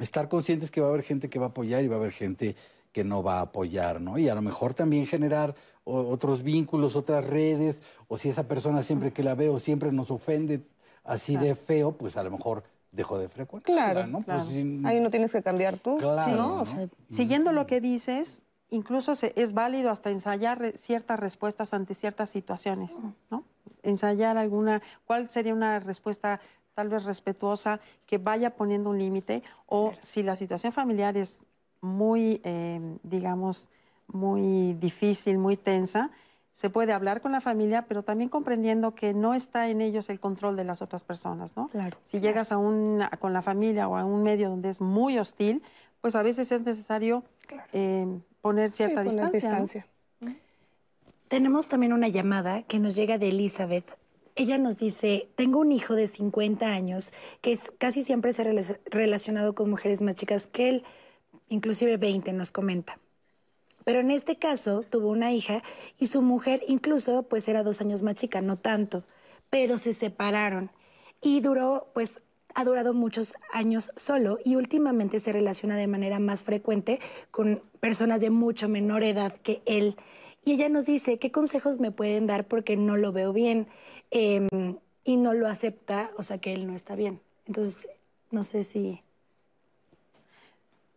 [0.00, 2.12] estar conscientes que va a haber gente que va a apoyar y va a haber
[2.12, 2.56] gente
[2.92, 4.18] que no va a apoyar, ¿no?
[4.18, 5.54] Y a lo mejor también generar
[5.84, 10.62] otros vínculos, otras redes, o si esa persona siempre que la veo siempre nos ofende
[11.04, 13.74] así de feo, pues a lo mejor dejo de frecuentar.
[13.74, 14.20] Claro, ¿no?
[14.22, 15.98] Pues ahí no tienes que cambiar tú.
[15.98, 16.64] Claro,
[17.08, 23.00] siguiendo lo que dices, incluso es válido hasta ensayar ciertas respuestas ante ciertas situaciones,
[23.30, 23.44] ¿no?
[23.82, 26.40] Ensayar alguna, cuál sería una respuesta
[26.74, 31.46] tal vez respetuosa que vaya poniendo un límite, o si la situación familiar es
[31.80, 33.68] muy, eh, digamos,
[34.06, 36.10] muy difícil, muy tensa,
[36.52, 40.20] se puede hablar con la familia, pero también comprendiendo que no está en ellos el
[40.20, 41.68] control de las otras personas, ¿no?
[41.68, 41.96] Claro.
[42.02, 45.62] Si llegas a un, con la familia o a un medio donde es muy hostil,
[46.00, 47.22] pues a veces es necesario
[47.72, 48.06] eh,
[48.40, 49.86] poner cierta distancia.
[51.28, 53.96] Tenemos también una llamada que nos llega de Elizabeth.
[54.40, 57.12] Ella nos dice, tengo un hijo de 50 años
[57.42, 58.46] que es, casi siempre se ha
[58.86, 60.84] relacionado con mujeres más chicas que él
[61.50, 62.98] inclusive 20 nos comenta.
[63.84, 65.62] Pero en este caso tuvo una hija
[65.98, 69.04] y su mujer incluso pues era dos años más chica, no tanto,
[69.50, 70.70] pero se separaron
[71.20, 72.22] y duró pues
[72.54, 76.98] ha durado muchos años solo y últimamente se relaciona de manera más frecuente
[77.30, 79.96] con personas de mucho menor edad que él.
[80.44, 83.68] Y ella nos dice, ¿qué consejos me pueden dar porque no lo veo bien
[84.10, 84.48] em,
[85.04, 87.20] y no lo acepta, o sea que él no está bien?
[87.46, 87.88] Entonces,
[88.30, 89.02] no sé si...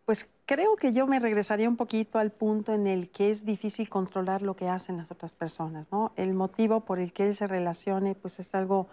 [0.06, 3.88] Pues creo que yo me regresaría un poquito al punto en el que es difícil
[3.88, 6.12] controlar lo que hacen las otras personas, ¿no?
[6.16, 8.88] El motivo por el que él se relacione, pues es algo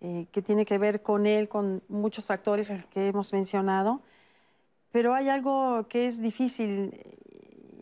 [0.00, 4.00] eh, que tiene que ver con él, con muchos factores que hemos mencionado,
[4.92, 6.92] pero hay algo que es difícil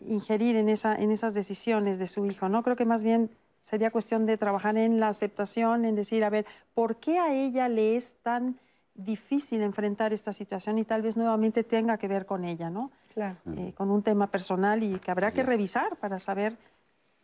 [0.07, 2.63] ingerir en, esa, en esas decisiones de su hijo, ¿no?
[2.63, 3.29] Creo que más bien
[3.63, 7.69] sería cuestión de trabajar en la aceptación, en decir, a ver, ¿por qué a ella
[7.69, 8.59] le es tan
[8.95, 12.91] difícil enfrentar esta situación y tal vez nuevamente tenga que ver con ella, ¿no?
[13.13, 13.37] Claro.
[13.57, 16.57] Eh, con un tema personal y que habrá que revisar para saber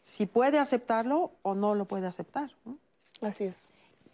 [0.01, 2.51] si puede aceptarlo o no lo puede aceptar.
[3.21, 3.69] Así es.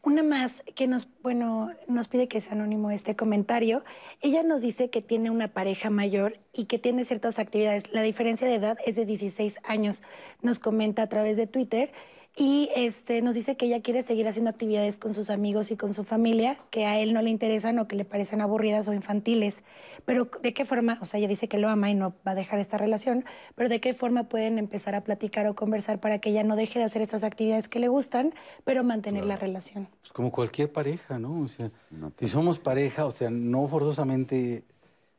[0.06, 3.84] Una más que nos, bueno, nos pide que sea anónimo este comentario.
[4.22, 7.92] Ella nos dice que tiene una pareja mayor y que tiene ciertas actividades.
[7.92, 10.04] La diferencia de edad es de 16 años.
[10.44, 11.92] Nos comenta a través de Twitter
[12.38, 15.94] Y este, nos dice que ella quiere seguir haciendo actividades con sus amigos y con
[15.94, 19.64] su familia, que a él no le interesan o que le parecen aburridas o infantiles.
[20.04, 20.98] Pero ¿de qué forma?
[21.02, 23.24] O sea, ella dice que lo ama y no va a dejar esta relación,
[23.56, 26.78] pero ¿de qué forma pueden empezar a platicar o conversar para que ella no deje
[26.78, 28.34] de hacer estas actividades que le gustan,
[28.66, 29.88] pero mantener la relación?
[30.02, 31.40] Pues como cualquier pareja, ¿no?
[31.40, 31.72] O sea,
[32.20, 34.66] si somos pareja, o sea, no forzosamente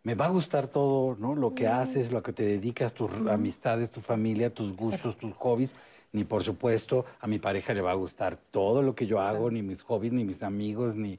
[0.02, 1.34] me va a gustar todo, ¿no?
[1.34, 5.74] Lo que haces, lo que te dedicas, tus amistades, tu familia, tus gustos, tus hobbies
[6.12, 9.51] ni por supuesto a mi pareja le va a gustar todo lo que yo hago,
[9.51, 11.19] ni mis hobbies, ni mis amigos, ni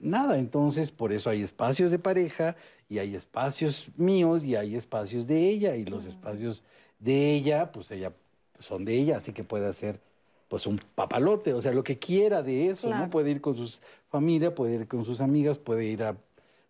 [0.00, 0.38] nada.
[0.38, 2.56] Entonces, por eso hay espacios de pareja
[2.88, 6.64] y hay espacios míos y hay espacios de ella y los espacios
[6.98, 8.12] de ella, pues ella
[8.58, 10.00] son de ella, así que puede hacer
[10.48, 13.10] pues un papalote, o sea, lo que quiera de eso, ¿no?
[13.10, 16.16] Puede ir con su familia, puede ir con sus amigas, puede ir a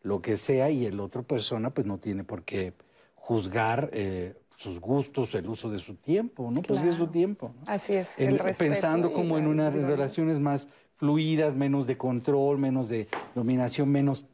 [0.03, 2.73] lo que sea y el otro persona pues no tiene por qué
[3.17, 6.63] juzgar eh, sus gustos, el uso de su tiempo, ¿no?
[6.63, 7.55] Pues sí es su tiempo.
[7.67, 8.17] Así es.
[8.59, 14.25] pensando como en unas relaciones más fluidas, menos de control, menos de dominación, menos,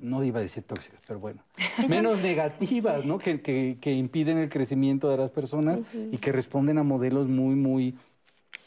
[0.00, 1.42] no iba a decir tóxicas, pero bueno,
[1.88, 3.18] menos negativas, ¿no?
[3.18, 7.94] Que, que, impiden el crecimiento de las personas y que responden a modelos muy, muy,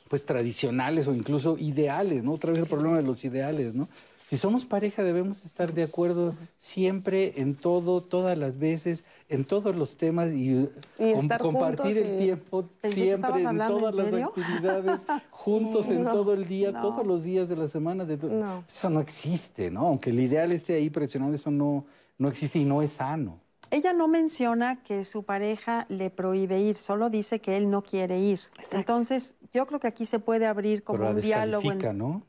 [0.10, 2.34] pues tradicionales o incluso ideales, ¿no?
[2.34, 3.88] Otra vez el problema de los ideales, ¿no?
[4.36, 9.74] Si somos pareja debemos estar de acuerdo siempre en todo, todas las veces, en todos
[9.78, 10.70] los temas y,
[11.40, 17.24] compartir el tiempo siempre en todas las actividades, juntos en todo el día, todos los
[17.24, 18.04] días de la semana.
[18.04, 18.20] De
[18.68, 19.88] Eso no existe, ¿no?
[19.88, 21.86] Aunque el ideal esté ahí presionado, eso no,
[22.18, 23.40] no existe y no es sano.
[23.72, 28.20] Ella no menciona que su pareja le prohíbe ir, solo dice que él no quiere
[28.20, 28.42] ir.
[28.72, 31.74] Entonces, yo creo que aquí se puede abrir como un diálogo.
[31.94, 32.22] ¿no?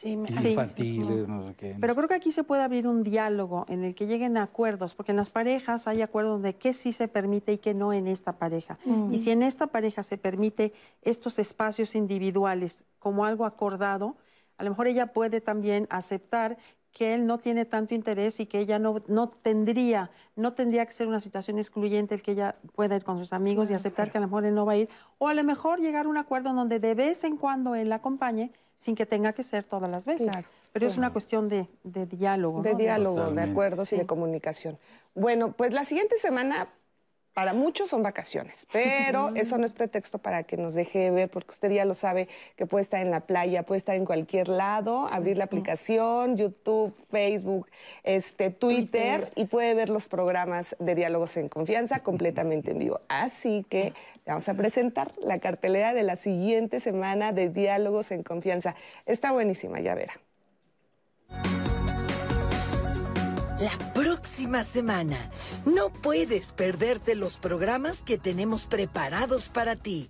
[0.00, 1.76] Sí, infantiles, no sé qué.
[1.78, 4.94] Pero creo que aquí se puede abrir un diálogo en el que lleguen a acuerdos,
[4.94, 8.06] porque en las parejas hay acuerdos de qué sí se permite y qué no en
[8.06, 8.78] esta pareja.
[9.10, 10.72] Y si en esta pareja se permite
[11.02, 14.16] estos espacios individuales como algo acordado,
[14.56, 16.56] a lo mejor ella puede también aceptar
[16.92, 20.92] que él no tiene tanto interés y que ella no, no, tendría, no tendría que
[20.92, 24.18] ser una situación excluyente el que ella pueda ir con sus amigos y aceptar que
[24.18, 24.88] a lo mejor él no va a ir,
[25.18, 27.96] o a lo mejor llegar a un acuerdo donde de vez en cuando él la
[27.96, 30.34] acompañe, sin que tenga que ser todas las veces.
[30.72, 32.62] Pero es una cuestión de, diálogo.
[32.62, 34.78] De diálogo, de acuerdos y de comunicación.
[35.14, 36.68] Bueno, pues la siguiente semana
[37.34, 41.50] para muchos son vacaciones, pero eso no es pretexto para que nos deje ver, porque
[41.50, 45.06] usted ya lo sabe que puede estar en la playa, puede estar en cualquier lado,
[45.10, 47.68] abrir la aplicación, YouTube, Facebook,
[48.02, 53.00] este, Twitter, y puede ver los programas de Diálogos en Confianza completamente en vivo.
[53.08, 53.94] Así que
[54.26, 58.74] vamos a presentar la cartelera de la siguiente semana de Diálogos en Confianza.
[59.06, 60.14] Está buenísima, ya verá.
[63.60, 65.30] La próxima semana
[65.66, 70.08] no puedes perderte los programas que tenemos preparados para ti.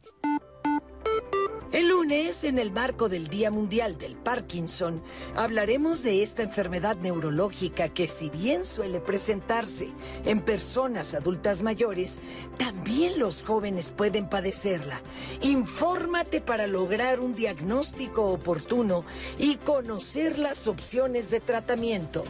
[1.72, 5.02] El lunes, en el marco del Día Mundial del Parkinson,
[5.35, 9.89] hablaremos de esta enfermedad neurológica que si bien suele presentarse
[10.24, 12.20] en personas adultas mayores,
[12.56, 15.02] también los jóvenes pueden padecerla.
[15.40, 19.05] Infórmate para lograr un diagnóstico oportuno
[19.40, 22.22] y conocer las opciones de tratamiento.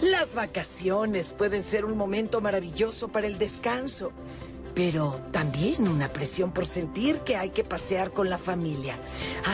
[0.00, 4.12] Las vacaciones pueden ser un momento maravilloso para el descanso,
[4.74, 8.96] pero también una presión por sentir que hay que pasear con la familia.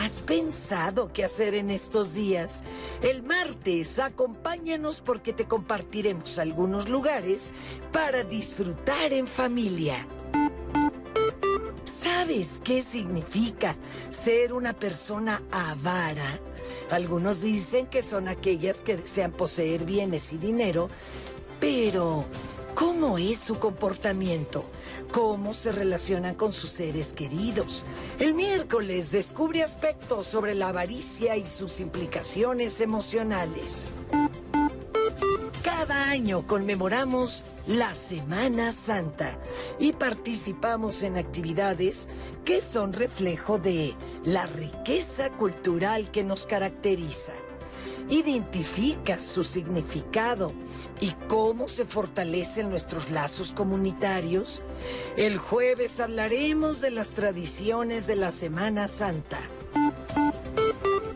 [0.03, 2.63] ¿Has pensado qué hacer en estos días?
[3.01, 7.51] El martes acompáñanos porque te compartiremos algunos lugares
[7.91, 10.07] para disfrutar en familia.
[12.19, 13.77] ¿Sabes qué significa
[14.09, 16.37] ser una persona avara?
[16.91, 20.89] Algunos dicen que son aquellas que desean poseer bienes y dinero,
[21.61, 22.25] pero
[22.75, 24.69] ¿cómo es su comportamiento?
[25.13, 27.85] ¿Cómo se relacionan con sus seres queridos?
[28.19, 33.87] El miércoles descubre aspectos sobre la avaricia y sus implicaciones emocionales.
[35.63, 39.37] Cada año conmemoramos la Semana Santa
[39.77, 42.07] y participamos en actividades
[42.45, 47.33] que son reflejo de la riqueza cultural que nos caracteriza.
[48.09, 50.53] Identifica su significado
[51.01, 54.61] y cómo se fortalecen nuestros lazos comunitarios.
[55.17, 59.41] El jueves hablaremos de las tradiciones de la Semana Santa.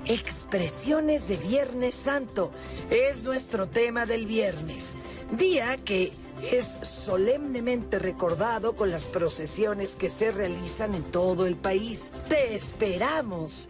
[0.05, 2.51] Expresiones de Viernes Santo
[2.89, 4.95] es nuestro tema del viernes,
[5.31, 6.11] día que
[6.51, 12.11] es solemnemente recordado con las procesiones que se realizan en todo el país.
[12.27, 13.69] Te esperamos.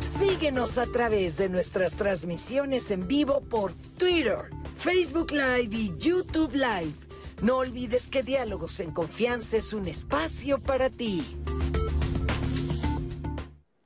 [0.00, 6.94] Síguenos a través de nuestras transmisiones en vivo por Twitter, Facebook Live y YouTube Live.
[7.42, 11.36] No olvides que Diálogos en Confianza es un espacio para ti.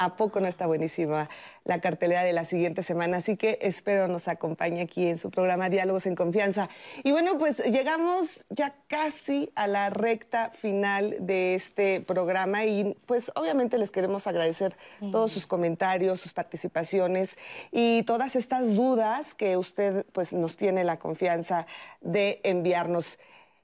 [0.03, 1.29] ¿A poco no está buenísima
[1.65, 3.19] la cartelera de la siguiente semana?
[3.19, 6.71] Así que espero nos acompañe aquí en su programa Diálogos en Confianza.
[7.05, 13.31] Y bueno, pues llegamos ya casi a la recta final de este programa y pues
[13.35, 14.75] obviamente les queremos agradecer
[15.13, 17.37] todos sus comentarios, sus participaciones
[17.71, 21.67] y todas estas dudas que usted pues nos tiene la confianza
[22.01, 23.19] de enviarnos.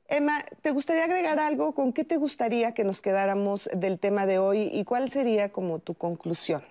[0.08, 1.72] Emma, ¿te gustaría agregar algo?
[1.72, 5.80] ¿Con qué te gustaría que nos quedáramos del tema de hoy y cuál sería como
[5.80, 6.62] tu conclusión?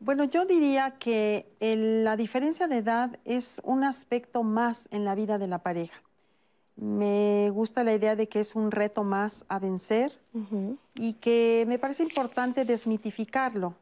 [0.00, 5.38] Bueno, yo diría que la diferencia de edad es un aspecto más en la vida
[5.38, 6.02] de la pareja.
[6.76, 10.18] Me gusta la idea de que es un reto más a vencer
[10.96, 13.76] y que me parece importante desmitificarlo,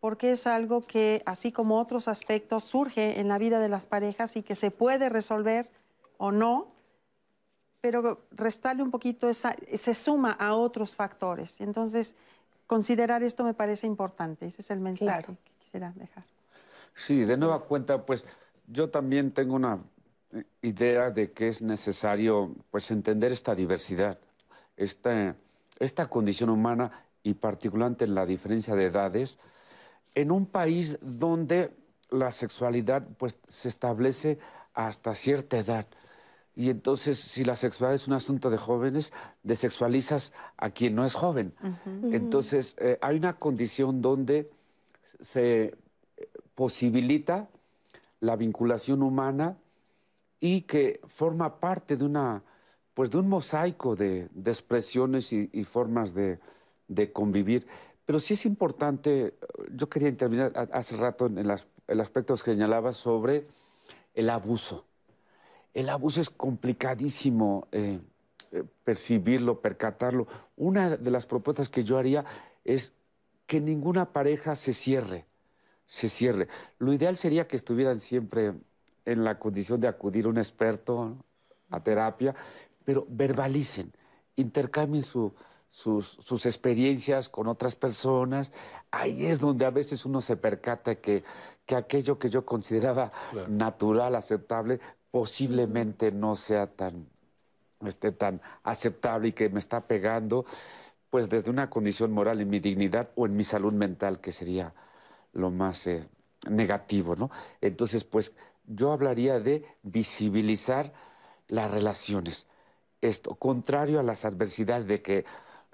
[0.00, 4.36] porque es algo que, así como otros aspectos, surge en la vida de las parejas
[4.36, 5.68] y que se puede resolver
[6.16, 6.73] o no,
[7.84, 11.60] pero restarle un poquito, esa, se suma a otros factores.
[11.60, 12.14] Entonces,
[12.66, 14.46] considerar esto me parece importante.
[14.46, 16.24] Ese es el mensaje que quisiera dejar.
[16.94, 18.24] Sí, de nueva cuenta, pues
[18.68, 19.80] yo también tengo una
[20.32, 24.18] eh, idea de que es necesario pues entender esta diversidad,
[24.78, 25.36] esta,
[25.78, 26.90] esta condición humana
[27.22, 29.36] y particularmente en la diferencia de edades,
[30.14, 31.70] en un país donde
[32.08, 34.38] la sexualidad pues se establece
[34.72, 35.86] hasta cierta edad.
[36.56, 39.12] Y entonces, si la sexualidad es un asunto de jóvenes,
[39.42, 41.52] desexualizas a quien no es joven.
[42.12, 44.50] Entonces, eh, hay una condición donde
[45.20, 45.74] se
[46.54, 47.48] posibilita
[48.20, 49.56] la vinculación humana
[50.38, 52.42] y que forma parte de una
[52.94, 56.38] pues de un mosaico de, expresiones y, formas de,
[57.12, 57.66] convivir.
[58.06, 59.34] Pero sí es importante,
[59.72, 63.48] yo quería intervenir hace rato en, el aspecto que señalaba sobre
[64.14, 64.86] el abuso.
[65.74, 67.98] El abuso es complicadísimo eh,
[68.52, 70.28] eh, percibirlo, percatarlo.
[70.56, 72.24] Una de las propuestas que yo haría
[72.64, 72.92] es
[73.46, 75.26] que ninguna pareja se cierre,
[75.86, 76.48] se cierre.
[76.78, 78.54] Lo ideal sería que estuvieran siempre
[79.04, 81.16] en la condición de acudir a un experto
[81.70, 82.34] a terapia,
[82.84, 83.92] pero verbalicen,
[84.36, 88.52] intercambien sus, experiencias con otras personas.
[88.92, 91.24] Ahí es donde a veces uno se percata que,
[91.66, 93.10] que aquello que yo consideraba
[93.48, 94.78] natural, aceptable,
[95.14, 97.06] posiblemente no sea tan,
[97.86, 100.44] esté tan aceptable y que me está pegando,
[101.08, 104.74] pues desde una condición moral en mi dignidad o en mi salud mental, que sería
[105.32, 106.08] lo más eh,
[106.50, 107.30] negativo, ¿no?
[107.60, 108.32] Entonces, pues
[108.66, 110.92] yo hablaría de visibilizar
[111.46, 112.48] las relaciones.
[113.00, 115.24] Esto, contrario a las adversidades de que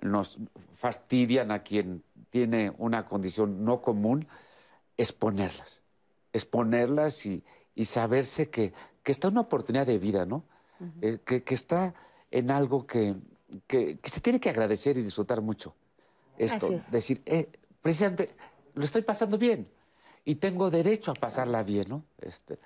[0.03, 0.37] nos
[0.75, 4.29] fastidian a quien tiene una condición no común,
[4.99, 5.81] exponerlas.
[6.31, 7.43] Exponerlas y,
[7.75, 8.75] y saberse que
[9.11, 10.45] que está una oportunidad de vida, ¿no?
[11.03, 11.93] Eh, que, está
[12.31, 13.17] en algo que,
[14.05, 15.75] se tiene que agradecer y disfrutar mucho.
[16.39, 17.49] Esto, decir, eh,
[17.83, 18.31] precisamente,
[18.75, 19.67] lo estoy pasando bien
[20.25, 22.05] y tengo derecho a pasarla bien, ¿no?
[22.21, 22.61] Este,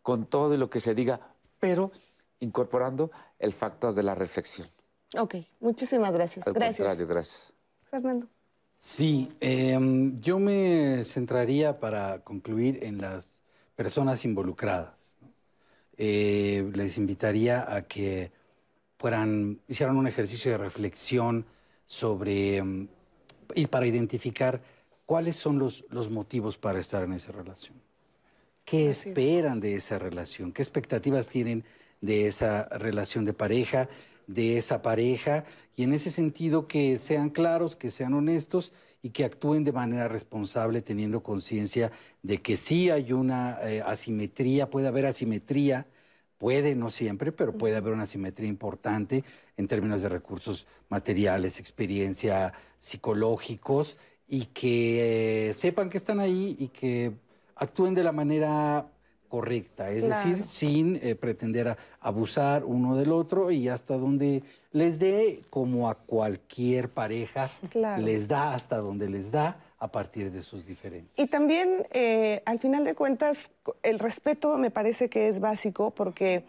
[0.00, 1.90] con todo lo que se diga, pero
[2.38, 3.10] incorporando
[3.40, 4.68] el factor de la reflexión.
[5.18, 6.46] Ok, muchísimas gracias.
[6.46, 6.86] Al gracias.
[6.86, 7.52] Contrario, gracias.
[7.90, 8.28] Fernando.
[8.76, 13.42] Sí, em, yo me centraría para concluir en las
[13.74, 14.99] personas involucradas.
[16.02, 18.32] Eh, les invitaría a que
[18.98, 21.44] fueran, hicieran un ejercicio de reflexión
[21.84, 22.88] sobre mm,
[23.54, 24.62] y para identificar
[25.04, 27.76] cuáles son los, los motivos para estar en esa relación.
[28.64, 30.52] ¿Qué esperan de esa relación?
[30.52, 31.66] ¿Qué expectativas tienen
[32.00, 33.90] de esa relación de pareja,
[34.34, 35.44] de esa pareja?
[35.76, 40.08] Y en ese sentido que sean claros, que sean honestos y que actúen de manera
[40.08, 41.90] responsable teniendo conciencia
[42.22, 45.86] de que sí hay una eh, asimetría, puede haber asimetría,
[46.38, 49.24] puede, no siempre, pero puede haber una asimetría importante
[49.56, 56.68] en términos de recursos materiales, experiencia, psicológicos, y que eh, sepan que están ahí y
[56.68, 57.12] que
[57.56, 58.86] actúen de la manera
[59.30, 64.42] correcta, es decir, sin eh, pretender abusar uno del otro y hasta donde
[64.72, 67.48] les dé, como a cualquier pareja,
[67.98, 71.18] les da hasta donde les da a partir de sus diferencias.
[71.18, 73.50] Y también, eh, al final de cuentas,
[73.82, 76.44] el respeto me parece que es básico porque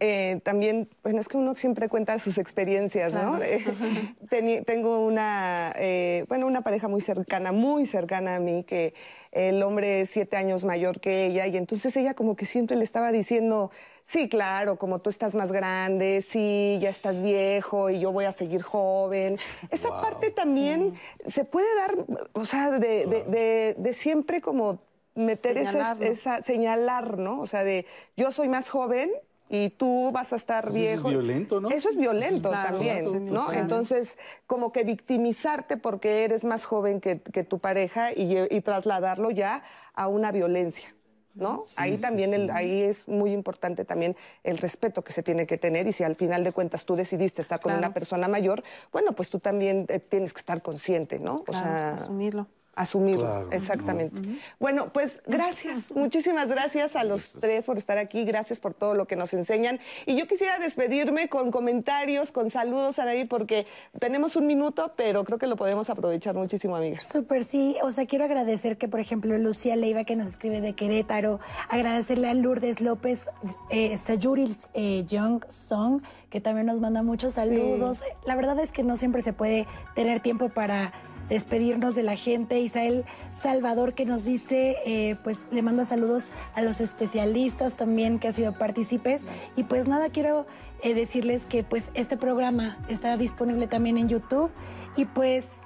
[0.00, 3.38] eh, también, bueno, es que uno siempre cuenta sus experiencias, ¿no?
[4.66, 8.94] tengo una, eh, bueno, una pareja muy cercana, muy cercana a mí, que
[9.32, 12.84] el hombre es siete años mayor que ella, y entonces ella como que siempre le
[12.84, 13.70] estaba diciendo,
[14.04, 18.32] sí, claro, como tú estás más grande, sí, ya estás viejo y yo voy a
[18.32, 19.38] seguir joven.
[19.70, 20.94] Esa parte también
[21.26, 21.96] se puede dar,
[22.32, 24.80] o sea, de, de siempre como
[25.18, 27.40] meter esa, esa, señalar, ¿no?
[27.40, 29.10] O sea, de yo soy más joven
[29.48, 31.08] y tú vas a estar Pues eso es viejo.
[31.08, 31.70] violento, ¿no?
[31.70, 33.52] Eso es violento Claro, también, claro, ¿no?
[33.52, 39.62] Entonces, como que victimizarte porque eres más joven que, que tu pareja y, trasladarlo ya
[39.94, 40.94] a una violencia.
[41.34, 41.62] ¿No?
[41.76, 45.86] ahí también el- ahí es muy importante también el respeto que se tiene que tener
[45.86, 47.78] y si al final de cuentas tú decidiste estar con Claro.
[47.78, 51.44] una persona mayor, bueno, pues tú también eh, tienes que estar consciente, ¿no?
[51.44, 52.48] Claro, o sea, asumirlo.
[52.78, 54.22] Asumirlo, Claro, exactamente.
[54.58, 59.06] Bueno, pues gracias, muchísimas gracias a los tres por estar aquí, gracias por todo lo
[59.06, 59.80] que nos enseñan.
[60.06, 63.66] Y yo quisiera despedirme con comentarios, con saludos, Anaí, porque
[63.98, 67.08] tenemos un minuto, pero creo que lo podemos aprovechar muchísimo, amigas.
[67.08, 67.76] Súper, sí.
[67.82, 72.28] O sea, quiero agradecer que, por ejemplo, Lucía Leiva, que nos escribe de Querétaro, agradecerle
[72.28, 73.28] a Lourdes López,
[73.70, 76.00] eh, Sayuri eh, Young Song,
[76.30, 78.00] que también nos manda muchos saludos.
[78.24, 80.92] La verdad es que no siempre se puede tener tiempo para
[81.28, 82.60] despedirnos de la gente.
[82.60, 88.28] Isael Salvador, que nos dice, eh, pues le manda saludos a los especialistas también que
[88.28, 89.24] han sido partícipes.
[89.56, 90.46] Y pues nada, quiero
[90.82, 94.50] eh, decirles que pues este programa está disponible también en YouTube.
[94.96, 95.60] Y pues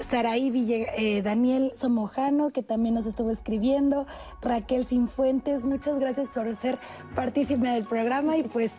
[0.00, 4.06] Saraí Ville- eh, Daniel Somojano, que también nos estuvo escribiendo,
[4.42, 6.78] Raquel Sinfuentes, muchas gracias por ser
[7.14, 8.74] partícipe del programa y pues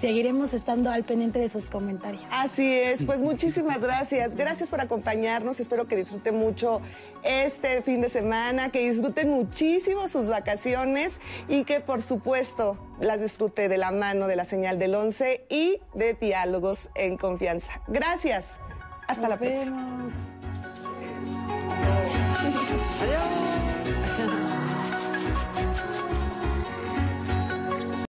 [0.00, 2.22] seguiremos estando al pendiente de sus comentarios.
[2.30, 4.34] Así es, pues muchísimas gracias.
[4.34, 5.60] Gracias por acompañarnos.
[5.60, 6.80] Espero que disfruten mucho
[7.22, 13.68] este fin de semana, que disfruten muchísimo sus vacaciones y que por supuesto las disfrute
[13.68, 17.82] de la mano de la señal del 11 y de diálogos en confianza.
[17.88, 18.58] Gracias.
[19.06, 20.08] Hasta Nos la próxima.